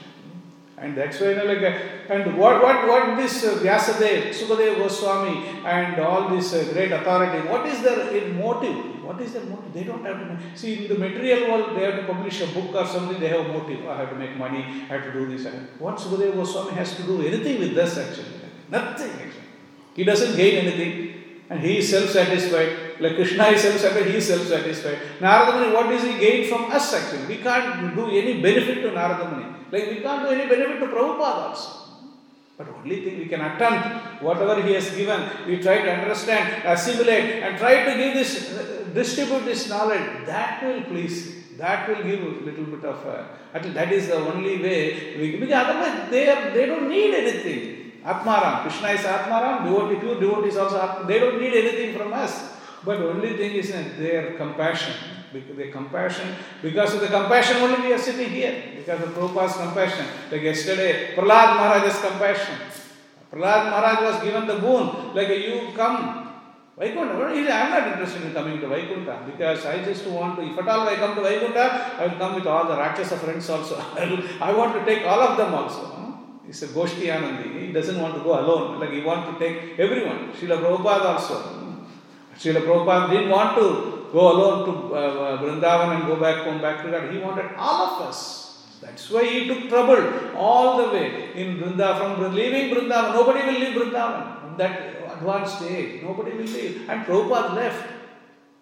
And 0.81 0.97
that's 0.97 1.19
why, 1.19 1.29
you 1.29 1.35
know, 1.35 1.45
like, 1.45 1.61
uh, 1.61 2.13
and 2.13 2.37
what, 2.37 2.63
what, 2.63 2.87
what 2.87 3.15
this 3.15 3.43
uh, 3.43 3.59
Vyasadeva, 3.59 4.29
Sukadeva 4.29 4.77
Goswami, 4.77 5.59
and 5.63 5.99
all 5.99 6.29
this 6.29 6.53
uh, 6.53 6.67
great 6.73 6.91
authority, 6.91 7.47
what 7.47 7.67
is 7.67 7.83
their 7.83 8.33
motive? 8.33 9.03
What 9.05 9.21
is 9.21 9.33
their 9.33 9.43
motive? 9.43 9.71
They 9.73 9.83
don't 9.83 10.03
have 10.03 10.17
to 10.17 10.57
see 10.57 10.85
in 10.85 10.87
the 10.89 10.97
material 10.97 11.51
world. 11.51 11.77
They 11.77 11.83
have 11.83 11.97
to 11.97 12.11
publish 12.11 12.41
a 12.41 12.47
book 12.47 12.73
or 12.73 12.87
something. 12.87 13.19
They 13.19 13.27
have 13.27 13.41
a 13.41 13.53
motive. 13.53 13.87
I 13.87 13.97
have 13.97 14.09
to 14.09 14.15
make 14.15 14.35
money. 14.37 14.63
I 14.89 14.93
have 14.95 15.03
to 15.03 15.13
do 15.13 15.27
this. 15.27 15.45
What 15.77 15.97
Sukadeva 15.97 16.33
Goswami 16.33 16.71
has 16.71 16.95
to 16.95 17.03
do 17.03 17.21
anything 17.27 17.59
with 17.59 17.75
this 17.75 17.97
actually? 17.99 18.41
Nothing 18.69 19.11
actually. 19.11 19.49
He 19.95 20.03
doesn't 20.03 20.35
gain 20.35 20.65
anything 20.65 21.21
and 21.51 21.59
he 21.59 21.77
is 21.77 21.89
self-satisfied. 21.91 22.99
Like 22.99 23.15
Krishna 23.15 23.47
is 23.49 23.61
self-satisfied, 23.61 24.09
he 24.09 24.17
is 24.17 24.27
self-satisfied. 24.27 24.99
Narada 25.19 25.59
Muni, 25.59 25.73
what 25.73 25.89
does 25.89 26.03
he 26.03 26.17
gain 26.17 26.47
from 26.49 26.71
us 26.71 26.93
actually? 26.93 27.25
We 27.27 27.43
can't 27.43 27.93
do 27.93 28.09
any 28.09 28.41
benefit 28.41 28.81
to 28.83 28.91
Narada 28.91 29.29
Muni. 29.29 29.60
Like 29.71 29.87
we 29.89 30.01
can't 30.01 30.23
do 30.23 30.29
any 30.35 30.47
benefit 30.49 30.79
to 30.79 30.87
Prabhupada 30.87 31.49
also. 31.49 31.77
But 32.57 32.67
only 32.77 33.03
thing 33.03 33.17
we 33.19 33.25
can 33.25 33.41
attempt, 33.41 34.21
whatever 34.21 34.61
he 34.61 34.73
has 34.73 34.91
given, 34.91 35.21
we 35.47 35.57
try 35.57 35.81
to 35.81 35.91
understand, 35.91 36.63
assimilate, 36.65 37.41
and 37.43 37.57
try 37.57 37.85
to 37.85 37.97
give 37.97 38.13
this, 38.13 38.51
uh, 38.51 38.85
distribute 38.93 39.45
this 39.45 39.67
knowledge. 39.69 40.25
That 40.27 40.63
will 40.63 40.83
please 40.83 41.41
that 41.61 41.87
will 41.87 42.03
give 42.03 42.21
a 42.21 42.45
little 42.45 42.65
bit 42.65 42.83
of 42.85 43.05
uh, 43.05 43.23
a, 43.53 43.59
that 43.69 43.91
is 43.91 44.07
the 44.07 44.15
only 44.15 44.61
way 44.61 45.15
we, 45.17 45.37
because 45.37 45.53
otherwise 45.53 46.09
they, 46.09 46.27
are, 46.27 46.51
they 46.51 46.65
don't 46.65 46.89
need 46.89 47.13
anything. 47.13 47.91
Atmaram. 48.03 48.63
Krishna 48.63 48.89
is 48.89 49.01
Atmaram, 49.01 49.63
devotee, 49.63 49.99
pure 49.99 50.19
devotees 50.19 50.57
also, 50.57 51.05
they 51.05 51.19
don't 51.19 51.39
need 51.39 51.53
anything 51.53 51.95
from 51.95 52.13
us. 52.13 52.60
But 52.83 52.99
only 53.01 53.37
thing 53.37 53.51
is 53.53 53.71
that 53.71 53.97
their 53.97 54.33
compassion. 54.33 54.93
Their 55.31 55.71
compassion, 55.71 56.35
because 56.61 56.93
of 56.93 56.99
the 56.99 57.07
compassion 57.07 57.57
only 57.57 57.87
we 57.87 57.93
are 57.93 57.97
sitting 57.97 58.29
here. 58.29 58.73
Because 58.75 59.01
of 59.01 59.09
Prabhupada's 59.15 59.55
compassion. 59.55 60.05
Like 60.29 60.41
yesterday, 60.41 61.15
Prahlad 61.15 61.55
Maharaj's 61.55 62.01
compassion. 62.01 62.55
Prahlad 63.31 63.71
Maharaj 63.71 64.01
was 64.01 64.23
given 64.23 64.45
the 64.45 64.59
boon, 64.59 65.15
like 65.15 65.29
you 65.29 65.69
come. 65.73 66.21
Vaikuntha, 66.77 67.13
I 67.13 67.61
am 67.61 67.69
not 67.69 67.87
interested 67.93 68.23
in 68.23 68.33
coming 68.33 68.59
to 68.59 68.67
Vaikuntha 68.67 69.23
because 69.25 69.65
I 69.65 69.83
just 69.85 70.05
want 70.07 70.37
to, 70.37 70.43
if 70.43 70.57
at 70.57 70.67
all 70.67 70.87
I 70.89 70.95
come 70.95 71.15
to 71.15 71.21
Vaikuntha, 71.21 71.95
I 71.99 72.07
will 72.07 72.17
come 72.17 72.35
with 72.35 72.47
all 72.47 72.67
the 72.67 72.75
Rakshasa 72.75 73.17
friends 73.17 73.49
also. 73.49 73.77
I 74.41 74.51
want 74.51 74.73
to 74.73 74.83
take 74.83 75.05
all 75.05 75.19
of 75.21 75.37
them 75.37 75.53
also. 75.53 75.81
Hmm? 75.81 76.45
He's 76.47 76.63
a 76.63 76.67
Goshti 76.67 77.07
Anandi. 77.07 77.67
He 77.67 77.71
doesn't 77.71 78.01
want 78.01 78.15
to 78.15 78.21
go 78.21 78.39
alone. 78.39 78.79
Like 78.79 78.91
he 78.91 79.01
wants 79.01 79.29
to 79.31 79.39
take 79.39 79.79
everyone. 79.79 80.33
Srila 80.33 80.57
Prabhupada 80.59 81.05
also. 81.05 81.35
Hmm? 81.35 81.70
Srila 82.41 82.61
Prabhupada 82.65 83.11
didn't 83.11 83.29
want 83.29 83.55
to 83.55 84.09
go 84.11 84.31
alone 84.31 84.65
to 84.65 84.95
uh, 84.95 85.41
Vrindavan 85.41 85.97
and 85.97 86.07
go 86.07 86.15
back 86.15 86.43
home, 86.43 86.59
back 86.59 86.83
to 86.83 86.89
God. 86.89 87.11
He 87.13 87.19
wanted 87.19 87.53
all 87.55 88.01
of 88.01 88.07
us. 88.09 88.79
That's 88.81 89.11
why 89.11 89.25
he 89.25 89.47
took 89.47 89.69
trouble 89.69 90.35
all 90.35 90.77
the 90.77 90.87
way 90.91 91.33
in 91.35 91.59
Vrindavan. 91.59 92.17
From 92.17 92.33
leaving 92.33 92.73
Vrindavan, 92.73 93.13
nobody 93.13 93.45
will 93.45 93.59
leave 93.59 93.75
Vrindavan. 93.75 94.57
That 94.57 94.73
advanced 95.13 95.57
stage, 95.57 96.01
nobody 96.01 96.31
will 96.31 96.51
leave. 96.57 96.89
And 96.89 97.05
Prabhupada 97.05 97.55
left. 97.55 97.87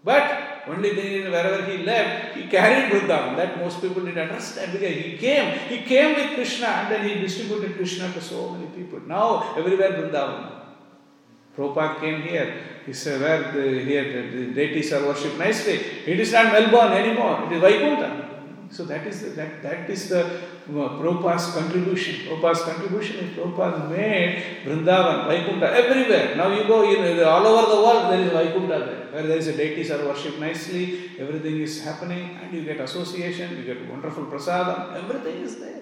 But 0.03 0.63
only 0.67 0.93
wherever 0.93 1.63
he 1.65 1.83
left, 1.83 2.35
he 2.35 2.47
carried 2.47 2.91
Vrindavan. 2.91 3.37
That 3.37 3.59
most 3.59 3.81
people 3.81 4.03
didn't 4.03 4.29
understand 4.29 4.73
because 4.73 4.93
he 4.93 5.17
came. 5.17 5.57
He 5.69 5.83
came 5.83 6.15
with 6.17 6.35
Krishna 6.35 6.67
and 6.67 6.91
then 6.91 7.07
he 7.07 7.21
distributed 7.21 7.77
Krishna 7.77 8.11
to 8.11 8.19
so 8.19 8.49
many 8.49 8.67
people. 8.67 8.99
Now 9.07 9.55
everywhere 9.55 9.93
Vrindavan. 9.93 10.48
Prabhupada 11.59 11.99
came 11.99 12.21
here. 12.21 12.53
He 12.85 12.93
said, 12.93 13.19
where 13.19 13.51
the, 13.51 13.83
here 13.83 14.05
the, 14.13 14.45
the 14.45 14.53
deities 14.53 14.93
are 14.93 15.05
worshipped 15.05 15.37
nicely. 15.37 15.73
It 16.05 16.17
is 16.17 16.31
not 16.31 16.53
Melbourne 16.53 16.93
anymore. 16.93 17.43
It 17.47 17.51
is 17.57 17.61
Vaikuntha. 17.61 18.29
So 18.71 18.85
that 18.85 19.05
is 19.05 19.21
the, 19.21 19.29
that, 19.31 19.61
that 19.63 19.89
is 19.89 20.07
the 20.07 20.25
uh, 20.25 20.39
Prabhupada's 20.69 21.53
contribution. 21.53 22.27
Prabhupada's 22.27 22.61
contribution 22.61 23.17
is 23.17 23.35
Prabhupada 23.35 23.89
made 23.89 24.63
Vrindavan, 24.63 25.27
Vaikuntha, 25.27 25.69
everywhere. 25.73 26.37
Now 26.37 26.47
you 26.55 26.63
go 26.65 26.89
in, 26.89 27.21
all 27.25 27.45
over 27.45 27.75
the 27.75 27.81
world, 27.81 28.13
there 28.13 28.21
is 28.21 28.31
Vaikuntha 28.31 28.79
there. 28.79 29.07
Where 29.11 29.27
there 29.27 29.37
is 29.37 29.47
a 29.47 29.57
deities 29.57 29.91
are 29.91 30.05
worshipped 30.05 30.39
nicely, 30.39 31.11
everything 31.19 31.59
is 31.59 31.83
happening, 31.83 32.37
and 32.41 32.53
you 32.53 32.63
get 32.63 32.79
association, 32.79 33.57
you 33.57 33.63
get 33.63 33.89
wonderful 33.89 34.27
prasadam, 34.27 34.95
everything 34.95 35.41
is 35.41 35.57
there. 35.57 35.81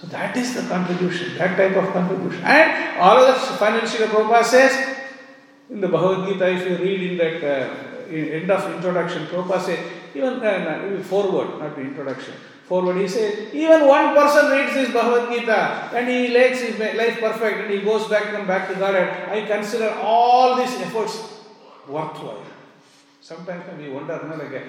So 0.00 0.08
that 0.08 0.36
is 0.36 0.54
the 0.54 0.62
contribution, 0.62 1.38
that 1.38 1.56
type 1.56 1.76
of 1.76 1.92
contribution. 1.92 2.42
And 2.42 2.98
all 2.98 3.18
of 3.18 3.34
the 3.34 3.56
finally 3.56 3.82
Srila 3.82 4.08
Prabhupada 4.08 4.44
says, 4.44 4.98
in 5.70 5.80
the 5.80 5.88
Bhagavad 5.88 6.28
Gita, 6.28 6.48
if 6.50 6.68
you 6.68 6.76
read 6.84 7.12
in 7.12 7.16
that 7.18 7.44
uh, 7.44 8.10
end 8.10 8.50
of 8.50 8.74
introduction, 8.74 9.26
Prabhupada 9.26 9.62
says, 9.62 9.78
even 10.14 10.42
uh, 10.42 11.02
forward, 11.04 11.60
not 11.60 11.76
the 11.76 11.82
introduction, 11.82 12.34
forward, 12.64 12.96
he 12.96 13.06
says, 13.06 13.54
even 13.54 13.86
one 13.86 14.14
person 14.14 14.50
reads 14.50 14.74
this 14.74 14.92
Bhagavad 14.92 15.30
Gita 15.30 15.90
and 15.94 16.08
he 16.08 16.32
makes 16.32 16.60
his 16.60 16.78
life 16.78 17.20
perfect 17.20 17.60
and 17.60 17.70
he 17.72 17.80
goes 17.82 18.08
back 18.08 18.34
and 18.34 18.48
back 18.48 18.68
to 18.68 18.74
God. 18.74 18.96
I 18.96 19.46
consider 19.46 19.90
all 20.02 20.56
these 20.56 20.74
efforts 20.80 21.22
worthwhile. 21.86 22.42
Sometimes 23.20 23.64
we 23.78 23.90
wonder, 23.90 24.20
know, 24.26 24.36
like, 24.36 24.62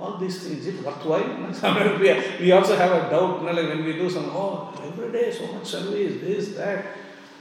all 0.00 0.18
these 0.18 0.42
things, 0.42 0.66
is 0.66 0.74
it 0.74 0.84
worthwhile? 0.84 1.98
We, 2.00 2.46
we 2.46 2.52
also 2.52 2.76
have 2.76 2.92
a 2.92 3.10
doubt, 3.10 3.40
you 3.40 3.46
know, 3.46 3.52
like 3.52 3.68
when 3.68 3.84
we 3.84 3.92
do 3.94 4.08
some, 4.10 4.26
oh, 4.26 4.72
every 4.84 5.12
day 5.12 5.32
so 5.32 5.46
much 5.52 5.66
service, 5.66 6.20
this, 6.20 6.56
that. 6.56 6.84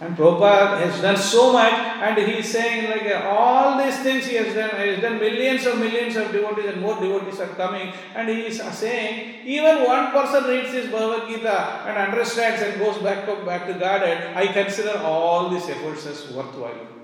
And 0.01 0.17
Prabhupada 0.17 0.79
has 0.79 1.01
done 1.01 1.15
so 1.15 1.53
much, 1.53 1.71
and 1.71 2.17
he 2.17 2.39
is 2.39 2.51
saying 2.51 2.89
like 2.89 3.23
all 3.23 3.77
these 3.81 3.97
things 3.99 4.25
he 4.25 4.35
has 4.35 4.53
done. 4.53 4.71
He 4.81 4.89
has 4.89 5.01
done 5.01 5.17
millions 5.17 5.65
of 5.65 5.77
millions 5.77 6.17
of 6.17 6.31
devotees, 6.31 6.65
and 6.65 6.81
more 6.81 6.99
devotees 6.99 7.39
are 7.39 7.53
coming. 7.55 7.93
And 8.13 8.27
he 8.27 8.41
is 8.47 8.61
saying, 8.61 9.45
even 9.45 9.85
one 9.85 10.11
person 10.11 10.43
reads 10.45 10.71
this 10.73 10.91
Bhagavad 10.91 11.29
Gita 11.29 11.85
and 11.87 11.97
understands 11.97 12.61
and 12.63 12.79
goes 12.79 12.97
back 12.97 13.25
to 13.27 13.45
back 13.45 13.67
to 13.67 13.75
Godhead. 13.75 14.35
I 14.35 14.47
consider 14.47 14.97
all 14.97 15.49
these 15.49 15.69
efforts 15.69 16.05
as 16.05 16.29
worthwhile. 16.31 17.02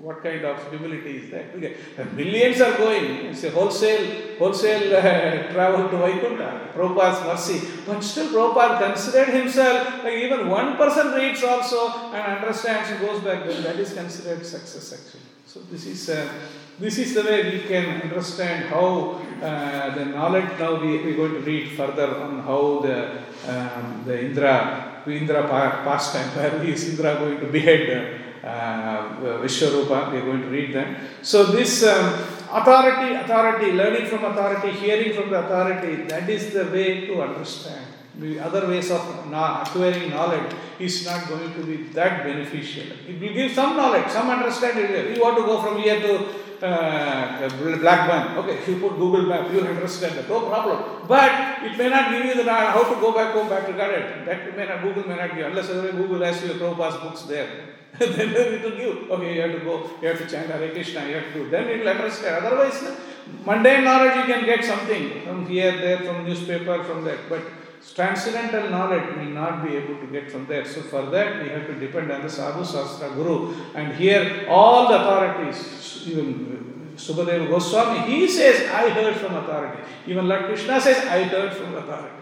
What 0.00 0.22
kind 0.22 0.42
of 0.46 0.56
humility 0.70 1.18
is 1.18 1.30
that? 1.30 1.54
Okay. 1.56 1.76
Millions 2.16 2.58
are 2.62 2.74
going. 2.78 3.26
It's 3.26 3.44
a 3.44 3.50
wholesale, 3.50 4.38
wholesale 4.38 4.96
uh, 4.96 5.52
travel 5.52 5.90
to 5.90 5.96
Vaikuntha. 5.98 6.70
Prabhupada's 6.74 7.22
mercy. 7.26 7.68
But 7.86 8.00
still, 8.00 8.28
Prabhupada 8.28 8.78
considered 8.78 9.28
himself, 9.28 10.02
like 10.02 10.14
even 10.14 10.48
one 10.48 10.78
person 10.78 11.12
reads 11.12 11.44
also 11.44 12.12
and 12.14 12.38
understands 12.38 12.88
and 12.90 13.00
goes 13.00 13.22
back, 13.22 13.44
then 13.44 13.62
that 13.62 13.76
is 13.76 13.92
considered 13.92 14.46
success 14.46 14.94
actually. 14.94 15.20
So 15.44 15.60
this 15.70 15.84
is 15.84 16.08
uh, 16.08 16.32
this 16.78 16.96
is 16.96 17.12
the 17.12 17.22
way 17.22 17.50
we 17.50 17.68
can 17.68 18.00
understand 18.00 18.70
how 18.70 19.20
uh, 19.42 19.94
the 19.94 20.06
knowledge. 20.06 20.48
Now 20.58 20.80
we 20.80 20.96
are 20.96 21.14
going 21.14 21.34
to 21.34 21.40
read 21.40 21.76
further 21.76 22.16
on 22.16 22.40
how 22.40 22.80
the 22.80 23.18
um, 23.52 24.04
the 24.06 24.18
Indra 24.18 25.02
Indra 25.06 25.46
pastime 25.46 26.28
where 26.38 26.64
is 26.64 26.88
Indra 26.88 27.16
going 27.16 27.40
to 27.40 27.46
behead 27.46 28.29
uh, 28.42 29.18
Vishwarupa, 29.42 30.12
we 30.12 30.18
are 30.18 30.24
going 30.24 30.42
to 30.42 30.48
read 30.48 30.74
them. 30.74 30.96
So, 31.22 31.44
this 31.46 31.84
um, 31.84 32.14
authority, 32.50 33.14
authority, 33.14 33.72
learning 33.72 34.06
from 34.06 34.24
authority, 34.24 34.70
hearing 34.70 35.14
from 35.14 35.30
the 35.30 35.44
authority, 35.44 36.04
that 36.04 36.28
is 36.28 36.52
the 36.52 36.64
way 36.64 37.06
to 37.06 37.22
understand. 37.22 37.86
The 38.18 38.40
other 38.40 38.66
ways 38.68 38.90
of 38.90 39.00
acquiring 39.32 40.10
knowledge 40.10 40.52
is 40.78 41.06
not 41.06 41.28
going 41.28 41.54
to 41.54 41.62
be 41.64 41.76
that 41.94 42.24
beneficial. 42.24 42.92
It 43.08 43.20
will 43.20 43.32
give 43.32 43.52
some 43.52 43.76
knowledge, 43.76 44.10
some 44.10 44.28
understanding. 44.28 45.14
You 45.14 45.22
want 45.22 45.38
to 45.38 45.44
go 45.44 45.62
from 45.62 45.80
here 45.80 46.00
to 46.00 46.26
uh, 46.62 47.48
Blackburn. 47.80 48.38
Okay, 48.38 48.58
if 48.58 48.68
you 48.68 48.80
put 48.80 48.96
Google 48.96 49.26
Map, 49.26 49.50
you 49.52 49.60
understand 49.60 50.16
that, 50.16 50.28
no 50.28 50.40
problem. 50.46 51.06
But 51.06 51.62
it 51.62 51.76
may 51.76 51.88
not 51.88 52.10
give 52.10 52.24
you 52.24 52.34
the 52.34 52.50
how 52.50 52.82
to 52.82 53.00
go 53.00 53.12
back 53.12 53.32
home, 53.34 53.48
back 53.48 53.66
to 53.66 53.72
Godhead. 53.72 54.26
That 54.26 54.56
may 54.56 54.66
not, 54.66 54.82
Google 54.82 55.08
may 55.08 55.16
not 55.16 55.30
give, 55.30 55.38
you, 55.38 55.44
unless 55.46 55.68
Google 55.68 56.22
has 56.22 56.42
your 56.44 56.54
Prabhupada's 56.54 57.00
books 57.02 57.22
there. 57.22 57.48
then 57.98 58.30
it 58.34 58.62
will 58.62 58.76
give, 58.76 59.10
okay, 59.10 59.34
you 59.34 59.40
have 59.42 59.52
to 59.52 59.64
go, 59.64 59.90
you 60.00 60.08
have 60.08 60.18
to 60.18 60.26
chant 60.26 60.48
Hare 60.48 60.70
Krishna, 60.70 61.06
you 61.06 61.14
have 61.16 61.32
to 61.32 61.34
do. 61.34 61.50
Then 61.50 61.68
it 61.68 61.80
will 61.80 61.88
understand. 61.88 62.44
Otherwise, 62.44 62.82
mundane 63.44 63.84
knowledge 63.84 64.16
you 64.16 64.34
can 64.34 64.44
get 64.44 64.64
something 64.64 65.22
from 65.22 65.46
here, 65.46 65.72
there, 65.72 65.98
from 65.98 66.24
newspaper, 66.24 66.84
from 66.84 67.04
that. 67.04 67.18
But 67.28 67.42
transcendental 67.94 68.70
knowledge 68.70 69.16
will 69.16 69.32
not 69.32 69.64
be 69.64 69.76
able 69.76 69.96
to 70.00 70.06
get 70.06 70.30
from 70.30 70.46
there. 70.46 70.64
So 70.64 70.82
for 70.82 71.06
that 71.10 71.42
we 71.42 71.48
have 71.48 71.66
to 71.66 71.74
depend 71.74 72.12
on 72.12 72.22
the 72.22 72.28
Sadhu 72.28 72.64
Sastra 72.64 73.14
Guru. 73.14 73.54
And 73.74 73.94
here 73.94 74.46
all 74.48 74.88
the 74.88 75.00
authorities, 75.00 76.06
even 76.06 76.92
Sukadeva 76.96 77.48
Goswami, 77.48 78.10
he 78.10 78.28
says, 78.28 78.68
I 78.70 78.90
heard 78.90 79.16
from 79.16 79.36
authority. 79.36 79.82
Even 80.06 80.28
Lord 80.28 80.44
Krishna 80.46 80.80
says, 80.80 80.98
I 81.06 81.24
heard 81.24 81.52
from 81.54 81.74
authority. 81.74 82.20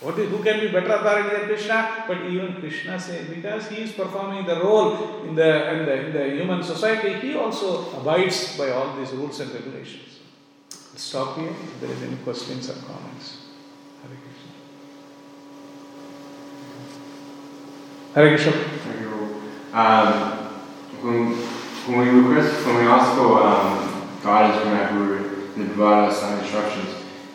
What 0.00 0.16
is, 0.16 0.30
who 0.30 0.44
can 0.44 0.60
be 0.60 0.68
better 0.68 0.92
authority 0.92 1.36
than 1.36 1.46
Krishna? 1.46 2.04
But 2.06 2.22
even 2.22 2.54
Krishna 2.60 3.00
says, 3.00 3.28
because 3.28 3.66
he 3.68 3.82
is 3.82 3.92
performing 3.92 4.46
the 4.46 4.60
role 4.60 5.24
in 5.24 5.34
the, 5.34 5.72
in 5.72 5.86
the, 5.86 6.06
in 6.06 6.12
the 6.12 6.36
human 6.36 6.62
society, 6.62 7.14
he 7.14 7.34
also 7.34 7.90
abides 7.98 8.56
by 8.56 8.70
all 8.70 8.96
these 8.96 9.10
rules 9.10 9.40
and 9.40 9.52
regulations. 9.52 10.20
Stop 10.94 11.36
here. 11.36 11.50
If 11.50 11.80
there 11.80 11.90
is 11.90 12.02
any 12.02 12.16
questions 12.18 12.70
or 12.70 12.74
comments. 12.74 13.37
Hare 18.18 18.30
Krishna. 18.30 18.50
Hare 18.50 18.96
Krishna. 18.96 19.78
Um, 19.78 20.12
when, 21.06 21.36
when 21.86 21.98
we 22.00 22.20
request, 22.20 22.66
when 22.66 22.76
we 22.78 22.82
ask 22.82 23.16
for 23.16 23.40
um, 23.46 24.18
guidance 24.24 24.60
from 24.60 24.72
our 24.72 24.90
guru 24.90 25.52
and 25.54 25.68
provide 25.68 26.08
us 26.08 26.18
some 26.18 26.36
instructions, 26.40 26.88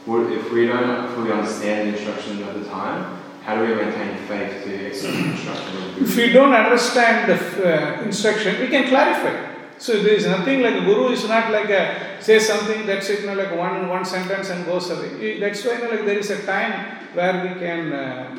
if 0.05 0.51
we 0.51 0.65
don't 0.67 1.15
fully 1.15 1.31
understand 1.31 1.87
the 1.87 1.97
instructions 1.97 2.41
at 2.41 2.53
the 2.55 2.65
time, 2.65 3.17
how 3.43 3.55
do 3.55 3.61
we 3.61 3.75
maintain 3.75 4.17
faith 4.27 4.65
to 4.65 4.87
accept 4.87 5.13
the 5.13 5.23
instructions? 5.31 6.01
If 6.01 6.17
we 6.17 6.33
don't 6.33 6.53
understand 6.53 7.31
the 7.31 7.39
uh, 7.63 8.01
instruction, 8.01 8.59
we 8.59 8.67
can 8.67 8.89
clarify. 8.89 9.53
So 9.77 10.03
there 10.03 10.15
is 10.15 10.25
nothing 10.25 10.63
like 10.63 10.73
a 10.73 10.81
guru 10.81 11.13
is 11.13 11.25
not 11.29 11.49
like 11.49 11.69
a 11.69 12.17
say 12.19 12.39
something 12.39 12.85
that's 12.85 13.09
it, 13.09 13.21
you 13.21 13.27
know, 13.27 13.35
like 13.35 13.55
one 13.55 13.87
one 13.87 14.03
sentence 14.03 14.49
and 14.49 14.65
goes 14.65 14.89
away. 14.89 15.39
That's 15.39 15.63
why 15.63 15.77
you 15.77 15.83
know, 15.83 15.91
like 15.91 16.05
there 16.05 16.19
is 16.19 16.29
a 16.29 16.45
time 16.45 16.97
where 17.13 17.41
we 17.41 17.59
can 17.59 17.93
uh, 17.93 18.35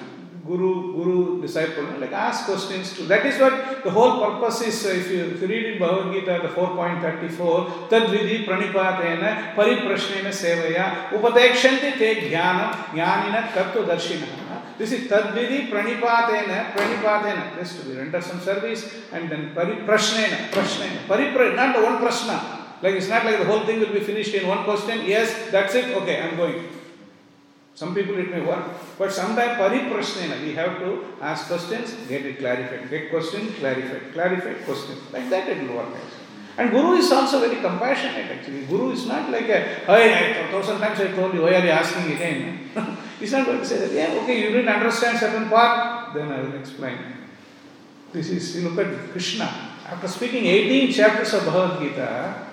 guru, 0.47 0.92
guru, 0.92 1.40
disciple, 1.40 1.84
like 1.99 2.12
ask 2.12 2.47
questions 2.47 2.92
to. 2.97 3.05
That 3.05 3.24
is 3.24 3.40
what 3.40 3.82
the 3.82 3.90
whole 3.90 4.20
purpose 4.20 4.61
is. 4.62 4.84
Uh, 4.84 4.90
if 4.90 5.11
you, 5.11 5.24
if 5.24 5.40
you 5.40 5.49
read 5.49 5.64
in 5.72 5.78
Bhagavad 5.78 6.12
Gita, 6.12 6.40
the 6.42 6.49
4.34, 6.49 7.88
tad 7.88 8.09
vidhi 8.09 8.45
pranipatena 8.45 9.55
pariprashnena 9.55 10.32
sevaya 10.32 11.11
upadekshanti 11.12 11.97
te 11.99 12.14
jnana 12.28 12.90
jnanina 12.92 13.49
tattva 13.53 13.86
darshina. 13.86 14.26
This 14.76 14.92
is 14.92 15.09
tadvidi 15.09 15.70
pranipatena, 15.70 16.72
pranipatena. 16.74 17.57
This 17.57 17.80
to 17.80 17.88
be 17.88 17.95
render 17.95 18.20
some 18.20 18.40
service 18.40 18.92
and 19.12 19.30
then 19.30 19.55
pariprashnena, 19.55 20.51
prashnena. 20.51 21.07
Paripra, 21.07 21.55
not 21.55 21.80
one 21.80 21.99
prashna. 21.99 22.82
Like 22.82 22.97
it's 22.97 23.09
not 23.09 23.24
like 23.24 23.38
the 23.38 23.45
whole 23.45 23.64
thing 23.64 23.80
will 23.80 23.92
be 23.92 24.01
finished 24.01 24.34
in 24.34 24.47
one 24.47 24.64
question. 24.64 25.07
Yes, 25.07 25.51
that's 25.51 25.74
it. 25.74 25.97
Okay, 25.97 26.20
I'm 26.20 26.36
going. 26.36 26.84
Some 27.75 27.93
people 27.93 28.16
it 28.18 28.31
may 28.31 28.41
work, 28.41 28.64
but 28.97 29.12
sometimes 29.12 29.59
pariprashnena, 29.59 30.41
we 30.43 30.55
have 30.55 30.79
to 30.79 31.05
ask 31.20 31.49
questions, 31.49 31.95
get 32.09 32.25
it 32.25 32.39
clarified, 32.39 32.89
get 32.89 33.11
question, 33.11 33.53
clarified, 33.55 34.12
clarified, 34.12 34.64
question. 34.64 34.97
Like 35.12 35.29
that 35.31 35.49
it 35.49 35.66
will 35.66 35.77
work 35.77 35.89
actually. 35.89 36.25
And 36.57 36.70
Guru 36.70 36.95
is 36.99 37.11
also 37.11 37.41
very 37.41 37.61
compassionate 37.61 38.31
actually. 38.31 38.66
Guru 38.66 38.93
is 38.93 39.07
not 39.07 39.29
like 39.31 39.49
a, 39.49 39.61
hey, 39.91 40.47
thousand 40.53 40.79
times 40.79 41.01
I 41.01 41.09
told 41.09 41.35
you, 41.35 41.43
why 41.43 41.55
are 41.55 41.64
you 41.64 41.70
asking 41.70 42.12
again? 42.12 42.70
He's 43.18 43.33
not 43.33 43.45
going 43.45 43.59
to 43.59 43.66
say 43.66 43.79
that, 43.79 43.93
yeah, 43.93 44.22
okay, 44.22 44.41
you 44.41 44.51
didn't 44.51 44.68
understand 44.68 45.18
certain 45.18 45.49
part, 45.49 46.14
then 46.14 46.31
I 46.31 46.43
will 46.43 46.55
explain. 46.55 46.99
This 48.12 48.31
is, 48.31 48.55
you 48.55 48.68
look 48.68 48.87
at 48.87 49.11
Krishna. 49.11 49.47
After 49.87 50.07
speaking 50.07 50.47
18 50.47 50.93
chapters 50.93 51.35
of 51.35 51.45
Bhagavad 51.45 51.81
Gita, 51.81 52.47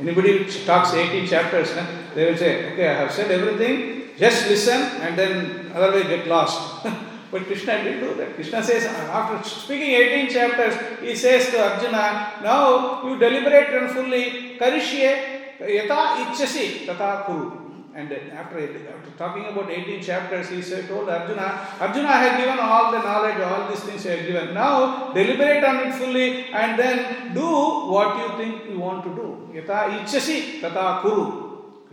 anybody 0.00 0.44
talks 0.66 0.92
18 0.92 1.28
chapters, 1.28 1.72
they 2.16 2.30
will 2.30 2.36
say, 2.36 2.72
okay, 2.72 2.88
I 2.88 2.94
have 2.94 3.12
said 3.12 3.30
everything, 3.30 3.93
just 4.18 4.48
listen 4.48 4.80
and 5.02 5.18
then 5.18 5.72
otherwise 5.74 6.06
get 6.06 6.26
lost. 6.26 6.86
But 7.34 7.46
Krishna 7.46 7.82
didn't 7.82 7.98
do 7.98 8.14
that. 8.14 8.36
Krishna 8.36 8.62
says, 8.62 8.84
after 8.84 9.42
speaking 9.48 9.90
18 9.90 10.30
chapters, 10.30 10.74
he 11.00 11.16
says 11.16 11.50
to 11.50 11.58
Arjuna, 11.58 12.38
now 12.44 13.02
you 13.02 13.18
deliberate 13.18 13.74
and 13.74 13.90
fully, 13.90 14.56
karishye 14.56 15.58
yata 15.58 16.30
ichasi 16.30 16.86
tata 16.86 17.24
kuru. 17.26 17.50
And 17.92 18.12
after, 18.12 18.60
after 18.60 19.10
talking 19.18 19.46
about 19.46 19.68
18 19.68 20.00
chapters, 20.00 20.48
he 20.48 20.62
said, 20.62 20.86
told 20.86 21.08
Arjuna, 21.08 21.66
Arjuna, 21.80 22.08
I 22.08 22.22
have 22.22 22.38
given 22.38 22.58
all 22.60 22.92
the 22.92 22.98
knowledge, 22.98 23.40
all 23.40 23.68
these 23.68 23.80
things 23.80 24.06
I 24.06 24.10
have 24.10 24.26
given. 24.28 24.54
Now, 24.54 25.12
deliberate 25.12 25.64
on 25.64 25.88
it 25.88 25.94
fully 25.96 26.44
and 26.52 26.78
then 26.78 27.34
do 27.34 27.40
what 27.40 28.16
you 28.16 28.36
think 28.36 28.70
you 28.70 28.78
want 28.78 29.02
to 29.02 29.10
do. 29.10 29.50
Yata 29.52 29.90
ichasi 29.90 30.60
tata 30.60 31.00
kuru. 31.02 31.43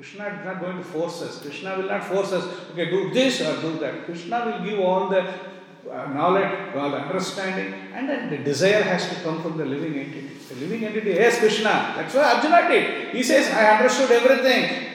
Krishna 0.02 0.30
is 0.30 0.43
not 0.43 0.60
going 0.60 0.78
to 0.78 0.84
force 0.84 1.22
us. 1.22 1.43
Krishna 1.43 1.78
will 1.78 1.88
not 1.88 2.04
force 2.04 2.32
us, 2.34 2.43
okay, 2.72 2.89
do 2.89 3.14
this 3.14 3.39
or 3.39 3.62
do 3.62 3.78
that. 3.78 4.06
Krishna 4.06 4.43
will 4.47 4.66
give 4.68 4.80
all 4.80 5.10
the 5.10 5.22
uh, 5.22 6.08
knowledge, 6.08 6.76
all 6.76 6.89
the 6.89 6.97
understanding, 6.97 7.72
and 7.93 8.10
then 8.10 8.32
the 8.32 8.39
desire 8.39 8.82
has 8.82 9.08
to 9.10 9.16
come 9.22 9.43
from 9.43 9.60
the 9.60 9.66
living 9.66 9.93
entity. 9.99 10.32
The 10.49 10.56
living 10.56 10.86
entity, 10.86 11.12
yes, 11.12 11.38
Krishna. 11.38 11.93
That's 11.95 12.16
why 12.16 12.34
Arjuna 12.34 12.68
did. 12.68 13.14
He 13.14 13.22
says, 13.22 13.54
I 13.54 13.78
understood 13.78 14.10
everything. 14.10 14.88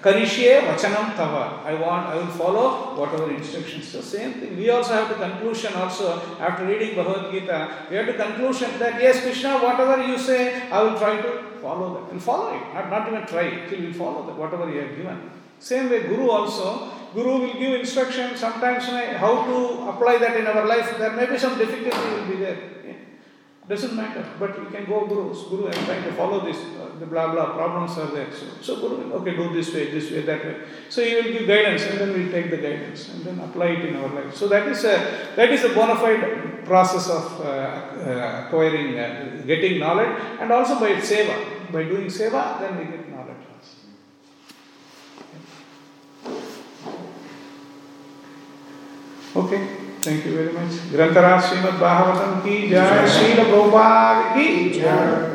Karishye 0.00 0.62
vachanam 0.62 1.14
tava. 1.14 1.60
I 1.62 1.74
want, 1.74 2.06
I 2.06 2.16
will 2.16 2.26
follow 2.28 2.98
whatever 2.98 3.30
instructions. 3.32 3.88
So 3.88 4.00
same 4.00 4.32
thing. 4.32 4.56
We 4.56 4.70
also 4.70 4.94
have 4.94 5.08
to 5.10 5.14
conclusion 5.16 5.74
also 5.74 6.22
after 6.40 6.64
reading 6.64 6.96
Bhagavad 6.96 7.30
Gita. 7.32 7.86
We 7.90 7.96
have 7.96 8.06
to 8.06 8.14
conclusion 8.14 8.78
that 8.78 8.98
yes, 8.98 9.20
Krishna, 9.20 9.58
whatever 9.58 10.02
you 10.06 10.18
say, 10.18 10.70
I 10.70 10.82
will 10.82 10.98
try 10.98 11.20
to 11.20 11.53
follow 11.64 11.88
that. 11.94 12.04
We'll 12.10 12.20
follow 12.20 12.48
it. 12.56 12.74
Not, 12.74 12.90
not 12.94 13.08
even 13.08 13.26
try. 13.26 13.46
Till 13.68 13.80
we 13.86 13.92
follow 13.92 14.26
that 14.26 14.36
whatever 14.42 14.70
you 14.70 14.80
have 14.84 14.96
given. 14.96 15.18
Same 15.58 15.88
way, 15.90 16.02
Guru 16.10 16.28
also. 16.28 16.68
Guru 17.14 17.32
will 17.42 17.56
give 17.62 17.72
instruction. 17.80 18.36
Sometimes 18.36 18.84
how 19.24 19.34
to 19.48 19.56
apply 19.90 20.18
that 20.18 20.36
in 20.40 20.46
our 20.46 20.66
life. 20.66 20.88
There 20.98 21.12
may 21.12 21.26
be 21.26 21.38
some 21.38 21.56
difficulty 21.58 22.08
will 22.14 22.26
be 22.32 22.36
there. 22.44 22.58
Doesn't 23.66 23.96
matter, 23.96 24.22
but 24.38 24.60
we 24.60 24.66
can 24.70 24.84
go 24.84 25.06
Guru. 25.06 25.32
Guru, 25.48 25.68
I'm 25.68 25.84
trying 25.86 26.04
to 26.04 26.12
follow 26.12 26.44
this. 26.44 26.58
Uh, 26.58 26.98
the 27.00 27.06
blah 27.06 27.32
blah 27.32 27.46
problems 27.56 27.96
are 27.96 28.10
there. 28.14 28.30
So, 28.30 28.46
so 28.60 28.72
Guru 28.76 29.10
okay, 29.20 29.34
do 29.36 29.54
this 29.54 29.72
way, 29.72 29.90
this 29.90 30.10
way, 30.10 30.20
that 30.20 30.44
way. 30.44 30.56
So 30.90 31.02
he 31.02 31.14
will 31.14 31.32
give 31.32 31.46
guidance, 31.46 31.82
and 31.84 31.98
then 31.98 32.12
we 32.12 32.30
take 32.30 32.50
the 32.50 32.58
guidance 32.58 33.08
and 33.08 33.24
then 33.24 33.40
apply 33.40 33.68
it 33.76 33.86
in 33.86 33.96
our 33.96 34.10
life. 34.16 34.36
So 34.36 34.48
that 34.48 34.68
is 34.68 34.84
a 34.84 34.96
that 35.36 35.50
is 35.50 35.64
a 35.64 35.70
bona 35.70 35.96
fide 35.96 36.66
process 36.66 37.08
of 37.08 37.40
uh, 37.40 37.44
uh, 37.44 38.44
acquiring, 38.44 38.98
uh, 38.98 39.42
getting 39.46 39.80
knowledge, 39.80 40.14
and 40.40 40.52
also 40.52 40.78
by 40.78 40.92
seva 41.00 41.53
By 41.73 41.83
doing 41.83 42.07
seva, 42.07 42.59
then 42.59 42.77
we 42.77 42.85
get 42.85 43.09
knowledge 43.09 43.45
also. 43.53 43.77
Okay. 49.35 49.61
Thank 50.01 50.25
you 50.25 50.33
very 50.33 50.53
much. 50.53 50.73
ग्रंथराज 50.91 51.41
Shrimad 51.49 51.79
Bhagavatam 51.79 52.39
की 52.45 52.55
जय 52.69 53.07
श्रील 53.15 53.43
प्रभुपाद 53.43 54.23
की 54.35 54.69
जय 54.69 55.32